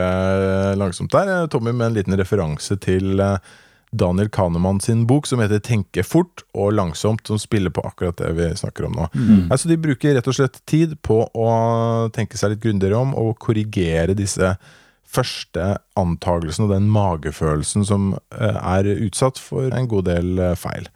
langsomt 0.80 1.12
der. 1.12 1.50
Tommy 1.52 1.74
med 1.74 1.90
en 1.90 1.98
liten 1.98 2.16
referanse 2.16 2.78
til 2.80 3.20
eh, 3.20 3.36
Daniel 3.90 4.30
Kahneman 4.32 4.78
sin 4.80 5.04
bok 5.06 5.26
som 5.26 5.40
heter 5.42 5.58
'Tenke 5.58 6.04
fort 6.06 6.44
og 6.54 6.72
langsomt', 6.72 7.26
som 7.26 7.38
spiller 7.38 7.70
på 7.70 7.82
akkurat 7.84 8.16
det 8.16 8.32
vi 8.36 8.48
snakker 8.54 8.86
om 8.86 8.92
nå. 8.92 9.08
Mm. 9.14 9.50
Altså 9.50 9.68
De 9.68 9.76
bruker 9.76 10.14
rett 10.14 10.28
og 10.28 10.34
slett 10.34 10.60
tid 10.64 10.94
på 11.02 11.26
å 11.34 11.48
tenke 12.14 12.38
seg 12.38 12.54
litt 12.54 12.62
grundigere 12.62 12.96
om 12.96 13.14
og 13.14 13.38
korrigere 13.38 14.14
disse 14.14 14.56
første 15.10 15.72
antagelsen 15.98 16.66
og 16.66 16.74
den 16.74 16.90
magefølelsen 16.92 17.86
som 17.86 18.12
eh, 18.36 18.58
er 18.58 18.90
utsatt 19.06 19.40
for 19.42 19.70
en 19.74 19.88
god 19.90 20.06
del 20.10 20.38
eh, 20.38 20.56
feil. 20.58 20.88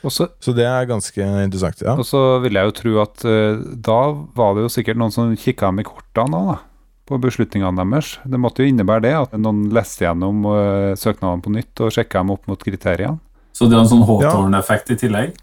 Også, 0.00 0.30
så 0.40 0.50
Så 0.50 0.56
det 0.56 0.64
er 0.64 0.88
ganske 0.88 1.20
interessant. 1.44 1.82
ja 1.84 1.92
Og 1.92 2.06
så 2.08 2.40
vil 2.40 2.56
jeg 2.56 2.64
jo 2.64 2.76
tro 2.78 2.92
at 3.02 3.24
uh, 3.28 3.60
da 3.76 4.00
var 4.34 4.54
det 4.56 4.64
jo 4.64 4.72
sikkert 4.72 4.96
noen 4.96 5.12
som 5.12 5.34
kikka 5.36 5.68
dem 5.68 5.82
i 5.82 5.84
kortene 5.84 6.40
da. 6.48 6.56
På 7.04 7.18
beslutningene 7.20 7.76
deres. 7.76 8.14
Det 8.24 8.40
måtte 8.40 8.62
jo 8.62 8.70
innebære 8.70 9.04
det, 9.04 9.12
at 9.18 9.36
noen 9.36 9.66
leste 9.74 10.06
gjennom 10.06 10.46
uh, 10.46 10.96
søknadene 10.96 11.44
på 11.44 11.52
nytt 11.52 11.84
og 11.84 11.92
sjekka 11.92 12.22
dem 12.22 12.32
opp 12.32 12.48
mot 12.48 12.64
kriteriene. 12.64 13.20
Så 13.52 13.68
det 13.68 13.76
er 13.76 13.82
en 13.82 13.90
sånn 13.90 14.06
Hawthorne-effekt 14.08 14.94
i 14.94 14.96
tillegg? 15.02 15.36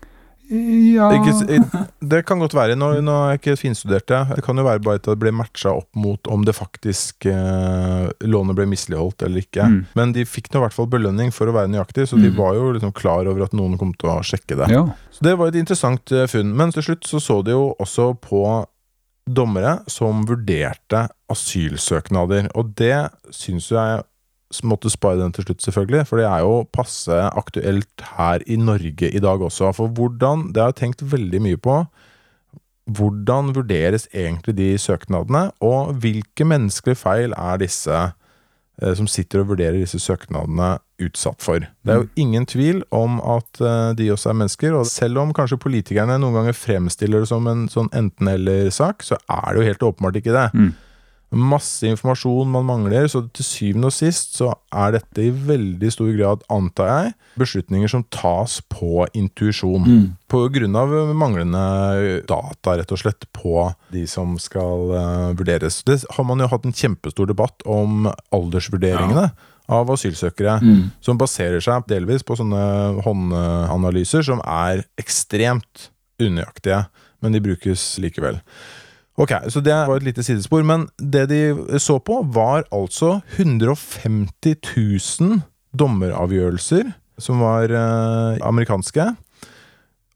Ja 0.49 1.09
Ikke, 1.11 1.33
det 2.07 2.21
kan 2.25 2.39
godt 2.39 2.53
være. 2.55 2.75
Nå, 2.79 2.87
nå 3.03 3.13
er 3.25 3.33
jeg 3.33 3.39
ikke 3.41 3.55
finstudert 3.59 4.05
det. 4.07 4.19
Det 4.37 4.43
kan 4.45 4.55
jo 4.55 4.63
være 4.63 4.79
bare 4.85 5.01
at 5.01 5.09
det 5.09 5.17
ble 5.19 5.33
matcha 5.35 5.73
opp 5.75 5.89
mot 5.99 6.29
om 6.31 6.45
det 6.47 6.53
faktisk 6.55 7.25
eh, 7.27 8.05
lånet 8.23 8.55
ble 8.55 8.65
misligholdt 8.71 9.25
eller 9.27 9.43
ikke. 9.43 9.65
Mm. 9.67 9.81
Men 9.99 10.13
de 10.15 10.23
fikk 10.25 10.47
nå 10.53 10.61
i 10.61 10.65
hvert 10.65 10.77
fall 10.77 10.87
belønning 10.93 11.33
for 11.35 11.51
å 11.51 11.55
være 11.57 11.71
nøyaktig, 11.73 12.07
så 12.07 12.15
de 12.21 12.29
Mm. 12.31 12.37
var 12.39 12.55
jo 12.55 12.71
liksom 12.77 12.93
klar 12.95 13.27
over 13.27 13.43
at 13.43 13.53
noen 13.57 13.75
kom 13.77 13.91
til 13.99 14.09
å 14.13 14.21
sjekke 14.23 14.55
det. 14.61 14.69
ja. 14.71 14.85
Så 15.11 15.23
det 15.25 15.35
var 15.37 15.47
et 15.51 15.55
interessant 15.59 16.11
eh, 16.15 16.27
funn. 16.31 16.55
Men 16.55 16.71
til 16.71 16.83
slutt 16.83 17.03
så 17.09 17.19
så 17.19 17.41
de 17.43 17.51
jo 17.51 17.73
også 17.81 18.13
på 18.21 18.41
dommere 19.27 19.81
som 19.91 20.23
vurderte 20.29 21.09
asylsøknader. 21.29 22.47
Og 22.55 22.71
det 22.79 23.09
syns 23.35 23.67
jeg 23.73 24.03
måtte 24.63 24.91
spare 24.91 25.19
den 25.19 25.33
til 25.35 25.47
slutt, 25.47 25.63
selvfølgelig. 25.65 26.05
For 26.07 26.21
det 26.21 26.27
er 26.29 26.43
jo 26.45 26.61
passe 26.73 27.15
aktuelt 27.27 28.05
her 28.17 28.43
i 28.47 28.55
Norge 28.59 29.09
i 29.11 29.23
dag 29.23 29.41
også. 29.41 29.73
For 29.75 29.87
hvordan 29.87 30.53
Det 30.53 30.61
har 30.61 30.71
jeg 30.71 30.81
tenkt 30.81 31.11
veldig 31.11 31.41
mye 31.41 31.57
på. 31.57 31.85
Hvordan 32.87 33.55
vurderes 33.55 34.07
egentlig 34.13 34.57
de 34.57 34.77
søknadene, 34.77 35.51
og 35.59 35.93
hvilke 35.99 36.45
menneskelige 36.45 36.95
feil 36.95 37.33
er 37.35 37.57
disse 37.59 37.91
eh, 37.91 38.93
som 38.95 39.07
sitter 39.07 39.43
og 39.43 39.49
vurderer 39.49 39.81
disse 39.81 39.99
søknadene, 39.99 40.77
utsatt 41.03 41.43
for. 41.43 41.59
Det 41.59 41.93
er 41.93 41.99
jo 42.01 42.07
ingen 42.15 42.45
tvil 42.45 42.81
om 42.95 43.19
at 43.19 43.59
eh, 43.61 43.91
de 43.99 44.07
også 44.13 44.31
er 44.31 44.39
mennesker, 44.39 44.73
og 44.73 44.87
selv 44.87 45.19
om 45.19 45.33
kanskje 45.35 45.59
politikerne 45.59 46.15
noen 46.17 46.39
ganger 46.39 46.55
fremstiller 46.55 47.21
det 47.21 47.29
som 47.29 47.45
en 47.51 47.67
sånn 47.67 47.91
enten-eller-sak, 47.91 49.03
så 49.03 49.19
er 49.27 49.51
det 49.51 49.59
jo 49.59 49.67
helt 49.67 49.83
åpenbart 49.91 50.21
ikke 50.21 50.33
det. 50.33 50.47
Mm. 50.55 50.71
Masse 51.27 51.83
informasjon 51.89 52.47
man 52.47 52.63
mangler, 52.63 53.03
så 53.11 53.19
til 53.35 53.43
syvende 53.43 53.89
og 53.89 53.95
sist 53.95 54.37
så 54.37 54.53
er 54.71 54.93
dette 54.95 55.25
i 55.25 55.31
veldig 55.31 55.89
stor 55.91 56.13
grad, 56.15 56.45
antar 56.53 56.87
jeg, 56.87 57.09
beslutninger 57.41 57.91
som 57.91 58.05
tas 58.15 58.61
på 58.71 59.03
intuisjon. 59.11 59.83
Mm. 59.83 60.05
På 60.31 60.45
grunn 60.55 60.77
av 60.79 60.93
manglende 61.19 61.65
data, 62.29 62.77
rett 62.79 62.93
og 62.95 63.01
slett, 63.01 63.27
på 63.35 63.67
de 63.91 64.05
som 64.07 64.37
skal 64.39 64.93
uh, 64.95 65.35
vurderes. 65.37 65.81
Det 65.83 65.99
har 66.15 66.27
man 66.29 66.39
jo 66.39 66.47
hatt 66.47 66.65
en 66.65 66.75
kjempestor 66.75 67.27
debatt 67.27 67.65
om 67.67 68.07
aldersvurderingene 68.31 69.27
av 69.67 69.91
asylsøkere, 69.91 70.61
Mm. 70.63 70.91
som 71.03 71.19
baserer 71.19 71.59
seg 71.59 71.83
delvis 71.91 72.23
på 72.23 72.37
sånne 72.39 73.03
håndanalyser 73.03 74.23
som 74.23 74.39
er 74.47 74.85
ekstremt 74.97 75.89
unøyaktige, 76.23 76.85
men 77.21 77.33
de 77.35 77.41
brukes 77.43 77.97
likevel. 77.99 78.39
Ok, 79.17 79.33
så 79.49 79.61
det 79.65 79.73
var 79.73 79.97
et 79.97 80.05
lite 80.05 80.23
sidespor, 80.23 80.61
men 80.61 80.85
det 81.01 81.25
de 81.31 81.39
så 81.81 81.97
på 81.97 82.19
var 82.35 82.67
altså 82.69 83.17
150 83.37 84.59
000 84.77 85.39
dommeravgjørelser 85.77 86.91
som 87.17 87.41
var 87.41 87.73
eh, 87.73 88.37
amerikanske, 88.45 89.07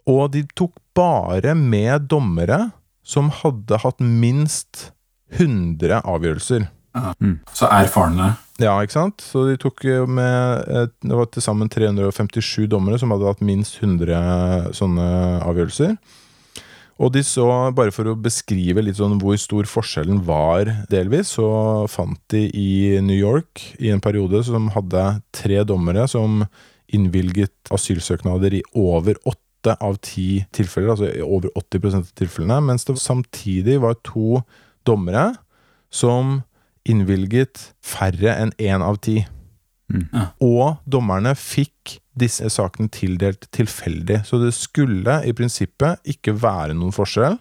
og 0.10 0.22
de 0.36 0.44
tok 0.58 0.76
bare 0.98 1.56
med 1.58 2.08
dommere 2.12 2.70
som 3.02 3.32
hadde 3.42 3.82
hatt 3.82 4.02
minst 4.02 4.92
100 5.40 6.04
avgjørelser. 6.06 6.68
Så 7.56 7.70
erfarne. 7.72 8.34
Ja, 8.62 8.76
ikke 8.84 8.98
sant? 8.98 9.24
Så 9.24 9.46
de 9.48 9.58
tok 9.58 9.86
eh, 9.88 10.04
med 10.06 10.68
eh, 10.68 10.90
Det 11.02 11.18
var 11.18 11.30
til 11.32 11.42
sammen 11.42 11.72
357 11.72 12.68
dommere 12.70 13.00
som 13.02 13.14
hadde 13.14 13.30
hatt 13.32 13.46
minst 13.46 13.80
100 13.82 14.76
sånne 14.78 15.08
avgjørelser. 15.48 15.96
Og 17.02 17.10
de 17.16 17.24
så, 17.26 17.48
bare 17.74 17.94
for 17.94 18.12
å 18.12 18.18
beskrive 18.20 18.84
litt 18.86 19.00
sånn 19.00 19.18
hvor 19.22 19.38
stor 19.42 19.66
forskjellen 19.70 20.20
var 20.28 20.70
delvis, 20.92 21.34
så 21.34 21.48
fant 21.90 22.20
de 22.30 22.44
i 22.54 23.00
New 23.02 23.18
York 23.18 23.64
i 23.82 23.90
en 23.90 24.04
periode 24.04 24.44
som 24.46 24.70
hadde 24.76 25.06
tre 25.34 25.64
dommere 25.66 26.06
som 26.12 26.44
innvilget 26.94 27.74
asylsøknader 27.74 28.60
i 28.60 28.62
over 28.78 29.18
åtte 29.26 29.74
av 29.82 29.98
ti 30.06 30.44
tilfeller, 30.54 30.94
altså 30.94 31.10
i 31.10 31.26
over 31.26 31.50
80% 31.58 32.06
av 32.06 32.14
tilfellene, 32.22 32.62
mens 32.70 32.86
det 32.86 33.00
samtidig 33.02 33.80
var 33.82 33.98
to 34.06 34.44
dommere 34.86 35.32
som 35.94 36.42
innvilget 36.86 37.72
færre 37.86 38.38
enn 38.44 38.54
én 38.62 38.86
av 38.86 39.02
ti. 39.02 39.24
Mm. 39.92 40.06
Ja. 40.14 40.26
Og 40.44 40.78
dommerne 40.90 41.36
fikk 41.38 41.98
disse 42.20 42.50
sakene 42.52 42.92
tildelt 42.92 43.48
tilfeldig, 43.56 44.22
så 44.28 44.40
det 44.42 44.54
skulle 44.58 45.20
i 45.28 45.34
prinsippet 45.36 46.02
ikke 46.16 46.34
være 46.42 46.76
noen 46.78 46.96
forskjell, 46.96 47.38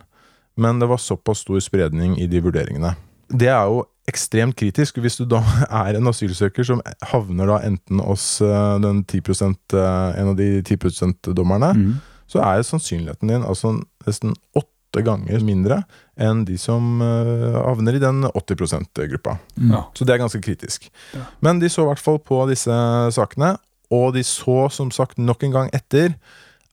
men 0.60 0.78
det 0.82 0.88
var 0.90 1.00
såpass 1.02 1.44
stor 1.46 1.60
spredning 1.64 2.18
i 2.20 2.26
de 2.30 2.42
vurderingene. 2.44 2.94
Det 3.30 3.48
er 3.50 3.64
jo 3.70 3.84
ekstremt 4.10 4.56
kritisk 4.58 4.98
hvis 4.98 5.20
du 5.20 5.24
da 5.30 5.40
er 5.84 5.98
en 5.98 6.10
asylsøker 6.10 6.66
som 6.66 6.82
havner 7.12 7.50
da 7.50 7.60
enten 7.66 8.02
hos 8.02 8.40
eh, 8.42 8.76
den 8.82 9.04
10 9.04 9.20
eh, 9.30 10.20
en 10.20 10.32
av 10.32 10.36
de 10.38 10.48
10 10.62 10.76
%-dommerne, 10.90 11.74
Mm. 11.76 11.94
så 12.30 12.42
er 12.46 12.62
sannsynligheten 12.62 13.28
din 13.28 13.42
altså 13.46 13.76
nesten 14.06 14.34
åtte 14.54 14.68
ganger 15.06 15.44
mindre 15.46 15.82
enn 16.20 16.42
de 16.48 16.56
som 16.60 16.98
eh, 17.04 17.56
havner 17.56 17.96
i 17.96 18.02
den 18.02 18.24
80 18.26 18.58
%-gruppa. 18.66 19.36
Ja. 19.70 19.84
Så 19.94 20.04
det 20.04 20.14
er 20.14 20.22
ganske 20.24 20.42
kritisk. 20.42 20.90
Ja. 21.14 21.24
Men 21.40 21.62
de 21.62 21.70
så 21.70 21.86
i 21.86 21.90
hvert 21.92 22.02
fall 22.02 22.18
på 22.18 22.42
disse 22.50 22.74
sakene, 23.14 23.54
og 23.90 24.14
de 24.18 24.24
så 24.26 24.66
som 24.74 24.90
sagt 24.94 25.18
nok 25.18 25.46
en 25.46 25.54
gang 25.54 25.72
etter. 25.76 26.14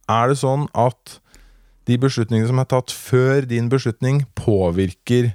Er 0.10 0.30
det 0.32 0.40
sånn 0.42 0.68
at 0.78 1.20
de 1.88 1.98
beslutningene 2.02 2.50
som 2.50 2.60
er 2.62 2.70
tatt 2.70 2.92
før 2.92 3.46
din 3.48 3.70
beslutning, 3.72 4.26
påvirker 4.36 5.32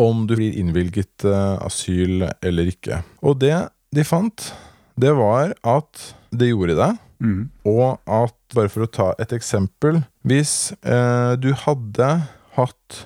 om 0.00 0.26
du 0.28 0.34
blir 0.36 0.58
innvilget 0.58 1.24
eh, 1.26 1.56
asyl 1.64 2.26
eller 2.42 2.74
ikke? 2.74 3.02
Og 3.22 3.38
det 3.40 3.56
de 3.94 4.02
fant, 4.02 4.48
det 4.98 5.12
var 5.14 5.54
at 5.62 6.06
det 6.34 6.50
gjorde 6.50 6.76
det. 6.78 6.90
Mm. 7.22 7.42
Og 7.70 8.00
at, 8.10 8.36
bare 8.56 8.70
for 8.72 8.86
å 8.86 8.90
ta 8.90 9.10
et 9.22 9.34
eksempel 9.36 10.02
Hvis 10.26 10.72
eh, 10.82 11.34
du 11.40 11.52
hadde 11.64 12.10
hatt 12.56 13.04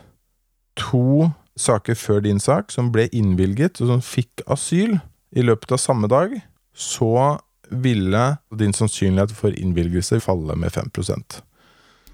to 0.78 1.30
saker 1.58 1.98
før 1.98 2.22
din 2.22 2.38
sak 2.40 2.70
som 2.70 2.92
ble 2.94 3.08
innvilget, 3.11 3.80
og 3.82 3.92
som 3.92 4.04
fikk 4.04 4.44
asyl 4.46 4.98
i 5.34 5.44
løpet 5.44 5.74
av 5.74 5.82
samme 5.82 6.08
dag, 6.11 6.37
så 6.72 7.38
ville 7.68 8.24
din 8.54 8.72
sannsynlighet 8.72 9.34
for 9.37 9.52
innvilgelse 9.52 10.20
falle 10.24 10.56
med 10.56 10.72
5 10.72 10.90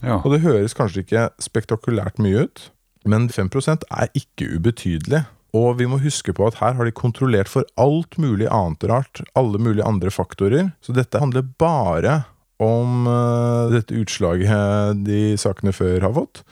Ja. 0.03 0.21
Og 0.25 0.33
det 0.33 0.41
høres 0.41 0.75
kanskje 0.75 1.05
ikke 1.05 1.29
spektakulært 1.41 2.19
mye 2.19 2.47
ut, 2.49 2.71
men 3.05 3.29
5% 3.29 3.85
er 3.91 4.09
ikke 4.15 4.57
ubetydelig. 4.57 5.25
Og 5.55 5.79
vi 5.79 5.87
må 5.87 6.01
huske 6.03 6.33
på 6.35 6.49
at 6.49 6.59
her 6.59 6.75
har 6.75 6.85
de 6.85 6.91
kontrollert 6.91 7.49
for 7.49 7.65
alt 7.79 8.19
mulig 8.19 8.49
annet 8.51 8.85
rart, 8.91 9.23
alle 9.39 9.59
mulige 9.59 9.87
andre 9.87 10.11
faktorer. 10.11 10.73
Så 10.83 10.93
dette 10.93 11.21
handler 11.21 11.47
bare 11.47 12.25
om 12.63 13.09
eh, 13.11 13.73
dette 13.75 13.97
utslaget 13.99 15.03
de 15.07 15.35
sakene 15.41 15.75
før 15.75 16.07
har 16.07 16.15
fått. 16.17 16.45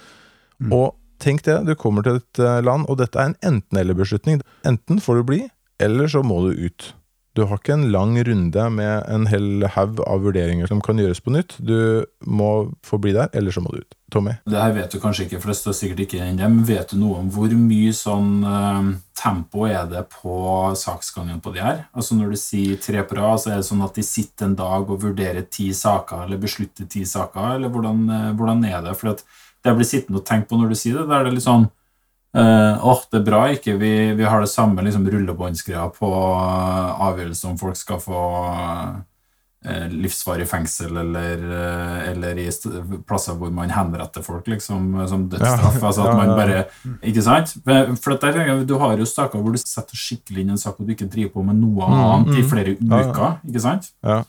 Mm. 0.62 0.72
Og 0.74 0.88
tenk 1.22 1.44
det, 1.46 1.60
du 1.68 1.74
kommer 1.78 2.06
til 2.06 2.18
et 2.20 2.42
eh, 2.42 2.62
land, 2.64 2.88
og 2.90 2.98
dette 3.02 3.18
er 3.18 3.30
en 3.30 3.38
enten-eller-beslutning. 3.52 4.42
Enten 4.68 5.02
får 5.02 5.20
du 5.20 5.28
bli, 5.30 5.40
eller 5.82 6.10
så 6.10 6.24
må 6.26 6.40
du 6.46 6.66
ut. 6.66 6.92
Du 7.32 7.46
har 7.48 7.56
ikke 7.56 7.72
en 7.78 7.88
lang 7.92 8.12
runde 8.26 8.64
med 8.74 9.06
en 9.08 9.24
hel 9.30 9.64
haug 9.72 10.02
av 10.04 10.20
vurderinger 10.26 10.68
som 10.68 10.82
kan 10.84 11.00
gjøres 11.00 11.22
på 11.24 11.32
nytt. 11.32 11.54
Du 11.64 12.04
må 12.28 12.50
få 12.84 12.98
bli 13.00 13.14
der, 13.16 13.30
eller 13.32 13.54
så 13.54 13.62
må 13.64 13.72
du 13.72 13.80
ut. 13.80 13.96
Tommy? 14.12 14.34
Det 14.44 14.60
her 14.60 14.74
vet 14.76 14.92
du 14.92 14.98
kanskje 15.00 15.24
ikke, 15.24 15.40
for 15.40 15.48
det 15.48 15.56
står 15.56 15.76
sikkert 15.78 16.02
ikke 16.04 16.18
i 16.20 16.34
men 16.36 16.60
vet 16.68 16.92
du 16.92 16.98
noe 17.00 17.22
om 17.22 17.30
hvor 17.32 17.54
mye 17.56 17.94
sånn 17.96 18.44
eh, 18.44 18.90
tempo 19.16 19.64
er 19.64 19.86
det 19.88 20.02
på 20.12 20.36
saksgangen 20.76 21.40
på 21.40 21.54
de 21.54 21.62
her? 21.64 21.86
Altså 21.96 22.18
Når 22.18 22.34
du 22.34 22.40
sier 22.42 22.80
tre 22.82 23.00
på 23.08 23.16
rad, 23.16 23.40
så 23.40 23.54
er 23.54 23.62
det 23.62 23.68
sånn 23.70 23.84
at 23.86 23.96
de 23.96 24.04
sitter 24.04 24.50
en 24.50 24.58
dag 24.58 24.84
og 24.84 25.00
vurderer 25.06 25.48
ti 25.48 25.70
saker, 25.72 26.26
eller 26.26 26.42
beslutter 26.42 26.84
ti 26.84 27.06
saker, 27.08 27.54
eller 27.56 27.72
hvordan, 27.72 28.04
eh, 28.12 28.32
hvordan 28.36 28.66
er 28.68 28.82
det? 28.84 28.98
For 29.00 29.16
det 29.16 29.78
blir 29.78 29.88
sittende 29.88 30.20
og 30.20 30.28
tenke 30.28 30.50
på 30.50 30.60
når 30.60 30.74
du 30.74 30.82
sier 30.82 31.00
det, 31.00 31.08
da 31.08 31.22
er 31.22 31.30
det 31.30 31.38
litt 31.38 31.48
sånn 31.48 31.70
eh, 32.36 32.84
Åh, 32.84 33.00
det 33.12 33.20
er 33.20 33.24
bra 33.26 33.44
ikke 33.52 33.76
vi, 33.80 33.92
vi 34.18 34.24
har 34.24 34.40
det 34.40 34.50
samme 34.52 34.82
liksom, 34.86 35.06
rullebåndsgreia 35.12 35.88
på 35.96 36.10
uh, 36.10 37.00
avgjørelse 37.08 37.48
om 37.50 37.58
folk 37.60 37.76
skal 37.76 38.00
få 38.02 38.20
uh, 38.52 39.86
livsvarig 39.92 40.46
fengsel 40.50 40.96
eller, 41.04 41.42
uh, 41.46 41.98
eller 42.10 42.40
i 42.42 42.46
plasser 43.06 43.36
hvor 43.38 43.52
man 43.54 43.70
henretter 43.70 44.24
folk 44.26 44.48
liksom, 44.50 44.88
som 45.08 45.28
dødsstraff. 45.30 45.76
Ja, 45.78 45.86
altså 45.90 46.06
at 46.08 46.16
man 46.18 46.32
bare, 46.38 46.64
ikke 47.02 47.22
sant? 47.22 47.52
For 48.02 48.16
der, 48.18 48.64
Du 48.66 48.78
har 48.82 48.96
jo 48.98 49.06
saker 49.06 49.38
hvor 49.38 49.54
du 49.54 49.60
setter 49.62 49.96
skikkelig 49.98 50.42
inn 50.42 50.56
en 50.56 50.58
sak 50.58 50.80
og 50.80 50.88
du 50.88 50.96
ikke 50.96 51.10
driver 51.12 51.36
på 51.36 51.44
med 51.46 51.60
noe 51.62 51.90
Mm, 51.92 52.00
annet 52.06 52.34
i 52.38 52.42
mm. 52.42 52.48
flere 52.50 52.74
Ja, 52.80 53.02
ja. 53.02 53.10
uker. 53.12 53.38
ikke 53.48 53.62
sant? 53.68 53.92
Ja. 54.02 54.22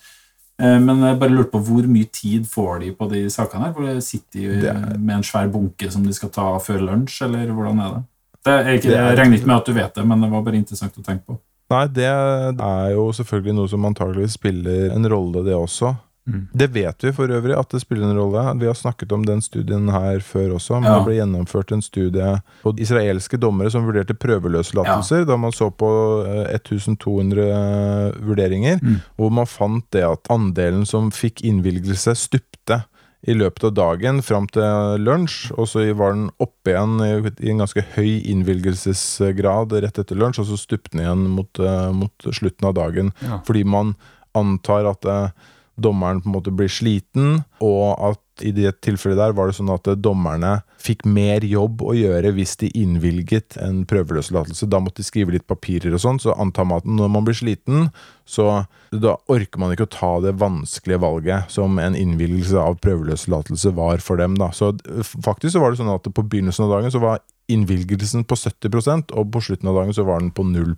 Eh, 0.64 0.80
Men 0.80 1.02
jeg 1.04 1.20
bare 1.20 1.30
lurte 1.34 1.52
på 1.52 1.60
hvor 1.68 1.88
mye 1.92 2.08
tid 2.12 2.46
får 2.48 2.80
de 2.86 2.92
på 2.96 3.10
de 3.12 3.26
sakene 3.34 3.66
her? 3.68 3.74
Hvor 3.76 4.02
Sitter 4.02 4.62
de 4.62 4.68
er- 4.72 4.98
med 4.98 5.16
en 5.18 5.24
svær 5.28 5.50
bunke 5.52 5.92
som 5.92 6.04
de 6.04 6.14
skal 6.14 6.30
ta 6.30 6.58
før 6.60 6.80
lunsj, 6.88 7.22
eller 7.26 7.52
hvordan 7.52 7.80
er 7.84 7.90
det? 7.98 8.04
det 8.44 8.54
er 8.54 8.72
ikke, 8.78 8.90
Det 8.90 8.98
er- 8.98 9.10
jeg 9.10 9.18
regner 9.18 9.38
ikke 9.38 9.48
med 9.48 9.56
at 9.56 9.66
du 9.66 9.74
vet 9.74 9.94
det, 9.96 10.06
men 10.08 10.22
det 10.22 10.32
var 10.32 10.42
bare 10.42 10.56
interessant 10.56 10.98
å 10.98 11.04
tenke 11.04 11.26
på. 11.28 11.38
Nei, 11.72 11.88
det 11.88 12.04
er 12.04 12.90
jo 12.92 13.12
selvfølgelig 13.12 13.56
noe 13.56 13.68
som 13.68 13.86
antageligvis 13.86 14.34
spiller 14.38 14.92
en 14.94 15.06
rolle, 15.10 15.44
det 15.46 15.54
også. 15.56 15.96
Mm. 16.26 16.48
Det 16.56 16.70
vet 16.72 17.04
vi 17.04 17.12
for 17.12 17.28
øvrig 17.28 17.58
at 17.60 17.70
det 17.70 17.82
spiller 17.82 18.06
en 18.10 18.16
rolle. 18.18 18.44
Vi 18.60 18.66
har 18.70 18.74
snakket 18.80 19.12
om 19.12 19.26
den 19.28 19.42
studien 19.44 19.90
her 19.92 20.20
før 20.24 20.54
også. 20.56 20.78
Men 20.80 20.84
Ja. 20.92 21.00
Det 21.00 21.06
ble 21.10 21.16
gjennomført 21.20 21.72
en 21.76 21.82
studie 21.82 22.42
på 22.64 22.72
israelske 22.80 23.38
dommere 23.38 23.70
som 23.70 23.84
vurderte 23.86 24.16
prøveløslatelser, 24.16 25.26
da 25.28 25.36
man 25.38 25.52
så 25.52 25.68
på 25.70 25.90
eh, 26.26 26.56
1200 26.56 28.14
vurderinger, 28.24 28.80
Mm. 28.82 29.02
hvor 29.18 29.32
man 29.32 29.46
fant 29.46 29.86
det 29.92 30.04
at 30.04 30.24
andelen 30.30 30.86
som 30.88 31.12
fikk 31.12 31.42
innvilgelse, 31.44 32.16
stupte 32.16 32.84
i 33.28 33.34
løpet 33.34 33.64
av 33.64 33.74
dagen 33.74 34.22
fram 34.22 34.48
til 34.48 34.64
lunsj, 35.00 35.52
og 35.58 35.68
så 35.68 35.94
var 35.96 36.12
den 36.14 36.30
oppe 36.40 36.72
igjen 36.72 37.00
i- 37.02 37.50
en 37.52 37.58
ganske 37.60 37.84
høy 37.96 38.22
innvilgelsesgrad 38.28 39.72
rett 39.82 40.00
etter 40.00 40.16
lunsj, 40.16 40.40
og 40.40 40.46
så 40.48 40.58
stupte 40.60 40.92
den 40.92 41.02
igjen 41.06 41.28
mot, 41.30 41.60
eh, 41.60 41.92
mot 41.92 42.12
slutten 42.32 42.68
av 42.68 42.74
dagen. 42.76 43.14
Ja. 43.22 43.40
Fordi 43.46 43.64
man 43.66 43.96
antar 44.36 44.90
at 44.90 45.06
eh, 45.06 45.30
dommeren 45.76 46.22
på 46.22 46.30
en 46.30 46.36
måte 46.36 46.54
blir 46.54 46.70
sliten, 46.72 47.42
og 47.64 47.98
at 48.12 48.20
i 48.42 48.50
det 48.56 48.72
tilfellet 48.82 49.20
der 49.20 49.34
var 49.38 49.50
det 49.50 49.56
sånn 49.60 49.72
at 49.74 49.88
dommerne 50.02 50.56
fikk 50.82 51.04
mer 51.06 51.46
jobb 51.46 51.84
å 51.86 51.94
gjøre 51.96 52.32
hvis 52.34 52.56
de 52.64 52.70
innvilget 52.78 53.58
en 53.62 53.84
prøveløslatelse. 53.90 54.68
Da 54.70 54.82
måtte 54.82 55.04
de 55.04 55.08
skrive 55.08 55.36
litt 55.36 55.46
papirer 55.50 55.94
og 55.94 56.02
sånn, 56.02 56.22
så 56.22 56.34
antar 56.42 56.68
man 56.70 56.82
at 56.82 56.90
når 56.90 57.12
man 57.14 57.28
blir 57.28 57.38
sliten, 57.38 57.92
så 58.26 58.66
da 58.90 59.16
orker 59.32 59.62
man 59.62 59.74
ikke 59.74 59.88
å 59.88 59.94
ta 59.94 60.12
det 60.26 60.36
vanskelige 60.42 61.02
valget 61.04 61.54
som 61.54 61.78
en 61.82 61.98
innvilgelse 61.98 62.58
av 62.60 62.80
prøveløslatelse 62.84 63.74
var 63.78 64.02
for 64.04 64.22
dem. 64.22 64.38
da. 64.42 64.50
Så 64.54 64.74
faktisk 65.14 65.56
så 65.56 65.64
var 65.64 65.74
det 65.74 65.82
sånn 65.82 65.94
at 65.94 66.10
på 66.10 66.26
begynnelsen 66.26 66.68
av 66.68 66.78
dagen 66.78 66.94
så 66.94 67.02
var 67.04 67.22
innvilgelsen 67.52 68.24
på 68.24 68.36
70 68.40 69.12
og 69.18 69.32
på 69.34 69.42
slutten 69.44 69.68
av 69.68 69.76
dagen 69.76 69.94
så 69.94 70.06
var 70.08 70.20
den 70.22 70.32
på 70.32 70.44
0 70.48 70.76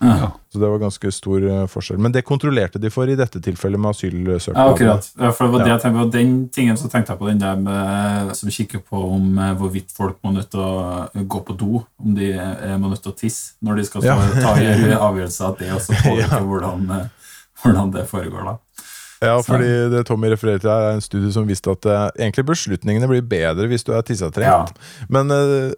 Ja. 0.00 0.30
så 0.52 0.58
det 0.60 0.68
var 0.70 0.78
ganske 0.78 1.10
stor 1.12 1.42
eh, 1.42 1.66
forskjell. 1.66 1.98
Men 1.98 2.12
det 2.12 2.22
kontrollerte 2.24 2.78
de 2.78 2.90
for 2.90 3.08
i 3.10 3.16
dette 3.16 3.40
tilfellet 3.42 3.80
med 3.80 3.90
asylsøknaden. 3.90 4.54
Ja, 4.54 4.72
akkurat. 4.74 5.10
Ja, 5.18 5.30
for 5.32 5.44
det 5.44 5.52
var 5.52 5.58
det 5.64 5.68
Ja. 5.68 5.74
jeg 5.74 5.82
tenkte 5.82 6.02
på. 6.04 6.10
Den 6.12 6.48
tingen 6.48 6.76
så 6.76 6.88
tenkte 6.88 7.12
jeg 7.12 7.18
på 7.18 7.28
den 7.28 7.38
der 7.40 7.56
med, 7.56 8.36
som 8.36 8.48
kikker 8.50 8.78
på 8.78 8.96
om 9.14 9.38
eh, 9.38 9.54
hvorvidt 9.54 9.90
folk 9.96 10.16
må 10.22 10.32
nødt 10.32 10.50
til 10.50 10.60
å 10.60 11.08
gå 11.14 11.42
på 11.44 11.56
do, 11.58 11.82
om 11.98 12.14
de 12.14 12.30
eh, 12.32 12.76
må 12.78 12.88
nødt 12.88 13.02
til 13.02 13.12
å 13.12 13.18
tisse 13.18 13.54
når 13.62 13.76
de 13.76 13.84
skal 13.84 14.02
ta, 14.02 14.14
Ja. 14.14 14.40
ta 14.40 15.02
avgjørelser 15.10 15.44
av 15.50 15.58
det, 15.58 15.72
og 15.74 15.80
så 15.82 15.92
påvirke 16.04 16.40
hvordan, 16.46 17.10
hvordan 17.62 17.90
det 17.92 18.06
foregår 18.08 18.44
da. 18.52 18.56
Ja, 19.18 19.40
fordi 19.42 19.90
det 19.90 20.04
Tommy 20.06 20.28
refererer 20.30 20.60
til 20.62 20.70
er 20.70 20.92
en 20.94 21.00
studie 21.02 21.32
som 21.34 21.46
viste 21.48 21.72
at 21.74 21.86
eh, 21.90 22.06
egentlig 22.22 22.46
beslutningene 22.46 23.08
blir 23.10 23.24
bedre 23.26 23.66
hvis 23.66 23.82
du 23.82 23.92
er 23.92 24.02
tissetrent. 24.06 24.46
Ja. 24.46 25.06
Men 25.10 25.30
eh, 25.34 25.72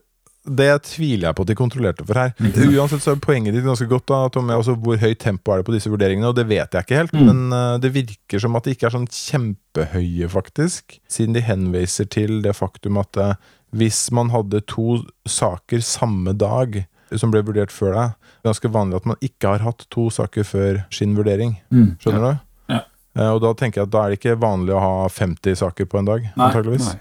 det 0.46 0.70
tviler 0.88 1.28
jeg 1.28 1.36
på 1.36 1.44
at 1.44 1.50
de 1.50 1.54
kontrollerte 1.58 2.04
for 2.08 2.16
her. 2.16 2.30
Uansett 2.40 3.02
så 3.04 3.12
er 3.12 3.20
poenget 3.20 3.52
ditt 3.54 3.66
ganske 3.66 3.86
godt, 3.90 4.06
da, 4.08 4.20
Tommy. 4.32 4.54
Altså, 4.56 4.72
hvor 4.80 4.96
høyt 4.96 5.18
tempo 5.20 5.52
er 5.52 5.60
det 5.60 5.66
på 5.68 5.74
disse 5.74 5.90
vurderingene? 5.92 6.30
Og 6.30 6.36
det 6.38 6.46
vet 6.48 6.72
jeg 6.72 6.86
ikke 6.86 6.96
helt, 7.02 7.12
Mm. 7.12 7.26
men 7.28 7.52
uh, 7.52 7.78
det 7.78 7.90
virker 7.92 8.40
som 8.40 8.56
at 8.56 8.64
de 8.64 8.72
ikke 8.74 8.86
er 8.88 8.94
sånn 8.96 9.08
kjempehøye, 9.10 10.28
faktisk. 10.32 10.96
Siden 11.10 11.34
de 11.36 11.42
henviser 11.44 12.08
til 12.10 12.40
det 12.42 12.54
faktum 12.56 12.96
at 13.02 13.16
uh, 13.20 13.34
hvis 13.76 14.08
man 14.16 14.30
hadde 14.32 14.62
to 14.66 15.02
saker 15.28 15.82
samme 15.84 16.32
dag 16.34 16.86
som 17.18 17.30
ble 17.34 17.42
vurdert 17.42 17.70
før 17.74 17.92
deg, 17.96 18.16
det 18.40 18.48
ganske 18.50 18.70
vanlig 18.72 18.96
at 19.00 19.06
man 19.12 19.20
ikke 19.20 19.52
har 19.52 19.64
hatt 19.66 19.84
to 19.90 20.08
saker 20.14 20.46
før 20.46 20.80
sin 20.94 21.14
vurdering. 21.18 21.56
Mm. 21.74 21.96
Skjønner 22.00 22.24
du? 22.24 22.42
Ja. 22.74 22.80
Uh, 23.18 23.30
Og 23.34 23.40
da 23.44 23.52
tenker 23.58 23.82
jeg 23.82 23.88
at 23.90 23.94
da 23.94 24.04
er 24.06 24.14
det 24.14 24.20
ikke 24.22 24.38
vanlig 24.40 24.72
å 24.74 24.80
ha 24.82 25.08
50 25.10 25.60
saker 25.60 25.84
på 25.90 25.98
en 26.00 26.08
dag. 26.08 26.28
Nei. 26.38 26.50
Nei. 26.80 26.98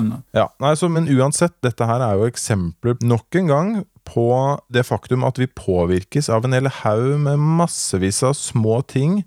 Skjønner. 0.00 0.24
Ja, 0.36 0.48
nei, 0.62 0.74
så, 0.78 0.90
Men 0.92 1.08
uansett, 1.12 1.56
dette 1.64 1.86
her 1.88 2.02
er 2.04 2.18
jo 2.18 2.30
eksempler 2.30 2.98
nok 3.04 3.38
en 3.40 3.50
gang 3.50 3.70
på 4.08 4.26
det 4.72 4.86
faktum 4.88 5.26
at 5.28 5.38
vi 5.38 5.46
påvirkes 5.46 6.30
av 6.32 6.46
en 6.46 6.56
hel 6.56 6.70
haug 6.80 7.14
med 7.22 7.38
massevis 7.60 8.22
av 8.26 8.34
små 8.38 8.80
ting 8.90 9.20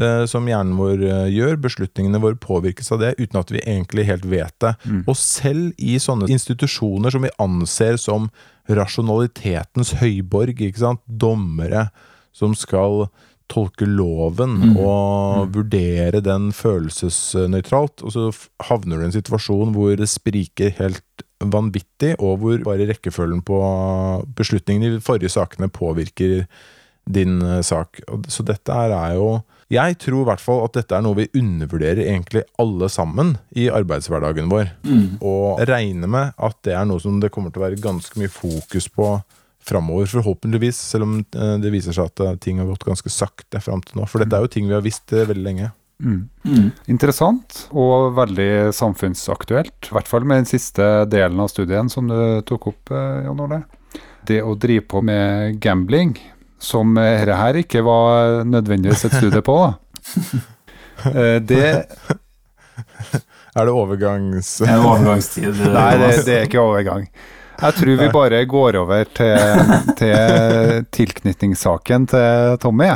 eh, 0.00 0.24
som 0.26 0.48
hjernen 0.48 0.74
vår 0.80 1.04
eh, 1.06 1.28
gjør. 1.36 1.60
Beslutningene 1.68 2.22
våre 2.22 2.40
påvirkes 2.40 2.90
av 2.94 3.04
det 3.04 3.14
uten 3.20 3.38
at 3.40 3.52
vi 3.54 3.62
egentlig 3.62 4.08
helt 4.08 4.26
vet 4.30 4.56
det. 4.64 4.74
Mm. 4.84 5.04
Og 5.04 5.14
selv 5.20 5.70
i 5.78 5.98
sånne 6.02 6.30
institusjoner 6.32 7.14
som 7.14 7.26
vi 7.26 7.34
anser 7.42 8.00
som 8.02 8.30
rasjonalitetens 8.66 9.94
høyborg, 10.00 10.58
ikke 10.58 10.82
sant? 10.82 11.04
dommere 11.06 11.88
som 12.36 12.56
skal 12.58 13.06
tolke 13.52 13.86
loven 13.86 14.56
Mm. 14.62 14.76
og 14.82 15.52
vurdere 15.54 16.20
den 16.20 16.50
følelsesnøytralt, 16.52 18.02
og 18.02 18.12
så 18.12 18.24
havner 18.68 18.96
du 18.98 19.02
i 19.02 19.08
en 19.10 19.14
situasjon 19.14 19.74
hvor 19.74 19.96
det 19.98 20.08
spriker 20.10 20.72
helt 20.80 21.24
vanvittig, 21.40 22.14
og 22.18 22.38
hvor 22.40 22.58
bare 22.64 22.88
rekkefølgen 22.88 23.42
på 23.44 23.58
beslutningene 24.38 24.88
i 24.88 24.96
de 24.96 25.04
forrige 25.04 25.32
sakene 25.34 25.68
påvirker 25.68 26.46
din 27.06 27.40
eh, 27.42 27.60
sak. 27.62 28.00
Så 28.28 28.42
dette 28.42 28.72
er 28.72 29.14
jo 29.14 29.42
Jeg 29.68 29.96
tror 29.98 30.20
i 30.22 30.26
hvert 30.28 30.40
fall 30.40 30.60
at 30.64 30.76
dette 30.78 30.94
er 30.94 31.02
noe 31.02 31.16
vi 31.18 31.24
undervurderer 31.34 32.04
egentlig 32.06 32.44
alle 32.56 32.86
sammen 32.88 33.32
i 33.50 33.64
arbeidshverdagen 33.66 34.46
vår. 34.48 34.68
Mm. 34.86 35.18
Og 35.20 35.58
regner 35.66 36.06
med 36.06 36.32
at 36.38 36.56
det 36.62 36.74
er 36.78 36.84
noe 36.86 37.02
som 37.02 37.18
det 37.20 37.32
kommer 37.34 37.50
til 37.50 37.62
å 37.62 37.64
være 37.66 37.80
ganske 37.82 38.14
mye 38.20 38.30
fokus 38.30 38.86
på 38.88 39.08
framover, 39.66 40.06
forhåpentligvis, 40.10 40.78
selv 40.92 41.06
om 41.06 41.16
eh, 41.20 41.56
det 41.62 41.72
viser 41.74 41.96
seg 41.96 42.10
at 42.12 42.22
eh, 42.24 42.36
ting 42.42 42.60
har 42.62 42.68
gått 42.70 42.86
ganske 42.86 43.10
sakte 43.12 43.60
fram 43.64 43.82
til 43.86 44.00
nå. 44.00 44.06
For 44.10 44.22
dette 44.22 44.38
er 44.38 44.46
jo 44.46 44.52
ting 44.52 44.68
vi 44.70 44.76
har 44.76 44.84
visst 44.84 45.12
eh, 45.12 45.26
veldig 45.28 45.44
lenge. 45.46 45.72
Mm. 46.02 46.28
Mm. 46.44 46.66
Interessant 46.92 47.62
og 47.72 48.10
veldig 48.18 48.50
samfunnsaktuelt. 48.76 49.90
I 49.90 49.94
hvert 49.96 50.10
fall 50.10 50.26
med 50.28 50.42
den 50.42 50.50
siste 50.50 50.84
delen 51.10 51.40
av 51.40 51.48
studien 51.52 51.88
som 51.92 52.10
du 52.10 52.16
tok 52.46 52.68
opp, 52.72 52.92
Jan 52.92 53.40
Ole. 53.46 53.62
Det 54.28 54.42
å 54.44 54.56
drive 54.60 54.84
på 54.90 55.00
med 55.06 55.56
gambling, 55.62 56.16
som 56.62 56.94
dette 56.98 57.38
her 57.38 57.60
ikke 57.62 57.82
var 57.86 58.44
nødvendigvis 58.48 59.06
et 59.08 59.16
studie 59.20 59.42
på, 59.46 59.56
da. 59.64 59.72
Eh, 61.06 61.38
Det 61.44 61.58
Er 63.56 63.64
det 63.68 63.72
overgangs... 63.72 64.48
Det 64.58 64.68
er 64.68 64.80
overgangstid. 64.80 65.58
Nei, 65.76 65.90
det, 66.00 66.08
det 66.24 66.36
er 66.38 66.46
ikke 66.48 66.62
overgang. 66.64 67.04
Jeg 67.62 67.76
tror 67.78 67.96
vi 68.02 68.08
bare 68.12 68.42
går 68.48 68.76
over 68.82 69.08
til, 69.16 69.62
til 69.98 70.84
tilknytningssaken 70.96 72.06
til 72.12 72.58
Tommy, 72.62 72.90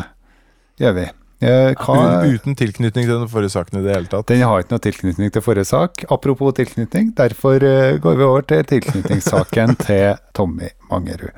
gjør 0.80 0.94
vi. 0.98 1.06
Eh, 1.40 1.72
Hva, 1.80 2.20
Uten 2.28 2.52
tilknytning 2.58 3.06
til 3.06 3.14
den 3.14 3.28
forrige 3.32 3.54
saken 3.54 3.78
i 3.80 3.84
det 3.86 3.94
hele 3.94 4.10
tatt. 4.12 4.26
den 4.28 4.42
har 4.44 4.60
ikke 4.60 4.74
noe 4.74 4.84
tilknytning 4.84 5.30
til 5.32 5.44
forrige 5.44 5.64
sak. 5.70 6.04
Apropos 6.12 6.52
tilknytning, 6.58 7.14
derfor 7.16 7.64
eh, 7.64 7.96
går 7.96 8.18
vi 8.18 8.26
over 8.26 8.44
til 8.44 8.66
tilknytningssaken 8.68 9.76
til 9.86 10.18
Tommy 10.36 10.68
Mangerud. 10.90 11.32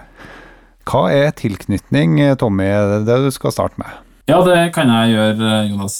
Hva 0.90 1.04
er 1.14 1.30
tilknytning, 1.38 2.18
eh, 2.20 2.34
Tommy? 2.34 2.66
Det 2.66 2.96
er 2.96 3.06
det 3.06 3.20
du 3.28 3.30
skal 3.30 3.54
starte 3.54 3.78
med. 3.78 4.00
Ja, 4.30 4.36
det 4.46 4.70
kan 4.70 4.86
jeg 4.86 5.16
gjøre, 5.16 5.48
Jonas. 5.66 5.96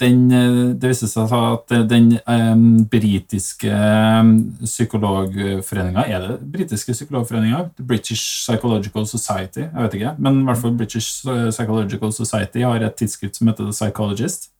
Den, 0.00 0.26
det 0.76 0.90
viste 0.90 1.08
seg 1.08 1.30
at 1.32 1.72
eh, 1.72 1.86
den 1.88 2.10
um, 2.28 2.82
britiske 2.92 3.72
psykologforeninga 4.60 6.04
Er 6.04 6.26
det 6.26 6.36
britiske 6.52 6.92
psykologforeninga? 6.92 7.62
British 7.80 8.44
Psychological 8.44 9.08
Society? 9.08 9.64
Jeg 9.64 9.86
vet 9.86 9.96
ikke. 9.96 10.12
Men 10.18 10.42
i 10.42 10.44
hvert 10.50 10.60
fall 10.60 10.76
British 10.76 11.24
Psychological 11.24 12.12
Society 12.12 12.60
har 12.60 12.84
et 12.84 12.98
tidsskrift 13.00 13.40
som 13.40 13.48
heter 13.48 13.70
The 13.70 13.72
Psychologist. 13.72 14.50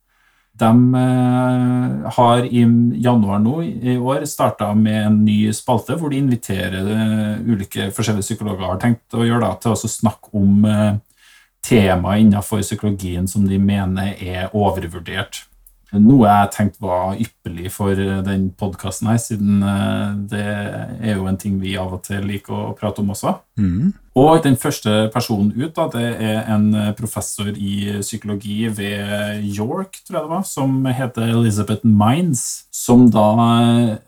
De 0.61 0.71
uh, 0.73 2.09
har 2.17 2.49
i 2.49 2.65
januar 3.05 3.45
nå 3.45 3.61
i 3.63 3.99
år 4.01 4.25
starta 4.29 4.73
med 4.75 5.05
en 5.05 5.21
ny 5.25 5.53
spalte 5.57 5.95
hvor 6.01 6.11
de 6.11 6.19
inviterer 6.21 6.89
uh, 6.89 7.45
ulike 7.45 7.93
forskjellige 7.95 8.27
psykologer 8.27 8.67
har 8.67 8.81
tenkt 8.83 9.15
å 9.17 9.29
gjøre 9.29 9.45
da, 9.47 9.55
til 9.61 9.77
å 9.77 9.93
snakke 9.99 10.33
om 10.37 10.65
eh, 10.65 10.99
tema 11.67 12.17
innenfor 12.19 12.63
psykologien 12.65 13.29
som 13.29 13.47
de 13.49 13.59
mener 13.59 14.15
er 14.19 14.51
overvurdert. 14.57 15.45
Noe 15.99 16.29
jeg 16.29 16.51
tenkte 16.55 16.85
var 16.87 17.19
ypperlig 17.19 17.73
for 17.75 17.99
eh, 17.99 18.21
den 18.23 18.51
podkasten 18.59 19.09
her, 19.11 19.19
siden 19.19 19.65
eh, 19.67 20.13
det 20.31 20.45
er 20.47 21.17
jo 21.17 21.27
en 21.27 21.39
ting 21.41 21.57
vi 21.63 21.75
av 21.81 21.97
og 21.97 22.05
til 22.07 22.23
liker 22.31 22.55
å 22.55 22.77
prate 22.79 23.03
om 23.03 23.11
også. 23.11 23.35
Og 24.19 24.41
den 24.43 24.57
første 24.59 25.07
personen 25.15 25.53
ut 25.55 25.77
da, 25.77 25.85
det 25.93 26.07
er 26.19 26.49
en 26.51 26.73
eh, 26.75 26.91
professor 26.99 27.47
i 27.55 28.01
psykologi 28.03 28.65
ved 28.67 29.45
York, 29.47 30.01
tror 30.03 30.17
jeg 30.17 30.25
det 30.25 30.33
var, 30.33 30.43
som 30.49 30.81
heter 30.87 31.31
Elizabeth 31.31 31.87
Mines, 31.87 32.43
som 32.75 33.07
da 33.15 33.29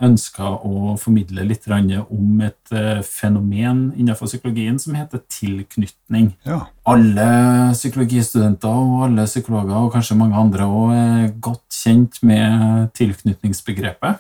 ønska 0.03 0.57
å 0.67 0.97
formidle 0.99 1.47
litt 1.47 1.71
om 1.71 2.43
et 2.43 2.75
eh, 2.75 2.99
fenomen 3.07 3.93
innenfor 3.95 4.27
psykologien 4.27 4.81
som 4.83 4.99
heter 4.99 5.23
tilknytning. 5.31 6.33
Ja. 6.45 6.65
Alle 6.83 7.71
psykologistudenter 7.77 8.75
og 8.75 9.07
alle 9.07 9.29
psykologer, 9.31 9.87
og 9.87 9.95
kanskje 9.95 10.19
mange 10.19 10.35
andre 10.35 10.67
også, 10.67 10.99
er 10.99 11.33
godt 11.39 11.79
kjent 11.83 12.19
med 12.27 12.91
tilknytningsbegrepet. 12.99 14.19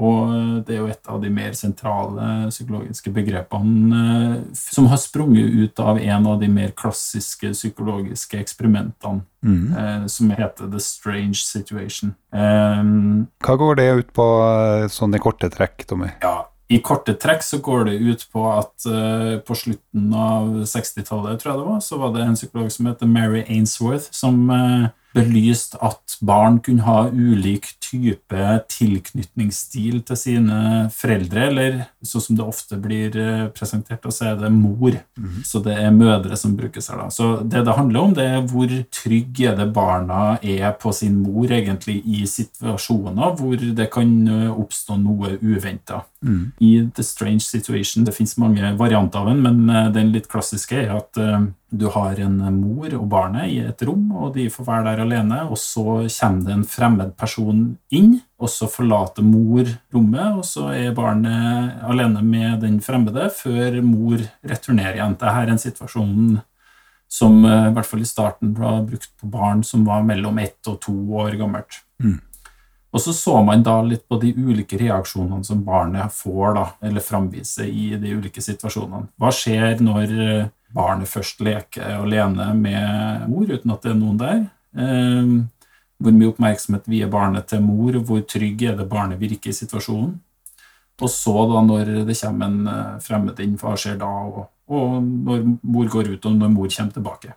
Og 0.00 0.62
det 0.64 0.74
er 0.74 0.78
jo 0.80 0.86
et 0.88 1.08
av 1.12 1.18
de 1.20 1.28
mer 1.28 1.52
sentrale 1.58 2.26
psykologiske 2.48 3.12
begrepene 3.12 3.98
eh, 4.00 4.36
som 4.56 4.86
har 4.88 4.96
sprunget 5.02 5.52
ut 5.52 5.82
av 5.84 5.98
en 6.00 6.28
av 6.30 6.38
de 6.40 6.48
mer 6.48 6.72
klassiske 6.76 7.52
psykologiske 7.56 8.40
eksperimentene, 8.40 9.26
Mm. 9.42 9.72
eh, 9.72 10.06
som 10.06 10.28
heter 10.30 10.66
The 10.70 10.80
Strange 10.84 11.38
Situation. 11.40 12.10
Um, 12.30 13.26
Hva 13.40 13.54
går 13.56 13.76
det 13.78 13.86
ut 14.02 14.10
på 14.12 14.26
eh, 14.44 14.88
sånn 14.92 15.16
i 15.16 15.18
korte 15.18 15.48
trekk, 15.48 15.86
Tommy? 15.88 16.10
ja, 16.20 16.46
I 16.68 16.78
korte 16.84 17.14
trekk 17.16 17.40
så 17.42 17.58
går 17.58 17.84
det 17.88 17.94
ut 18.00 18.26
på 18.32 18.44
at 18.52 18.84
uh, 18.86 19.38
på 19.40 19.56
slutten 19.56 20.12
av 20.14 20.60
60-tallet, 20.68 21.40
tror 21.40 21.52
jeg 21.54 21.58
det 21.62 21.66
var, 21.70 21.80
så 21.80 21.98
var 21.98 22.12
det 22.14 22.22
en 22.26 22.36
psykolog 22.36 22.68
som 22.70 22.86
heter 22.86 23.08
Mary 23.10 23.40
Ainsworth, 23.48 24.10
som 24.12 24.44
eh, 24.50 24.84
belyste 25.16 25.78
at 25.82 26.16
barn 26.20 26.58
kunne 26.62 26.84
ha 26.86 27.08
ulik 27.10 27.66
type 27.82 28.46
tilknytningsstil 28.70 30.02
til 30.06 30.18
sine 30.18 30.60
foreldre, 30.94 31.46
eller 31.48 31.78
sånn 32.06 32.24
som 32.24 32.38
det 32.38 32.46
ofte 32.46 32.78
blir 32.80 33.16
eh, 33.18 33.46
presentert, 33.54 34.04
og 34.06 34.14
så 34.14 34.30
er 34.30 34.40
det 34.40 34.52
mor. 34.54 34.98
Så 35.46 35.62
det 35.64 35.76
er 35.80 35.90
mødre 35.94 36.36
som 36.38 36.54
brukes 36.56 36.90
her. 36.90 37.00
da. 37.02 37.08
Så 37.10 37.30
det 37.42 37.64
det 37.66 37.76
handler 37.76 38.00
om, 38.00 38.14
det 38.14 38.26
er 38.26 38.46
hvor 38.46 38.70
trygg 38.94 39.40
er 39.40 39.56
det 39.58 39.70
barna 39.74 40.38
er 40.42 40.70
på 40.80 40.92
sin 40.92 41.18
mor 41.22 41.50
egentlig 41.50 42.00
i 42.06 42.26
situasjoner 42.26 43.34
hvor 43.38 43.56
det 43.56 43.90
kan 43.92 44.12
eh, 44.28 44.50
oppstå 44.50 44.98
noe 45.00 45.36
uventa. 45.42 46.04
I 46.60 46.90
The 46.94 47.02
Strange 47.02 47.40
Situation 47.40 48.04
det 48.04 48.12
finnes 48.12 48.36
mange 48.38 48.74
varianter 48.76 49.22
av 49.22 49.30
den, 49.32 49.42
men 49.42 49.70
eh, 49.70 49.90
den 49.94 50.12
litt 50.14 50.28
klassiske 50.28 50.76
er 50.84 50.94
at 51.00 51.20
du 51.70 51.86
har 51.94 52.18
en 52.20 52.36
mor 52.56 52.92
og 52.96 53.06
barnet 53.10 53.50
i 53.52 53.58
et 53.62 53.82
rom, 53.86 54.08
og 54.12 54.34
de 54.34 54.48
får 54.50 54.66
være 54.66 54.86
der 54.88 55.02
alene, 55.04 55.40
og 55.46 55.58
så 55.60 55.84
kommer 56.02 56.46
det 56.46 56.54
en 56.56 56.66
fremmed 56.66 57.12
person 57.18 57.62
inn, 57.94 58.16
og 58.40 58.50
så 58.50 58.68
forlater 58.70 59.26
mor 59.26 59.68
rommet, 59.94 60.40
og 60.40 60.44
så 60.48 60.70
er 60.74 60.96
barnet 60.96 61.82
alene 61.86 62.22
med 62.26 62.60
den 62.64 62.80
fremmede 62.84 63.28
før 63.34 63.80
mor 63.86 64.18
returnerer 64.42 64.98
igjen. 64.98 65.18
Dette 65.20 65.36
er 65.42 65.52
en 65.52 65.62
situasjon 65.62 66.40
som 67.10 67.44
eh, 67.44 67.68
i 67.68 67.74
hvert 67.74 67.88
fall 67.90 68.02
i 68.02 68.08
starten 68.08 68.54
var 68.58 68.82
brukt 68.86 69.12
på 69.18 69.30
barn 69.30 69.62
som 69.66 69.86
var 69.86 70.04
mellom 70.06 70.38
ett 70.42 70.66
og 70.70 70.78
to 70.82 70.94
år 71.22 71.38
gammelt. 71.40 71.82
Og 72.90 73.02
så 73.02 73.12
så 73.14 73.36
man 73.46 73.62
da 73.62 73.76
litt 73.86 74.08
på 74.10 74.18
de 74.18 74.32
ulike 74.34 74.78
reaksjonene 74.78 75.46
som 75.46 75.62
barnet 75.66 76.10
får, 76.14 76.54
da, 76.56 76.64
eller 76.88 77.04
framviser 77.04 77.68
i 77.70 77.92
de 78.00 78.16
ulike 78.18 78.42
situasjonene. 78.42 79.12
Hva 79.20 79.30
skjer 79.34 79.82
når 79.84 80.14
eh, 80.26 80.48
barnet 80.74 81.10
først 81.10 81.40
leker 81.44 81.96
alene 81.98 82.52
med 82.54 83.28
mor 83.30 83.50
uten 83.50 83.74
at 83.74 83.86
det 83.86 83.94
er 83.94 83.98
noen 83.98 84.20
der? 84.20 84.44
Eh, 84.76 85.32
hvor 86.00 86.16
mye 86.16 86.30
oppmerksomhet 86.32 86.88
vier 86.88 87.10
barnet 87.12 87.50
til 87.50 87.62
mor, 87.64 87.98
hvor 88.06 88.22
trygg 88.28 88.62
er 88.70 88.78
det 88.78 88.88
barnet 88.88 89.20
virker 89.20 89.52
i 89.52 89.56
situasjonen? 89.56 90.14
Og 91.00 91.08
så 91.08 91.34
da 91.48 91.60
når 91.64 91.90
det 92.08 92.16
kommer 92.20 92.48
en 92.48 92.70
eh, 92.70 92.96
fremmed 93.04 93.42
inn, 93.44 93.58
hva 93.60 93.74
skjer 93.78 93.98
da? 94.00 94.08
Og, 94.30 94.46
og 94.70 94.96
når 95.02 95.44
mor 95.60 95.92
går 95.92 96.14
ut, 96.14 96.26
og 96.26 96.40
når 96.40 96.54
mor 96.54 96.72
kommer 96.72 96.96
tilbake. 96.96 97.36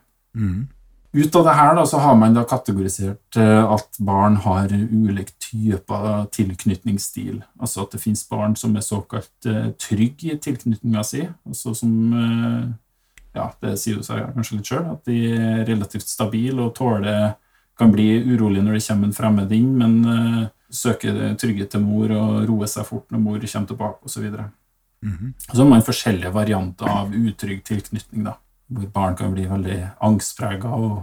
Ut 1.13 1.36
av 1.38 1.46
det 1.46 1.54
her 1.60 1.76
da, 1.78 1.84
så 1.86 2.00
har 2.02 2.15
man 2.17 2.34
da 2.34 2.43
kategorisert 2.50 3.38
eh, 3.39 3.74
at 3.76 4.00
barn 4.04 4.39
har 4.43 4.72
ulik 4.74 5.32
type 5.43 6.00
tilknytningsstil. 6.36 7.43
Altså 7.60 7.84
at 7.86 7.96
det 7.96 8.02
finnes 8.04 8.24
barn 8.32 8.58
som 8.60 8.76
er 8.76 8.86
såkalt 8.86 9.52
trygge 9.80 10.34
i 10.34 10.39
tilknytninga 10.41 11.04
si. 11.08 11.28
Altså 11.48 11.76
som 11.78 11.93
eh, 12.19 12.72
Ja, 13.34 13.48
det 13.63 13.78
sier 13.82 13.98
jo 13.98 14.06
seg 14.06 14.28
kanskje 14.36 14.60
litt 14.60 14.69
sjøl, 14.69 14.84
at 14.93 15.08
de 15.10 15.19
er 15.34 15.63
relativt 15.65 16.06
stabile 16.10 16.67
og 16.67 16.76
tåler 16.78 17.34
Kan 17.74 17.89
bli 17.89 18.06
urolig 18.22 18.62
når 18.62 18.76
det 18.78 18.84
kommer 18.86 19.10
en 19.10 19.15
fremmed 19.17 19.54
inn, 19.56 19.72
men 19.80 19.93
uh, 20.06 20.43
søker 20.69 21.15
trygghet 21.41 21.72
til 21.74 21.82
mor 21.82 22.12
og 22.13 22.43
roer 22.46 22.69
seg 22.69 22.86
fort 22.86 23.08
når 23.10 23.24
mor 23.24 23.39
kommer 23.41 23.72
tilbake, 23.72 24.06
osv. 24.06 24.28
Så 25.48 25.58
har 25.58 25.69
man 25.72 25.82
forskjellige 25.88 26.30
varianter 26.36 26.86
av 26.86 27.15
utrygg 27.17 27.63
tilknytning, 27.65 28.28
da, 28.28 28.36
hvor 28.69 28.91
barn 28.93 29.17
kan 29.17 29.34
bli 29.34 29.48
veldig 29.50 29.80
angstprega 30.06 30.69
og 30.69 30.93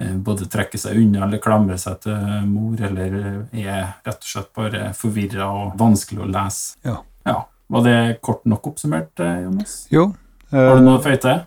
uh, 0.00 0.16
både 0.24 0.48
trekke 0.48 0.80
seg 0.80 0.96
unna 1.02 1.26
eller 1.26 1.44
klamre 1.44 1.76
seg 1.78 2.00
til 2.06 2.48
mor, 2.48 2.80
eller 2.80 3.20
er 3.52 3.92
rett 4.00 4.24
og 4.24 4.32
slett 4.32 4.50
bare 4.56 4.94
forvirra 4.96 5.52
og 5.52 5.76
vanskelig 5.84 6.24
å 6.24 6.32
lese. 6.32 6.80
Ja. 6.88 6.96
Ja. 7.28 7.42
Var 7.70 7.84
det 7.84 7.98
kort 8.24 8.48
nok 8.48 8.72
oppsummert, 8.72 9.20
eh, 9.20 9.44
Jonas? 9.44 9.84
Jo. 9.92 10.14
Har 10.50 10.80
du 10.80 10.88
noe 10.88 10.98
å 10.98 11.04
føye 11.04 11.20
til? 11.20 11.44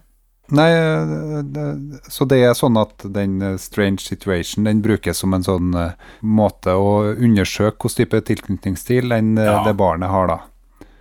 Nei, 0.51 0.69
det- 1.43 2.01
så 2.11 2.27
det 2.27 2.41
er 2.43 2.53
sånn 2.53 2.77
at 2.77 2.97
den 3.13 3.41
eh, 3.41 3.55
strange 3.57 3.99
situation 3.99 4.65
den 4.65 4.81
brukes 4.81 5.17
som 5.17 5.33
en 5.33 5.41
sånn 5.43 5.73
eh, 5.75 5.93
måte 6.21 6.67
å 6.75 7.15
undersøke 7.15 7.77
hvilken 7.87 7.95
type 8.09 8.21
tilknytningsstil 8.27 9.09
den, 9.09 9.37
eh, 9.37 9.45
Ja. 9.45 9.63
det 9.63 9.77
barnet 9.77 10.09
har, 10.09 10.27
da. 10.27 10.39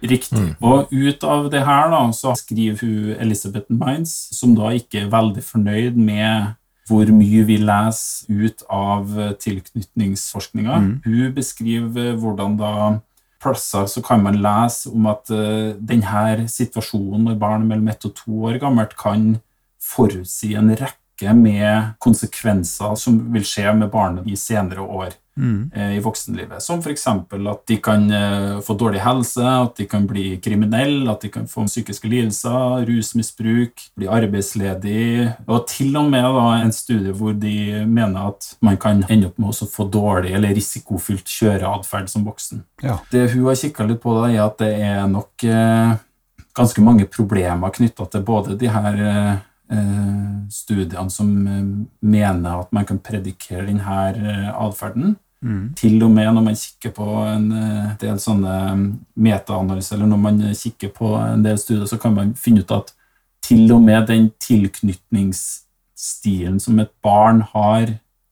Riktig. 0.02 0.56
Og 0.62 0.88
ut 0.92 1.24
av 1.24 1.50
det 1.50 1.64
her 1.64 1.90
da, 1.90 2.08
så 2.10 2.34
skriver 2.36 2.80
hun 2.80 3.16
Elizabeth 3.20 3.70
Mines, 3.70 4.28
som 4.32 4.54
da 4.54 4.70
ikke 4.70 5.02
er 5.02 5.10
veldig 5.10 5.42
fornøyd 5.42 5.96
med 5.96 6.54
hvor 6.88 7.06
mye 7.06 7.44
vi 7.46 7.56
leser 7.58 8.26
ut 8.46 8.62
av 8.68 9.06
tilknytningsforskninga. 9.38 11.00
Hun 11.04 11.32
beskriver 11.34 12.16
hvordan 12.18 12.56
da 12.58 13.00
plasser 13.42 13.88
så 13.90 14.02
kan 14.04 14.22
man 14.24 14.40
lese 14.42 14.92
om 14.92 15.08
at 15.10 15.30
uh, 15.34 15.74
denne 15.78 16.48
situasjonen 16.50 17.28
når 17.28 17.40
barn 17.40 17.68
mellom 17.68 17.90
ett 17.92 18.06
og 18.08 18.16
to 18.18 18.42
år 18.48 18.60
gammelt 18.62 18.96
kan 18.98 19.34
forutsi 19.82 20.54
en 20.58 20.72
rekke 20.72 21.01
med 21.36 21.94
konsekvenser 22.02 22.96
som 22.98 23.18
vil 23.32 23.44
skje 23.46 23.72
med 23.76 23.92
barnet 23.92 24.26
i 24.26 24.38
senere 24.38 24.84
år 24.84 25.18
Mm. 25.36 25.70
i 25.96 26.00
voksenlivet. 26.04 26.60
Som 26.62 26.78
f.eks. 26.84 27.06
at 27.06 27.62
de 27.66 27.76
kan 27.80 28.02
eh, 28.12 28.58
få 28.60 28.74
dårlig 28.76 29.00
helse, 29.00 29.40
at 29.40 29.78
de 29.80 29.86
kan 29.88 30.04
bli 30.04 30.36
kriminelle, 30.44 31.08
at 31.08 31.24
de 31.24 31.30
kan 31.32 31.46
få 31.48 31.64
psykiske 31.64 32.04
lidelser, 32.04 32.84
rusmisbruk, 32.84 33.80
bli 33.96 34.10
arbeidsledig, 34.12 35.32
og 35.46 35.64
til 35.72 35.96
og 35.96 36.10
med 36.12 36.28
da, 36.36 36.44
en 36.60 36.72
studie 36.76 37.16
hvor 37.16 37.32
de 37.32 37.80
mener 37.88 38.28
at 38.34 38.50
man 38.60 38.76
kan 38.76 39.00
ende 39.08 39.30
opp 39.30 39.40
med 39.40 39.56
å 39.56 39.70
få 39.72 39.88
dårlig 39.88 40.34
eller 40.36 40.52
risikofylt 40.52 41.24
kjøreatferd 41.24 42.12
som 42.12 42.28
voksen. 42.28 42.66
Ja. 42.84 42.98
Det 43.08 43.30
hun 43.32 43.46
har 43.48 43.56
kikka 43.56 43.88
litt 43.88 44.02
på, 44.04 44.12
da, 44.20 44.28
er 44.28 44.44
at 44.44 44.60
det 44.60 44.74
er 44.84 45.06
nok 45.08 45.48
eh, 45.48 45.96
ganske 46.56 46.84
mange 46.84 47.08
problemer 47.08 47.72
knytta 47.72 48.06
til 48.12 48.24
både 48.26 48.58
de 48.60 48.68
her 48.72 49.00
eh, 49.00 49.32
eh, 49.32 49.40
studiene 50.52 51.10
som 51.10 51.46
eh, 51.46 51.62
mener 52.00 52.60
at 52.60 52.72
man 52.72 52.84
kan 52.88 52.98
predikere 53.02 53.66
denne 53.66 54.16
eh, 54.16 54.50
atferden. 54.52 55.16
Til 55.74 55.98
og 56.06 56.10
med 56.14 56.28
når 56.30 56.42
man 56.46 56.54
kikker 56.54 56.94
på 56.94 57.26
en 57.26 57.50
eh, 57.58 57.98
del 57.98 58.14
sånne 58.22 58.78
metaanalyser, 59.18 59.96
eller 59.96 60.06
når 60.12 60.20
man 60.22 60.38
kikker 60.54 60.88
på 60.94 61.18
en 61.18 61.42
del 61.44 61.58
studier, 61.58 61.86
så 61.90 61.98
kan 61.98 62.14
man 62.14 62.34
finne 62.38 62.60
ut 62.62 62.70
at 62.76 62.94
til 63.42 63.72
og 63.74 63.82
med 63.82 64.06
den 64.06 64.30
tilknytningsstilen 64.38 66.60
som 66.62 66.78
et 66.78 66.94
barn 67.02 67.42
har 67.54 67.86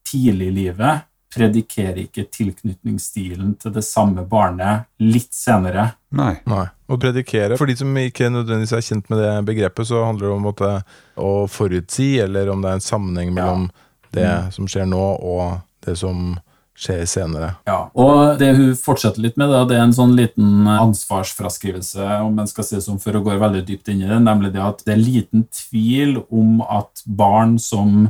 tidlig 0.07 0.47
i 0.47 0.55
livet, 0.55 1.03
predikerer 1.31 2.03
ikke 2.05 2.27
tilknytningsstilen 2.33 3.55
til 3.61 3.73
det 3.75 3.83
samme 3.87 4.25
barnet 4.27 4.87
litt 5.03 5.31
senere. 5.35 5.91
Nei. 6.15 6.35
Nei. 6.49 6.65
Å 6.91 6.97
predikere 6.99 7.55
For 7.59 7.71
de 7.71 7.77
som 7.79 7.97
ikke 7.97 8.27
nødvendigvis 8.33 8.75
er 8.75 8.83
kjent 8.83 9.11
med 9.11 9.21
det 9.23 9.31
begrepet, 9.47 9.87
så 9.87 10.03
handler 10.09 10.27
det 10.27 10.35
om 10.35 10.47
måte, 10.49 10.71
å 11.15 11.31
forutsi, 11.51 12.13
eller 12.23 12.51
om 12.51 12.63
det 12.63 12.71
er 12.71 12.79
en 12.79 12.87
sammenheng 12.89 13.33
mellom 13.35 13.69
det 14.11 14.31
som 14.55 14.67
skjer 14.67 14.89
nå, 14.91 15.03
og 15.23 15.61
det 15.85 15.95
som 15.99 16.33
skjer 16.81 17.03
senere. 17.09 17.53
Ja, 17.69 17.85
og 17.93 18.39
det 18.41 18.51
hun 18.57 18.71
fortsetter 18.79 19.21
litt 19.23 19.37
med, 19.39 19.51
da, 19.53 19.63
det 19.69 19.77
er 19.77 19.85
en 19.85 19.95
sånn 19.95 20.15
liten 20.17 20.67
ansvarsfraskrivelse, 20.71 22.07
om 22.25 22.39
en 22.41 22.49
skal 22.49 22.67
si 22.67 22.77
det 22.77 22.85
sånn, 22.85 23.01
for 23.01 23.17
å 23.17 23.23
gå 23.25 23.37
veldig 23.41 23.63
dypt 23.67 23.91
inn 23.93 24.03
i 24.05 24.09
det, 24.09 24.19
nemlig 24.23 24.53
det 24.55 24.63
at 24.65 24.81
det 24.87 24.95
er 24.95 25.03
liten 25.03 25.45
tvil 25.53 26.17
om 26.27 26.63
at 26.65 27.03
barn 27.05 27.57
som 27.61 28.09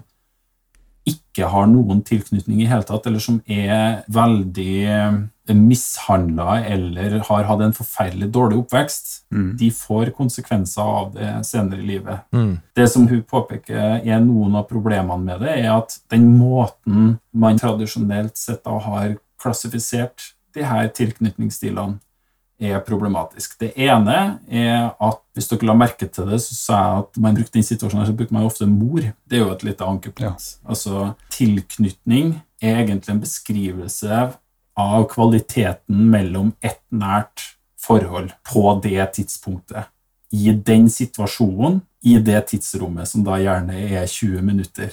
ikke 1.08 1.48
har 1.50 1.68
noen 1.72 2.02
tilknytning 2.06 2.62
i 2.62 2.70
hele 2.70 2.86
tatt, 2.86 3.08
eller 3.08 3.22
som 3.24 3.40
er 3.50 4.02
veldig 4.12 5.30
mishandla 5.52 6.62
eller 6.70 7.18
har 7.28 7.48
hatt 7.50 7.64
en 7.66 7.74
forferdelig 7.76 8.30
dårlig 8.32 8.60
oppvekst, 8.62 9.10
de 9.60 9.72
får 9.76 10.14
konsekvenser 10.16 10.82
av 10.82 11.10
det 11.16 11.32
senere 11.48 11.82
i 11.82 11.88
livet. 11.88 12.22
Mm. 12.32 12.54
Det 12.78 12.88
som 12.92 13.08
hun 13.10 13.24
påpeker 13.28 14.06
er 14.06 14.22
noen 14.24 14.56
av 14.60 14.70
problemene 14.70 15.18
med 15.26 15.42
det, 15.44 15.58
er 15.64 15.74
at 15.74 15.98
den 16.14 16.30
måten 16.38 17.18
man 17.34 17.60
tradisjonelt 17.60 18.38
sett 18.40 18.68
har 18.70 19.18
klassifisert 19.42 20.32
de 20.56 20.64
her 20.68 20.88
tilknytningsstilene, 20.94 22.00
er 22.62 22.82
problematisk. 22.86 23.58
Det 23.60 23.72
ene 23.80 24.18
er 24.48 24.92
at 25.02 25.22
hvis 25.36 25.50
dere 25.50 25.70
la 25.70 25.76
merke 25.78 26.08
til 26.08 26.30
det, 26.30 26.42
så 26.44 26.58
sa 26.58 26.82
jeg 26.82 27.06
at 27.06 27.22
man 27.24 27.38
brukte 27.38 27.58
den 27.58 27.66
situasjonen 27.66 28.04
her, 28.04 28.12
så 28.12 28.18
bruker 28.18 28.36
man 28.38 28.48
ofte 28.48 28.68
mor. 28.70 29.02
Det 29.02 29.40
er 29.40 29.44
jo 29.44 29.56
et 29.56 29.66
lite 29.66 29.88
ankepunkt. 29.88 30.50
Altså, 30.68 31.14
tilknytning 31.34 32.36
er 32.62 32.84
egentlig 32.84 33.16
en 33.16 33.24
beskrivelse 33.24 34.22
av 34.82 35.08
kvaliteten 35.12 36.06
mellom 36.12 36.54
et 36.62 36.80
nært 36.94 37.48
forhold 37.82 38.32
på 38.48 38.64
det 38.84 39.02
tidspunktet. 39.18 39.90
I 40.32 40.52
den 40.66 40.90
situasjonen, 40.90 41.82
i 42.02 42.16
det 42.18 42.40
tidsrommet 42.50 43.08
som 43.08 43.22
da 43.26 43.36
gjerne 43.38 43.78
er 43.92 44.08
20 44.10 44.42
minutter. 44.42 44.90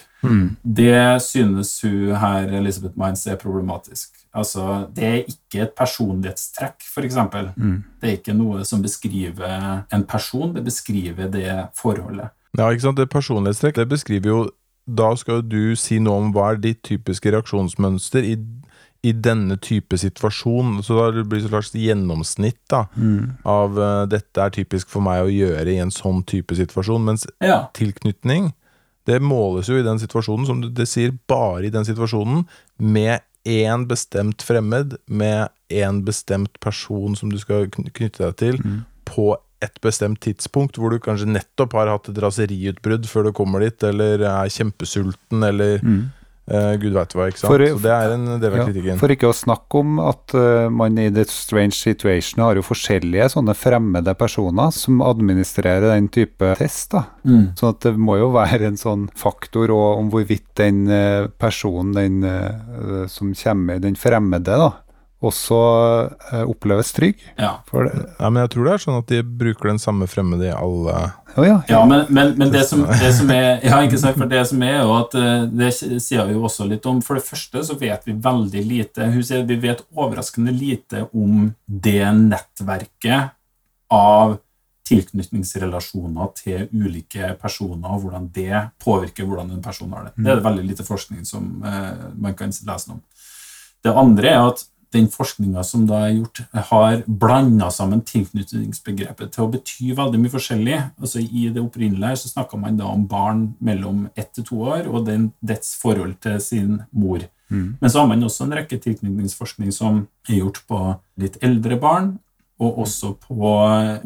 Det 0.62 1.22
synes 1.24 1.70
hun 1.80 2.16
her, 2.20 2.50
Elisabeth 2.58 2.98
Mines, 2.98 3.26
er 3.26 3.38
problematisk. 3.40 4.10
Altså, 4.34 4.86
det 4.94 5.04
er 5.04 5.22
ikke 5.24 5.62
et 5.64 5.72
personlighetstrekk, 5.78 6.84
for 6.94 7.06
eksempel. 7.06 7.48
Det 7.56 8.10
er 8.10 8.18
ikke 8.18 8.36
noe 8.36 8.64
som 8.68 8.82
beskriver 8.84 9.86
en 9.94 10.04
person, 10.04 10.52
det 10.54 10.64
beskriver 10.66 11.30
det 11.32 11.54
forholdet. 11.78 12.28
Ja, 12.58 12.68
ikke 12.68 12.82
sant? 12.82 12.98
Det 12.98 13.08
personlighetstrekk 13.08 13.76
det 13.76 13.88
beskriver 13.88 14.28
jo 14.28 14.48
Da 14.88 15.10
skal 15.20 15.42
du 15.44 15.76
si 15.76 15.98
noe 16.00 16.16
om 16.16 16.30
hva 16.32 16.54
er 16.54 16.60
ditt 16.62 16.78
typiske 16.82 17.28
reaksjonsmønster 17.28 18.24
i, 18.24 18.38
i 19.06 19.12
denne 19.12 19.56
type 19.62 19.98
situasjon. 19.98 20.80
Så 20.82 20.96
da 20.98 21.10
blir 21.22 21.38
det 21.38 21.46
et 21.46 21.52
slags 21.52 21.72
gjennomsnitt 21.78 22.60
da, 22.70 22.84
av 23.46 23.78
uh, 23.78 24.06
dette 24.10 24.42
er 24.42 24.54
typisk 24.54 24.90
for 24.90 25.04
meg 25.04 25.22
å 25.22 25.32
gjøre 25.32 25.70
i 25.70 25.78
en 25.82 25.94
sånn 25.94 26.24
type 26.26 26.56
situasjon. 26.58 27.04
Mens 27.06 27.26
Ja, 27.44 27.68
tilknytning, 27.78 28.52
det 29.08 29.22
måles 29.24 29.70
jo 29.70 29.78
i 29.78 29.86
den 29.86 30.00
situasjonen, 30.02 30.46
som 30.46 30.60
du 30.60 30.68
det 30.68 30.88
sier, 30.90 31.14
bare 31.30 31.66
i 31.66 31.72
den 31.72 31.86
situasjonen, 31.86 32.44
med 32.76 33.22
én 33.48 33.86
bestemt 33.88 34.42
fremmed, 34.44 34.98
med 35.06 35.48
én 35.72 36.02
bestemt 36.04 36.58
person 36.60 37.16
som 37.16 37.30
du 37.32 37.38
skal 37.40 37.70
knytte 37.70 38.26
deg 38.26 38.36
til, 38.36 38.58
på 39.08 39.36
et 39.64 39.80
bestemt 39.82 40.20
tidspunkt, 40.20 40.76
hvor 40.78 40.92
du 40.92 41.00
kanskje 41.02 41.26
nettopp 41.26 41.72
har 41.74 41.88
hatt 41.90 42.10
et 42.12 42.20
raseriutbrudd 42.22 43.08
før 43.10 43.28
du 43.28 43.32
kommer 43.32 43.64
dit, 43.64 43.82
eller 43.82 44.20
er 44.20 44.52
kjempesulten, 44.52 45.42
eller 45.42 45.80
eh, 46.50 46.76
gud 46.80 46.92
veit 46.96 47.12
hva, 47.14 47.26
ikke 47.30 47.38
sant. 47.42 47.50
For- 47.52 47.64
Så 47.66 47.82
det 47.82 47.92
er 47.92 48.14
en 48.14 48.24
del 48.40 48.52
av 48.52 48.56
Ja, 48.58 48.64
kritikken. 48.66 48.98
for 48.98 49.08
ikke 49.08 49.28
å 49.28 49.36
snakke 49.36 49.78
om 49.82 49.98
at 50.00 50.34
uh, 50.34 50.68
man 50.70 50.96
i 50.98 51.10
The 51.10 51.24
Strange 51.24 51.72
Situation 51.76 52.42
har 52.42 52.54
jo 52.56 52.62
forskjellige 52.62 53.28
sånne 53.34 53.54
fremmede 53.54 54.14
personer 54.18 54.70
som 54.72 55.00
administrerer 55.04 55.88
den 55.94 56.08
type 56.08 56.54
test. 56.56 56.90
da. 56.92 57.04
Så 57.56 57.68
at 57.70 57.80
det 57.80 57.96
må 57.98 58.16
jo 58.18 58.30
være 58.32 58.66
en 58.66 58.76
sånn 58.80 59.08
faktor 59.14 59.70
om 59.70 60.10
hvorvidt 60.10 60.46
den 60.56 60.86
uh, 60.88 61.28
personen 61.38 61.92
den, 61.94 63.08
som 63.08 63.32
kommer, 63.34 63.78
den 63.80 63.94
fremmede, 63.96 64.44
da, 64.58 64.72
også 65.18 65.56
eh, 66.32 66.44
oppleves 66.46 66.92
trygg. 66.94 67.22
ja. 67.38 67.58
For 67.66 67.88
det, 67.88 68.04
Ja, 68.18 68.30
men 68.30 68.42
jeg 68.44 68.50
tror 68.52 68.64
det 68.68 68.72
er 68.74 68.82
sånn 68.84 68.98
at 69.00 69.08
de 69.10 69.22
bruker 69.22 69.72
den 69.72 69.80
samme 69.82 70.06
fremmede 70.06 70.46
i 70.46 70.54
alle 70.54 70.94
oh, 71.34 71.46
ja, 71.46 71.58
Ja, 71.68 71.80
men, 71.90 72.06
men, 72.08 72.36
men 72.38 72.52
det, 72.54 72.64
som, 72.68 72.84
det 72.86 73.10
som 73.16 73.30
er 73.34 73.58
Ja, 73.66 73.80
ikke 73.82 73.98
sant, 73.98 74.18
for 74.18 74.30
det 74.30 74.44
som 74.50 74.62
er 74.62 74.78
jo 74.78 74.94
at 74.94 75.16
eh, 75.18 75.46
Det 75.50 75.72
sier 75.74 76.28
vi 76.28 76.36
jo 76.36 76.44
også 76.46 76.68
litt 76.70 76.86
om. 76.86 77.02
For 77.02 77.18
det 77.18 77.26
første 77.26 77.64
så 77.66 77.78
vet 77.80 78.06
vi 78.06 78.14
veldig 78.14 78.64
lite 78.68 79.10
Hun 79.10 79.24
sier 79.26 79.46
vi 79.48 79.58
vet 79.62 79.82
overraskende 79.96 80.54
lite 80.54 81.08
om 81.10 81.50
det 81.66 82.04
nettverket 82.14 83.34
av 83.90 84.38
tilknytningsrelasjoner 84.88 86.30
til 86.38 86.68
ulike 86.72 87.34
personer, 87.40 87.90
og 87.92 88.06
hvordan 88.06 88.28
det 88.32 88.62
påvirker 88.80 89.26
hvordan 89.28 89.50
en 89.52 89.62
person 89.64 89.92
har 89.92 90.06
det. 90.06 90.12
Det 90.16 90.30
er 90.30 90.38
det 90.38 90.46
veldig 90.46 90.64
lite 90.64 90.86
forskning 90.86 91.26
som 91.28 91.58
eh, 91.66 92.06
man 92.16 92.36
kan 92.38 92.52
lese 92.52 92.94
om. 92.94 93.02
Det 93.84 93.92
andre 93.92 94.32
er 94.32 94.46
at 94.46 94.64
den 94.94 95.08
forskninga 95.12 95.62
som 95.66 95.86
da 95.88 96.02
er 96.06 96.18
gjort, 96.18 96.42
har 96.70 97.02
blanda 97.06 97.70
sammen 97.74 98.00
tilknytningsbegrepet 98.08 99.34
til 99.34 99.44
å 99.44 99.50
bety 99.52 99.90
veldig 99.96 100.20
mye 100.22 100.32
forskjellig. 100.32 100.78
Altså 100.98 101.22
I 101.22 101.48
det 101.52 101.62
opprinnelige 101.62 102.12
her 102.12 102.20
så 102.20 102.30
snakka 102.32 102.60
man 102.60 102.78
da 102.80 102.88
om 102.92 103.04
barn 103.08 103.42
mellom 103.64 104.06
ett 104.16 104.32
til 104.36 104.46
to 104.48 104.62
år 104.72 104.88
og 104.88 105.04
den, 105.08 105.32
dets 105.40 105.74
forhold 105.80 106.16
til 106.24 106.40
sin 106.44 106.78
mor. 106.90 107.26
Men 107.48 107.90
så 107.90 108.02
har 108.02 108.08
man 108.10 108.24
også 108.24 108.44
en 108.44 108.56
rekke 108.58 108.76
tilknytningsforskning 108.84 109.72
som 109.72 110.02
er 110.28 110.40
gjort 110.42 110.62
på 110.68 110.80
litt 111.20 111.38
eldre 111.44 111.78
barn, 111.80 112.18
og 112.58 112.80
også 112.82 113.12
på 113.22 113.50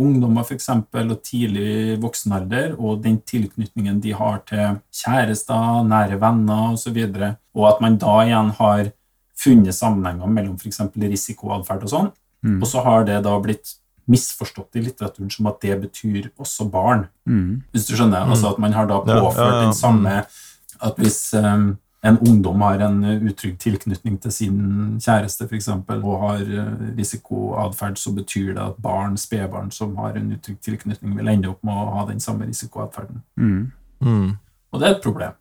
ungdommer 0.03 0.45
f.eks., 0.45 0.69
og 0.69 1.15
tidlig 1.25 1.97
voksenalder, 2.03 2.77
og 2.79 3.01
den 3.03 3.19
tilknytningen 3.27 4.01
de 4.05 4.13
har 4.13 4.43
til 4.49 4.77
kjærester, 4.93 5.83
nære 5.89 6.21
venner 6.21 6.77
osv. 6.77 6.99
Og, 7.01 7.25
og 7.57 7.69
at 7.71 7.81
man 7.85 7.97
da 8.03 8.19
igjen 8.27 8.53
har 8.61 8.93
funnet 9.43 9.75
sammenhenger 9.75 10.31
mellom 10.31 10.57
f.eks. 10.59 10.81
risikoatferd 10.97 11.87
og 11.87 11.93
sånn, 11.93 12.11
og 12.59 12.67
så 12.67 12.83
har 12.83 13.05
det 13.07 13.21
da 13.27 13.37
blitt 13.43 13.77
misforstått 14.11 14.77
i 14.77 14.83
litteraturen 14.83 15.31
som 15.31 15.47
at 15.51 15.61
det 15.63 15.77
betyr 15.85 16.33
også 16.37 16.67
barn. 16.71 17.07
Hvis 17.73 17.87
du 17.87 17.95
skjønner? 17.97 18.27
Altså 18.27 18.51
at 18.53 18.59
man 18.63 18.75
har 18.75 18.89
da 18.91 18.99
påført 19.07 19.47
ja, 19.47 19.55
ja. 19.55 19.65
den 19.67 19.75
samme 19.79 20.25
At 20.83 20.97
hvis 20.99 21.35
um, 21.39 21.77
en 22.03 22.19
ungdom 22.19 22.61
har 22.67 22.81
en 22.83 23.05
utrygg 23.29 23.59
tilknytning 23.63 24.17
til 24.23 24.33
sin 24.35 24.57
kjæreste 24.99 25.47
for 25.47 25.55
eksempel, 25.55 26.01
og 26.03 26.25
har 26.25 26.41
uh, 26.43 26.97
risikoatferd, 26.99 27.97
så 27.97 28.11
betyr 28.13 28.57
det 28.57 28.65
at 28.65 28.81
barn, 28.83 29.15
spedbarn 29.17 29.71
som 29.71 29.95
har 29.97 30.19
en 30.19 30.33
utrygg 30.35 30.59
tilknytning, 30.59 31.15
vil 31.17 31.31
ende 31.31 31.53
opp 31.53 31.63
med 31.63 31.79
å 31.79 31.93
ha 32.01 32.09
den 32.11 32.19
samme 32.21 32.49
risikoatferden. 32.51 33.23
mm. 34.03 34.33
Og 34.73 34.81
det 34.81 34.89
er 34.89 34.97
et 34.97 35.05
problem. 35.05 35.39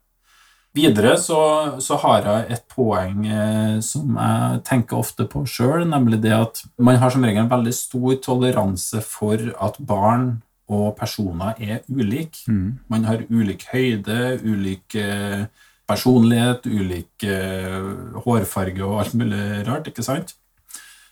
Videre 0.71 1.17
så, 1.19 1.39
så 1.83 1.97
har 1.99 2.27
jeg 2.27 2.55
et 2.55 2.61
poeng 2.71 3.25
eh, 3.27 3.79
som 3.83 4.15
jeg 4.15 4.61
tenker 4.67 5.01
ofte 5.01 5.25
på 5.27 5.43
sjøl, 5.43 5.83
nemlig 5.89 6.21
det 6.23 6.31
at 6.31 6.61
man 6.79 6.99
har 7.01 7.11
som 7.11 7.25
regel 7.27 7.43
en 7.43 7.51
veldig 7.51 7.73
stor 7.75 8.15
toleranse 8.23 9.01
for 9.03 9.51
at 9.59 9.81
barn 9.83 10.37
og 10.71 10.93
personer 10.95 11.59
er 11.59 11.81
ulike. 11.91 12.45
Man 12.87 13.03
har 13.03 13.25
ulik 13.27 13.67
høyde, 13.73 14.39
ulik 14.47 14.95
eh, 14.95 15.43
personlighet, 15.91 16.63
ulik 16.71 17.25
eh, 17.27 17.91
hårfarge 18.23 18.85
og 18.87 19.01
alt 19.03 19.17
mulig 19.19 19.41
rart, 19.67 19.91
ikke 19.91 20.07
sant? 20.07 20.37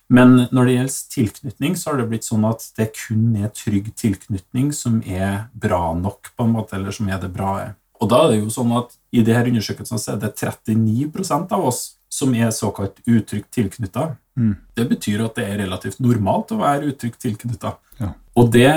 Men 0.10 0.48
når 0.56 0.66
det 0.66 0.76
gjelder 0.78 1.12
tilknytning, 1.14 1.76
så 1.78 1.92
har 1.92 2.00
det 2.00 2.08
blitt 2.10 2.26
sånn 2.26 2.48
at 2.50 2.64
det 2.80 2.88
kun 2.98 3.36
er 3.38 3.52
trygg 3.54 3.92
tilknytning 4.00 4.72
som 4.74 5.04
er 5.06 5.52
bra 5.54 5.92
nok, 5.94 6.32
på 6.34 6.48
en 6.48 6.56
måte, 6.56 6.80
eller 6.80 6.96
som 6.96 7.12
er 7.12 7.20
det 7.22 7.30
bra. 7.36 7.52
Og 8.00 8.10
da 8.12 8.24
er 8.24 8.34
det 8.34 8.42
jo 8.42 8.52
sånn 8.54 8.72
at 8.80 8.96
i 9.12 9.24
de 9.26 9.36
her 9.36 9.50
undersøkelsene 9.50 10.00
så 10.00 10.16
er 10.16 10.22
det 10.22 10.36
39% 10.40 11.56
av 11.56 11.66
oss 11.72 11.82
som 12.10 12.34
er 12.34 12.50
såkalt 12.56 13.02
utrygt 13.06 13.52
tilknytta. 13.54 14.14
Det 14.76 14.88
betyr 14.88 15.26
at 15.26 15.38
det 15.38 15.46
er 15.46 15.62
relativt 15.66 16.00
normalt 16.04 16.54
å 16.56 16.62
være 16.62 16.94
utrygt 16.94 17.20
tilknytta. 17.22 17.76
Ja. 18.00 18.14
Og 18.40 18.52
det 18.54 18.70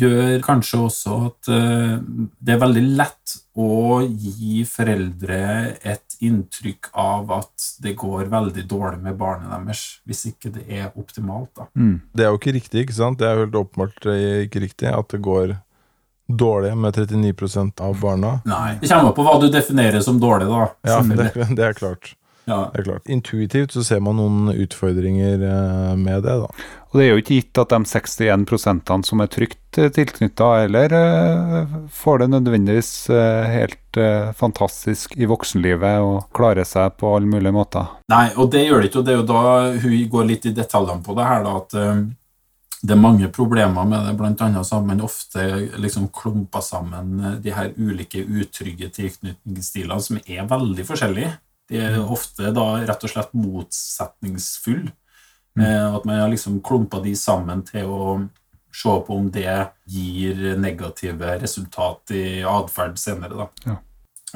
gjør 0.00 0.40
kanskje 0.42 0.80
også 0.88 1.18
at 1.28 1.50
eh, 1.54 1.92
det 2.42 2.54
er 2.54 2.62
veldig 2.64 2.82
lett 2.98 3.36
å 3.58 4.00
gi 4.02 4.64
foreldre 4.66 5.38
et 5.86 6.16
inntrykk 6.26 6.90
av 6.98 7.30
at 7.36 7.68
det 7.84 7.94
går 7.98 8.26
veldig 8.32 8.64
dårlig 8.66 8.98
med 9.04 9.18
barnet 9.20 9.52
deres, 9.54 9.84
hvis 10.08 10.24
ikke 10.32 10.50
det 10.56 10.66
er 10.66 10.90
optimalt. 10.98 11.52
da. 11.54 11.68
Det 12.10 12.26
er 12.26 12.32
jo 12.32 12.40
ikke 12.40 12.56
riktig, 12.58 12.84
ikke 12.84 12.98
sant? 12.98 13.20
Det 13.22 13.28
er 13.28 13.36
jo 13.36 13.46
helt 13.46 13.62
åpenbart 13.62 14.10
eh, 14.10 14.44
ikke 14.48 14.64
riktig 14.66 14.90
at 14.90 15.14
det 15.14 15.22
går 15.22 15.54
dårlig 16.28 16.76
med 16.76 16.94
39% 16.94 17.80
av 17.80 18.00
barna. 18.00 18.38
Nei. 18.44 18.76
Det 18.80 18.88
kommer 18.92 19.16
på 19.16 19.24
hva 19.26 19.38
du 19.40 19.48
definerer 19.52 20.04
som 20.04 20.20
dårlig, 20.20 20.48
da. 20.50 20.68
Ja, 20.86 21.00
det, 21.02 21.48
det 21.56 21.64
er 21.64 21.76
klart. 21.76 22.14
Ja. 22.48 22.70
Det 22.72 22.80
er 22.80 22.84
klart. 22.84 23.08
Intuitivt 23.08 23.72
så 23.76 23.84
ser 23.84 24.00
man 24.04 24.16
noen 24.16 24.52
utfordringer 24.54 25.42
eh, 25.44 25.94
med 26.00 26.24
det, 26.24 26.36
da. 26.44 26.68
Og 26.88 26.96
det 26.96 27.04
er 27.04 27.10
jo 27.12 27.20
ikke 27.20 27.36
gitt 27.36 27.60
at 27.60 27.72
de 27.74 27.78
61% 27.84 28.92
som 29.04 29.20
er 29.20 29.28
trygt 29.28 29.76
tilknytta, 29.76 30.46
eller 30.64 30.94
eh, 30.96 31.74
får 31.92 32.22
det 32.22 32.30
nødvendigvis 32.32 32.92
eh, 33.12 33.48
helt 33.52 34.00
eh, 34.00 34.30
fantastisk 34.36 35.12
i 35.20 35.28
voksenlivet 35.28 36.00
og 36.04 36.30
klarer 36.36 36.64
seg 36.64 36.96
på 36.96 37.12
alle 37.18 37.28
mulige 37.28 37.52
måter. 37.52 37.90
Nei, 38.08 38.30
og 38.40 38.48
det 38.54 38.64
gjør 38.64 38.80
det 38.80 38.88
ikke, 38.88 39.02
og 39.02 39.08
det 39.08 39.14
er 39.14 39.20
jo 39.20 39.28
da 39.28 39.42
hun 39.84 39.98
går 40.16 40.30
litt 40.32 40.48
i 40.48 40.54
detaljene 40.56 41.04
på 41.04 41.18
det 41.18 41.28
her, 41.28 41.44
da, 41.44 41.54
at 41.60 41.76
eh, 41.76 42.00
det 42.82 42.94
er 42.94 43.00
mange 43.00 43.26
problemer 43.34 43.86
med 43.88 44.06
det. 44.06 44.28
Annet 44.44 44.66
så 44.66 44.78
har 44.78 44.84
man 44.86 45.02
ofte 45.02 45.44
liksom 45.82 46.08
klumpa 46.14 46.62
sammen 46.62 47.18
eh, 47.24 47.38
de 47.42 47.54
her 47.54 47.72
ulike 47.76 48.22
utrygge 48.22 48.90
tilknytningsstilene, 48.94 50.00
som 50.02 50.20
er 50.24 50.46
veldig 50.50 50.86
forskjellige. 50.86 51.32
De 51.68 51.82
er 51.82 51.98
ofte 52.00 52.52
da 52.54 52.68
rett 52.78 53.04
og 53.04 53.12
slett 53.12 53.34
motsetningsfulle. 53.36 54.92
Eh, 55.58 55.94
at 55.94 56.06
man 56.06 56.22
har 56.22 56.30
liksom 56.30 56.60
klumpa 56.62 57.02
de 57.02 57.16
sammen 57.18 57.64
til 57.66 57.90
å 57.90 58.20
se 58.78 58.94
på 59.06 59.16
om 59.16 59.26
det 59.34 59.50
gir 59.90 60.54
negative 60.60 61.34
resultat 61.42 62.14
i 62.14 62.24
atferd 62.46 62.98
senere. 63.00 63.34
da. 63.34 63.48
Ja. 63.66 63.76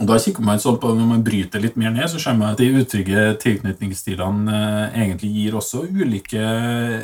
Og 0.01 0.07
da 0.09 0.16
kikker 0.16 0.45
man 0.45 0.61
sånn 0.61 0.78
på 0.80 0.88
Når 0.97 1.09
man 1.09 1.24
bryter 1.24 1.61
litt 1.61 1.74
mer 1.76 1.93
ned, 1.93 2.07
så 2.09 2.20
ser 2.20 2.36
man 2.38 2.55
at 2.55 2.61
de 2.62 2.70
utrygge 2.80 3.26
tilknytningsstilene 3.43 4.55
eh, 4.57 5.03
egentlig 5.03 5.28
gir 5.34 5.59
også 5.59 5.82
ulike 5.84 6.40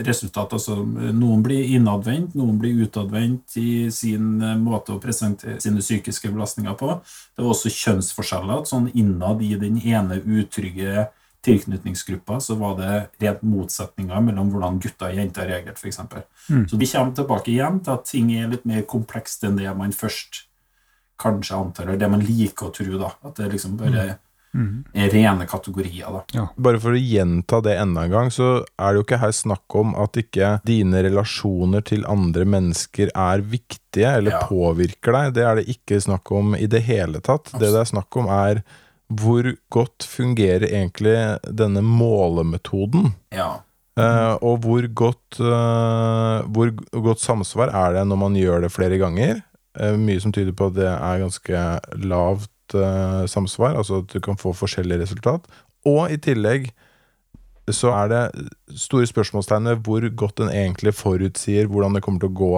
resultat. 0.07 0.55
Altså, 0.57 0.79
noen 1.13 1.45
blir 1.45 1.69
innadvendt, 1.77 2.39
noen 2.39 2.57
blir 2.61 2.81
utadvendt 2.87 3.59
i 3.61 3.91
sin 3.93 4.41
eh, 4.41 4.57
måte 4.57 4.97
å 4.97 5.03
presentere 5.03 5.59
sine 5.61 5.85
psykiske 5.85 6.33
belastninger 6.33 6.79
på. 6.81 6.97
Det 7.37 7.45
er 7.45 7.53
også 7.53 7.75
kjønnsforskjeller. 7.77 8.65
sånn 8.69 8.89
Innad 8.97 9.45
i 9.45 9.53
den 9.61 9.77
ene 9.85 10.23
utrygge 10.25 11.11
tilknytningsgruppa 11.45 12.41
så 12.43 12.57
var 12.59 12.75
det 12.81 12.95
rent 13.23 13.45
motsetninger 13.47 14.25
mellom 14.31 14.49
hvordan 14.53 14.81
gutter 14.83 15.13
og 15.13 15.21
jenter 15.21 15.47
reagerte, 15.49 15.79
f.eks. 15.79 16.01
Så 16.49 16.81
vi 16.81 16.89
kommer 16.89 17.15
tilbake 17.15 17.53
igjen 17.53 17.79
til 17.85 17.95
at 17.95 18.09
ting 18.09 18.33
er 18.35 18.51
litt 18.51 18.67
mer 18.69 18.83
komplekst 18.89 19.45
enn 19.47 19.61
det 19.61 19.71
man 19.77 19.95
først 19.95 20.48
kanskje 21.19 21.57
antar, 21.59 21.87
eller 21.89 21.99
det 21.99 22.11
man 22.11 22.21
liker 22.25 22.69
å 22.69 22.75
tro. 22.75 22.99
da, 22.99 23.11
At 23.25 23.37
det 23.37 23.53
liksom 23.53 23.77
bare 23.77 24.19
er 24.95 25.11
rene 25.13 25.47
kategorier. 25.47 26.09
da. 26.33 26.47
Bare 26.57 26.81
for 26.81 26.93
å 26.97 26.99
gjenta 26.99 27.61
det 27.63 27.77
enda 27.79 28.05
en 28.07 28.11
gang, 28.11 28.31
så 28.31 28.65
er 28.79 28.93
det 28.93 29.01
jo 29.01 29.05
ikke 29.05 29.21
her 29.21 29.35
snakk 29.37 29.75
om 29.77 29.95
at 29.95 30.13
ikke 30.17 30.61
dine 30.65 31.03
relasjoner 31.05 31.85
til 31.85 32.05
andre 32.09 32.45
mennesker 32.45 33.11
er 33.15 33.41
viktige 33.45 34.17
eller 34.17 34.31
Ja. 34.33 34.41
påvirker 34.49 35.13
deg. 35.13 35.35
Det 35.35 35.45
er 35.45 35.55
det 35.57 35.67
ikke 35.69 36.01
snakk 36.01 36.33
om 36.33 36.55
i 36.55 36.67
det 36.67 36.83
hele 36.85 37.21
tatt. 37.21 37.53
Det 37.53 37.61
det 37.73 37.75
er 37.83 37.85
snakk 37.93 38.17
om, 38.17 38.27
er 38.27 38.63
hvor 39.13 39.57
godt 39.71 39.99
fungerer 40.05 40.67
egentlig 40.69 41.39
denne 41.55 41.81
målemetoden? 41.83 43.15
Ja. 43.33 43.61
Eh, 43.99 44.39
og 44.43 44.61
hvor 44.63 44.83
godt, 44.95 45.41
eh, 45.41 46.43
hvor 46.47 46.71
godt 46.93 47.19
samsvar 47.21 47.69
er 47.75 47.95
det 47.95 48.07
når 48.07 48.19
man 48.19 48.35
gjør 48.35 48.61
det 48.63 48.71
flere 48.73 48.99
ganger? 48.99 49.43
Eh, 49.79 49.97
mye 49.99 50.21
som 50.23 50.35
tyder 50.35 50.55
på 50.57 50.71
at 50.71 50.77
det 50.79 50.89
er 50.91 51.23
ganske 51.23 51.65
lavt 52.03 52.75
eh, 52.75 53.25
samsvar, 53.31 53.77
altså 53.79 54.03
at 54.03 54.13
du 54.13 54.21
kan 54.25 54.39
få 54.41 54.53
forskjellig 54.57 55.01
resultat. 55.03 55.47
Og 55.87 56.11
i 56.13 56.19
tillegg 56.21 56.73
så 57.75 57.93
er 57.97 58.11
det 58.13 58.23
store 58.79 59.09
spørsmålstegn 59.09 59.71
ved 59.71 59.83
hvor 59.87 60.05
godt 60.23 60.41
den 60.43 60.51
egentlig 60.53 60.93
forutsier 60.97 61.69
hvordan 61.71 61.97
det 61.97 62.03
kommer 62.05 62.23
til 62.23 62.31
å 62.31 62.39
gå 62.39 62.51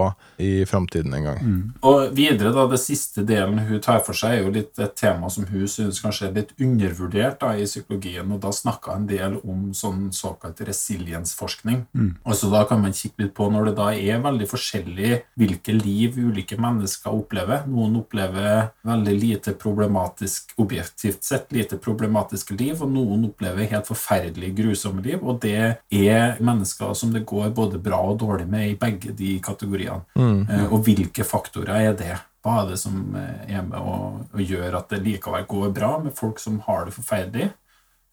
i 0.43 0.51
framtiden 0.67 1.13
en 1.15 1.27
gang. 1.27 1.51
Og 1.87 2.11
videre, 2.17 2.51
da, 2.55 2.65
det 2.71 2.81
siste 2.83 3.23
delen 3.27 3.61
hun 3.67 3.81
tar 3.83 4.01
for 4.05 4.17
seg, 4.17 4.35
er 4.35 4.45
jo 4.45 4.53
litt 4.55 4.79
et 4.81 4.95
tema 4.99 5.29
som 5.31 5.47
hun 5.49 5.67
synes 5.71 6.01
kanskje 6.03 6.29
er 6.29 6.35
litt 6.39 6.53
undervurdert 6.61 7.39
da, 7.41 7.53
i 7.55 7.67
psykologien, 7.69 8.31
og 8.31 8.41
da 8.43 8.51
snakka 8.55 8.97
en 8.97 9.07
del 9.09 9.37
om 9.41 9.71
sånn 9.77 10.09
såkalt 10.15 10.61
resiliensforskning. 10.67 11.85
Og 12.25 12.35
så 12.37 12.51
da 12.51 12.63
kan 12.69 12.81
man 12.83 12.95
kikke 12.95 13.25
litt 13.25 13.35
på 13.37 13.47
når 13.51 13.71
det 13.71 13.75
da 13.79 13.89
er 13.95 14.23
veldig 14.23 14.47
forskjellig 14.51 15.11
hvilke 15.39 15.75
liv 15.77 16.17
ulike 16.19 16.57
mennesker 16.61 17.13
opplever. 17.15 17.65
Noen 17.71 17.97
opplever 18.01 18.71
veldig 18.87 19.15
lite 19.17 19.55
problematisk 19.59 20.53
objektivt 20.61 21.23
sett, 21.27 21.51
lite 21.55 21.79
problematiske 21.81 22.55
liv, 22.59 22.81
og 22.81 22.91
noen 22.93 23.27
opplever 23.29 23.69
helt 23.71 23.89
forferdelig 23.89 24.53
grusomme 24.57 25.00
liv, 25.05 25.21
og 25.21 25.39
det 25.43 25.55
er 25.91 26.41
mennesker 26.43 26.93
som 26.97 27.13
det 27.13 27.25
går 27.29 27.53
både 27.57 27.81
bra 27.81 28.01
og 28.11 28.19
dårlig 28.21 28.47
med 28.49 28.69
i 28.69 28.77
begge 28.79 29.15
de 29.17 29.37
kategoriene. 29.43 30.03
Mm. 30.15 30.69
Og 30.71 30.83
hvilke 30.85 31.25
faktorer 31.27 31.91
er 31.91 31.97
det? 31.97 32.17
Hva 32.41 32.63
er 32.63 32.71
det 32.71 32.79
som 32.81 33.15
eh, 33.17 33.53
er 33.53 33.65
med 33.65 33.77
og, 33.77 34.21
og 34.33 34.41
gjør 34.41 34.79
at 34.79 34.93
det 34.93 35.03
likevel 35.05 35.45
går 35.49 35.73
bra 35.75 35.97
med 36.01 36.15
folk 36.17 36.41
som 36.41 36.61
har 36.65 36.87
det 36.87 36.95
forferdelig? 36.95 37.51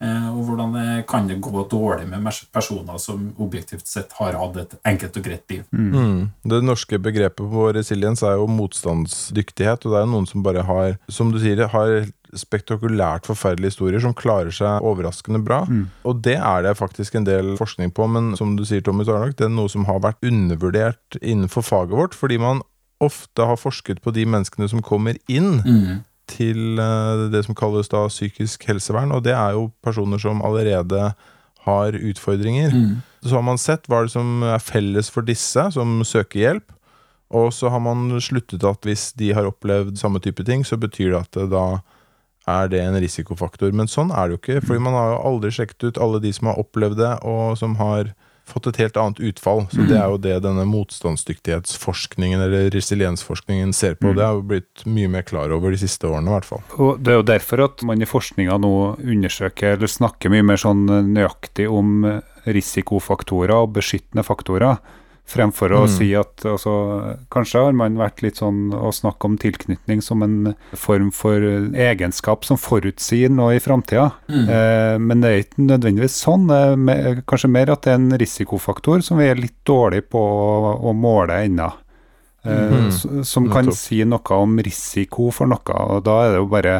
Eh, 0.05 0.27
Og 0.31 0.45
hvordan 0.47 0.75
det, 0.77 1.07
kan 1.11 1.27
det 1.27 1.41
gå 1.43 1.65
dårlig 1.71 2.07
med 2.07 2.29
personer 2.53 3.01
som 3.03 3.33
objektivt 3.39 3.89
sett 3.89 4.13
har 4.21 4.37
hatt 4.39 4.61
et 4.61 4.77
enkelt 4.87 5.17
og 5.17 5.25
greit 5.25 5.51
liv? 5.51 5.65
Mm. 5.73 6.29
Det 6.45 6.61
norske 6.63 7.01
begrepet 7.03 7.51
på 7.51 7.65
resiliens 7.75 8.23
er 8.23 8.37
jo 8.39 8.47
motstandsdyktighet, 8.53 9.87
og 9.87 9.95
det 9.95 9.99
er 9.99 10.07
jo 10.07 10.13
noen 10.13 10.29
som 10.29 10.45
bare 10.45 10.63
har, 10.69 10.99
som 11.09 11.33
du 11.33 11.41
sier, 11.43 11.65
har 11.73 11.97
spektakulært 12.37 13.27
forferdelige 13.29 13.73
historier 13.73 14.03
som 14.05 14.15
klarer 14.17 14.51
seg 14.55 14.85
overraskende 14.85 15.41
bra. 15.45 15.63
Og 16.05 16.21
det 16.25 16.37
er 16.37 16.63
det 16.67 16.77
faktisk 16.79 17.15
en 17.15 17.25
del 17.29 17.55
forskning 17.57 17.91
på, 17.95 18.07
men 18.07 18.35
som 18.37 18.57
du 18.57 18.65
sier, 18.69 18.83
Tommy, 18.85 19.07
er 19.09 19.33
det 19.33 19.47
er 19.47 19.55
noe 19.55 19.69
som 19.73 19.87
har 19.89 20.03
vært 20.05 20.21
undervurdert 20.25 21.19
innenfor 21.23 21.63
faget 21.63 21.97
vårt, 21.97 22.15
fordi 22.15 22.39
man 22.39 22.63
ofte 23.01 23.45
har 23.47 23.57
forsket 23.57 24.03
på 24.03 24.11
de 24.11 24.25
menneskene 24.27 24.69
som 24.69 24.83
kommer 24.83 25.17
inn 25.31 25.61
til 26.29 26.79
eh, 26.79 27.29
det 27.33 27.45
som 27.47 27.55
kalles 27.55 27.89
da 27.89 28.07
psykisk 28.11 28.65
helsevern, 28.69 29.13
og 29.13 29.23
det 29.25 29.33
er 29.33 29.55
jo 29.57 29.71
personer 29.83 30.19
som 30.19 30.43
allerede 30.45 31.13
har 31.65 31.93
utfordringer. 31.93 32.71
Så 33.23 33.35
har 33.35 33.43
man 33.43 33.59
sett 33.59 33.87
hva 33.89 34.03
er 34.03 34.09
det 34.09 34.13
som 34.15 34.43
er 34.43 34.59
felles 34.63 35.09
for 35.11 35.23
disse 35.27 35.71
som 35.75 36.03
søker 36.05 36.39
hjelp, 36.41 36.73
og 37.31 37.53
så 37.53 37.69
har 37.69 37.81
man 37.85 38.09
sluttet 38.25 38.65
at 38.65 38.85
hvis 38.89 39.13
de 39.21 39.35
har 39.37 39.45
opplevd 39.45 39.99
samme 40.01 40.21
type 40.25 40.45
ting, 40.49 40.65
så 40.65 40.79
betyr 40.81 41.13
det 41.13 41.19
at 41.21 41.33
det 41.37 41.51
da 41.53 41.81
er 42.49 42.71
det 42.73 42.81
en 42.85 42.99
risikofaktor. 43.03 43.75
Men 43.77 43.91
sånn 43.91 44.13
er 44.13 44.29
det 44.29 44.37
jo 44.37 44.41
ikke, 44.43 44.63
fordi 44.67 44.85
man 44.87 44.97
har 44.97 45.13
jo 45.13 45.21
aldri 45.33 45.53
sjekket 45.55 45.91
ut 45.91 46.01
alle 46.03 46.23
de 46.25 46.33
som 46.35 46.51
har 46.51 46.63
opplevd 46.63 47.01
det, 47.03 47.13
og 47.29 47.59
som 47.61 47.77
har 47.81 48.15
fått 48.49 48.71
et 48.71 48.79
helt 48.81 48.97
annet 48.97 49.21
utfall. 49.31 49.67
Så 49.73 49.85
det 49.89 49.97
er 49.99 50.07
jo 50.09 50.21
det 50.25 50.39
denne 50.45 50.65
motstandsdyktighetsforskningen 50.71 52.41
eller 52.41 52.71
resiliensforskningen 52.73 53.75
ser 53.77 53.99
på. 54.01 54.15
Det 54.17 54.25
har 54.25 54.39
jo 54.39 54.47
blitt 54.55 54.85
mye 54.89 55.11
mer 55.13 55.27
klar 55.29 55.53
over 55.55 55.75
de 55.75 55.81
siste 55.81 56.09
årene, 56.09 56.31
i 56.31 56.37
hvert 56.39 56.49
fall. 56.49 56.63
Og 56.79 57.03
Det 57.05 57.13
er 57.13 57.21
jo 57.21 57.27
derfor 57.29 57.65
at 57.67 57.85
man 57.89 58.01
i 58.01 58.09
forskninga 58.09 58.57
nå 58.63 58.75
undersøker 58.97 59.77
eller 59.77 59.93
snakker 59.93 60.33
mye 60.33 60.47
mer 60.49 60.61
sånn 60.61 60.87
nøyaktig 61.13 61.69
om 61.69 62.09
risikofaktorer 62.49 63.53
og 63.59 63.77
beskyttende 63.77 64.25
faktorer, 64.25 64.81
fremfor 65.29 65.73
å 65.77 65.81
Mm. 65.85 65.89
si 65.93 66.09
at 66.17 66.45
altså, 66.49 67.17
Kanskje 67.31 67.63
har 67.67 67.73
man 67.77 67.97
vært 68.01 68.23
litt 68.25 68.37
sånn 68.41 68.73
å 68.73 68.89
snakke 68.93 69.25
om 69.29 69.37
tilknytning 69.39 70.01
som 70.03 70.23
en 70.25 70.55
form 70.75 71.11
for 71.13 71.37
egenskap 71.77 72.45
som 72.49 72.57
forutsier 72.57 73.29
noe 73.31 73.57
i 73.57 73.61
framtida. 73.61 74.13
Eh, 74.29 74.99
men 74.99 75.21
det 75.21 75.29
er 75.31 75.43
ikke 75.45 75.67
nødvendigvis 75.69 76.17
sånn. 76.25 76.47
Det 76.49 76.97
er 76.97 77.23
kanskje 77.29 77.51
mer 77.53 77.71
at 77.71 77.83
det 77.83 77.93
er 77.93 78.01
en 78.01 78.11
risikofaktor 78.19 79.03
som 79.05 79.19
vi 79.21 79.29
er 79.29 79.37
litt 79.37 79.59
dårlige 79.69 80.09
på 80.11 80.19
å, 80.19 80.79
å 80.89 80.95
måle 80.97 81.45
ennå. 81.45 81.69
Eh, 82.45 82.89
mm. 82.89 83.25
Som 83.25 83.49
kan 83.51 83.67
Nettopp. 83.67 83.77
si 83.77 84.03
noe 84.05 84.39
om 84.41 84.57
risiko 84.65 85.31
for 85.35 85.47
noe, 85.51 85.61
og 85.93 86.05
da 86.07 86.23
er 86.25 86.31
det 86.33 86.41
jo 86.43 86.47
bare 86.53 86.77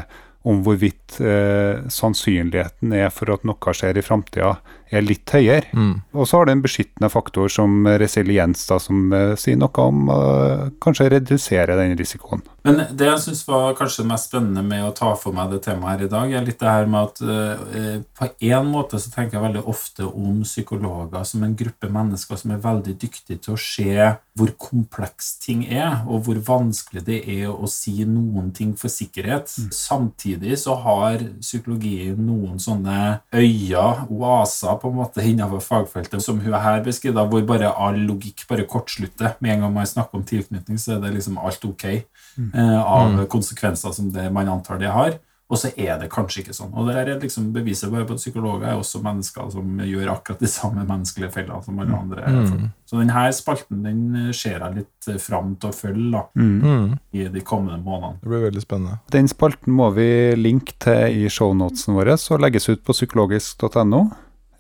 om 0.49 0.63
hvorvidt 0.65 1.19
eh, 1.21 1.83
sannsynligheten 1.93 2.93
er 2.97 3.11
for 3.13 3.35
at 3.35 3.45
noe 3.45 3.75
skjer 3.77 3.99
i 3.99 4.05
framtida, 4.07 4.55
er 4.91 5.05
litt 5.05 5.29
høyere. 5.35 5.67
Mm. 5.73 5.95
Og 6.17 6.29
så 6.29 6.41
har 6.41 6.49
det 6.49 6.57
en 6.57 6.65
beskyttende 6.65 7.11
faktor 7.13 7.51
som 7.53 7.87
resiliens, 8.01 8.65
da, 8.69 8.79
som 8.83 9.13
uh, 9.15 9.35
sier 9.39 9.59
noe 9.61 9.85
om 9.85 10.09
uh, 10.13 10.69
kanskje 10.83 11.11
redusere 11.15 11.77
den 11.79 11.97
risikoen. 11.99 12.45
Men 12.67 12.83
det 12.93 13.07
jeg 13.07 13.21
syns 13.23 13.45
var 13.49 13.77
kanskje 13.79 14.03
det 14.03 14.11
mest 14.11 14.29
spennende 14.29 14.65
med 14.67 14.85
å 14.85 14.93
ta 14.97 15.15
for 15.17 15.37
meg 15.37 15.53
det 15.55 15.63
temaet 15.65 15.95
her 15.95 16.07
i 16.07 16.11
dag, 16.13 16.33
er 16.33 16.47
litt 16.47 16.61
det 16.61 16.73
her 16.73 16.89
med 16.91 17.09
at 17.09 17.23
uh, 17.25 18.01
på 18.19 18.31
en 18.51 18.69
måte 18.69 19.01
så 19.01 19.13
tenker 19.13 19.39
jeg 19.39 19.47
veldig 19.47 19.65
ofte 19.71 20.09
om 20.09 20.43
psykologer 20.45 21.25
som 21.29 21.45
en 21.47 21.57
gruppe 21.59 21.91
mennesker 21.93 22.41
som 22.41 22.55
er 22.55 22.65
veldig 22.65 22.97
dyktige 23.01 23.41
til 23.45 23.57
å 23.57 23.61
se 23.63 24.11
hvor 24.39 24.53
kompleks 24.61 25.33
ting 25.43 25.65
er, 25.67 26.05
og 26.07 26.27
hvor 26.27 26.39
vanskelig 26.47 27.03
det 27.07 27.19
er 27.27 27.49
å 27.51 27.67
si 27.71 27.97
noen 28.07 28.53
ting 28.55 28.75
for 28.79 28.93
sikkerhet. 28.93 29.51
Samtidig 29.75 30.59
så 30.63 30.77
har 30.85 31.25
psykologien 31.41 32.21
noen 32.23 32.61
sånne 32.63 33.19
øyer, 33.35 34.05
oaser, 34.07 34.78
på 34.81 34.91
en 34.91 34.99
måte 34.99 35.25
innenfor 35.25 35.61
fagfeltet, 35.65 36.23
som 36.25 36.41
hun 36.41 36.55
her 36.55 36.83
beskriver, 36.85 37.29
hvor 37.29 37.47
bare 37.49 37.71
all 37.75 37.99
logikk 38.09 38.47
bare 38.49 38.67
kortslutter. 38.71 39.37
Med 39.41 39.55
en 39.57 39.61
gang 39.67 39.75
man 39.75 39.87
snakker 39.87 40.19
om 40.21 40.27
tilknytning, 40.29 40.79
så 40.79 40.97
er 40.97 41.01
det 41.07 41.15
liksom 41.19 41.39
alt 41.39 41.65
ok 41.65 41.85
eh, 41.89 42.81
av 42.83 43.25
konsekvenser 43.31 43.93
som 43.93 44.13
det 44.13 44.31
man 44.33 44.49
antar 44.49 44.79
det 44.79 44.93
har. 44.95 45.19
Og 45.49 45.57
så 45.57 45.71
er 45.81 45.95
det 45.97 46.11
kanskje 46.13 46.43
ikke 46.43 46.53
sånn. 46.53 46.75
Og 46.77 46.91
det 46.91 46.95
er 47.01 47.21
liksom 47.23 47.47
beviset 47.55 47.89
bare 47.89 48.05
på 48.05 48.19
at 48.19 48.21
psykologer 48.21 48.67
er 48.69 48.77
også 48.77 49.01
mennesker 49.01 49.47
som 49.55 49.79
gjør 49.81 50.11
akkurat 50.13 50.43
de 50.45 50.51
samme 50.53 50.85
menneskelige 50.85 51.33
fellene 51.33 51.65
som 51.65 51.79
alle 51.81 51.97
andre. 51.97 52.27
Mm. 52.29 52.67
Så 52.85 53.01
denne 53.01 53.23
spalten 53.33 53.81
den 53.87 54.03
ser 54.37 54.61
jeg 54.61 54.77
litt 54.83 55.09
fram 55.25 55.55
til 55.57 55.71
å 55.71 55.79
følge 55.79 56.11
da, 56.13 56.23
Mm. 56.37 56.99
i 57.17 57.25
de 57.33 57.41
kommende 57.41 57.81
månedene. 57.81 58.21
Det 58.21 58.29
blir 58.29 58.45
veldig 58.51 58.61
spennende. 58.67 59.01
Den 59.11 59.29
spalten 59.33 59.73
må 59.73 59.89
vi 59.97 60.37
linke 60.37 60.77
til 60.79 61.25
i 61.25 61.29
shownotesen 61.33 61.97
våre, 61.97 62.19
og 62.31 62.41
legges 62.45 62.69
ut 62.69 62.85
på 62.85 62.93
psykologisk.no. 62.93 64.11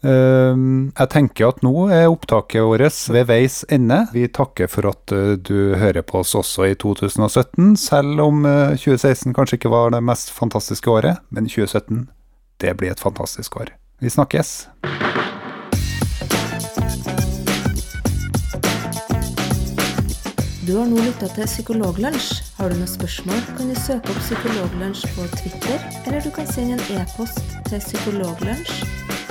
Ehm, 0.07 0.93
jeg 0.95 1.11
tenker 1.11 1.49
at 1.49 1.65
nå 1.67 1.89
er 1.91 2.07
opptaket 2.07 2.63
vårt 2.63 3.01
ved 3.11 3.27
veis 3.27 3.65
ende. 3.73 4.05
Vi 4.15 4.29
takker 4.31 4.71
for 4.71 4.93
at 4.93 5.15
eh, 5.15 5.35
du 5.35 5.75
hører 5.75 6.07
på 6.07 6.23
oss 6.23 6.37
også 6.39 6.69
i 6.71 6.77
2017, 6.79 7.75
selv 7.77 8.23
om 8.23 8.47
eh, 8.47 8.77
2016 8.79 9.35
kanskje 9.35 9.59
ikke 9.59 9.75
var 9.75 9.91
det 9.95 10.05
mest 10.07 10.31
fantastiske 10.31 10.91
året, 10.91 11.19
men 11.35 11.51
2017, 11.51 12.07
det 12.63 12.77
blir 12.79 12.95
et 12.95 13.03
fantastisk 13.03 13.59
år. 13.59 13.75
Vi 13.99 14.11
snakkes! 14.11 14.69
Du 20.69 20.75
har 20.77 20.85
nå 20.85 21.01
lytta 21.01 21.31
til 21.33 21.47
Psykologlunsj. 21.49 22.43
Har 22.59 22.69
du 22.69 22.77
noen 22.77 22.91
spørsmål, 22.93 23.41
kan 23.57 23.73
du 23.73 23.79
søke 23.81 24.13
opp 24.13 24.21
Psykologlunsj 24.21 25.09
på 25.17 25.27
Twitter, 25.41 25.81
eller 26.05 26.21
du 26.23 26.29
kan 26.31 26.47
sende 26.53 26.77
en 26.77 27.01
e-post 27.01 27.41
til 27.71 27.81
psykologlunsj 27.81 29.17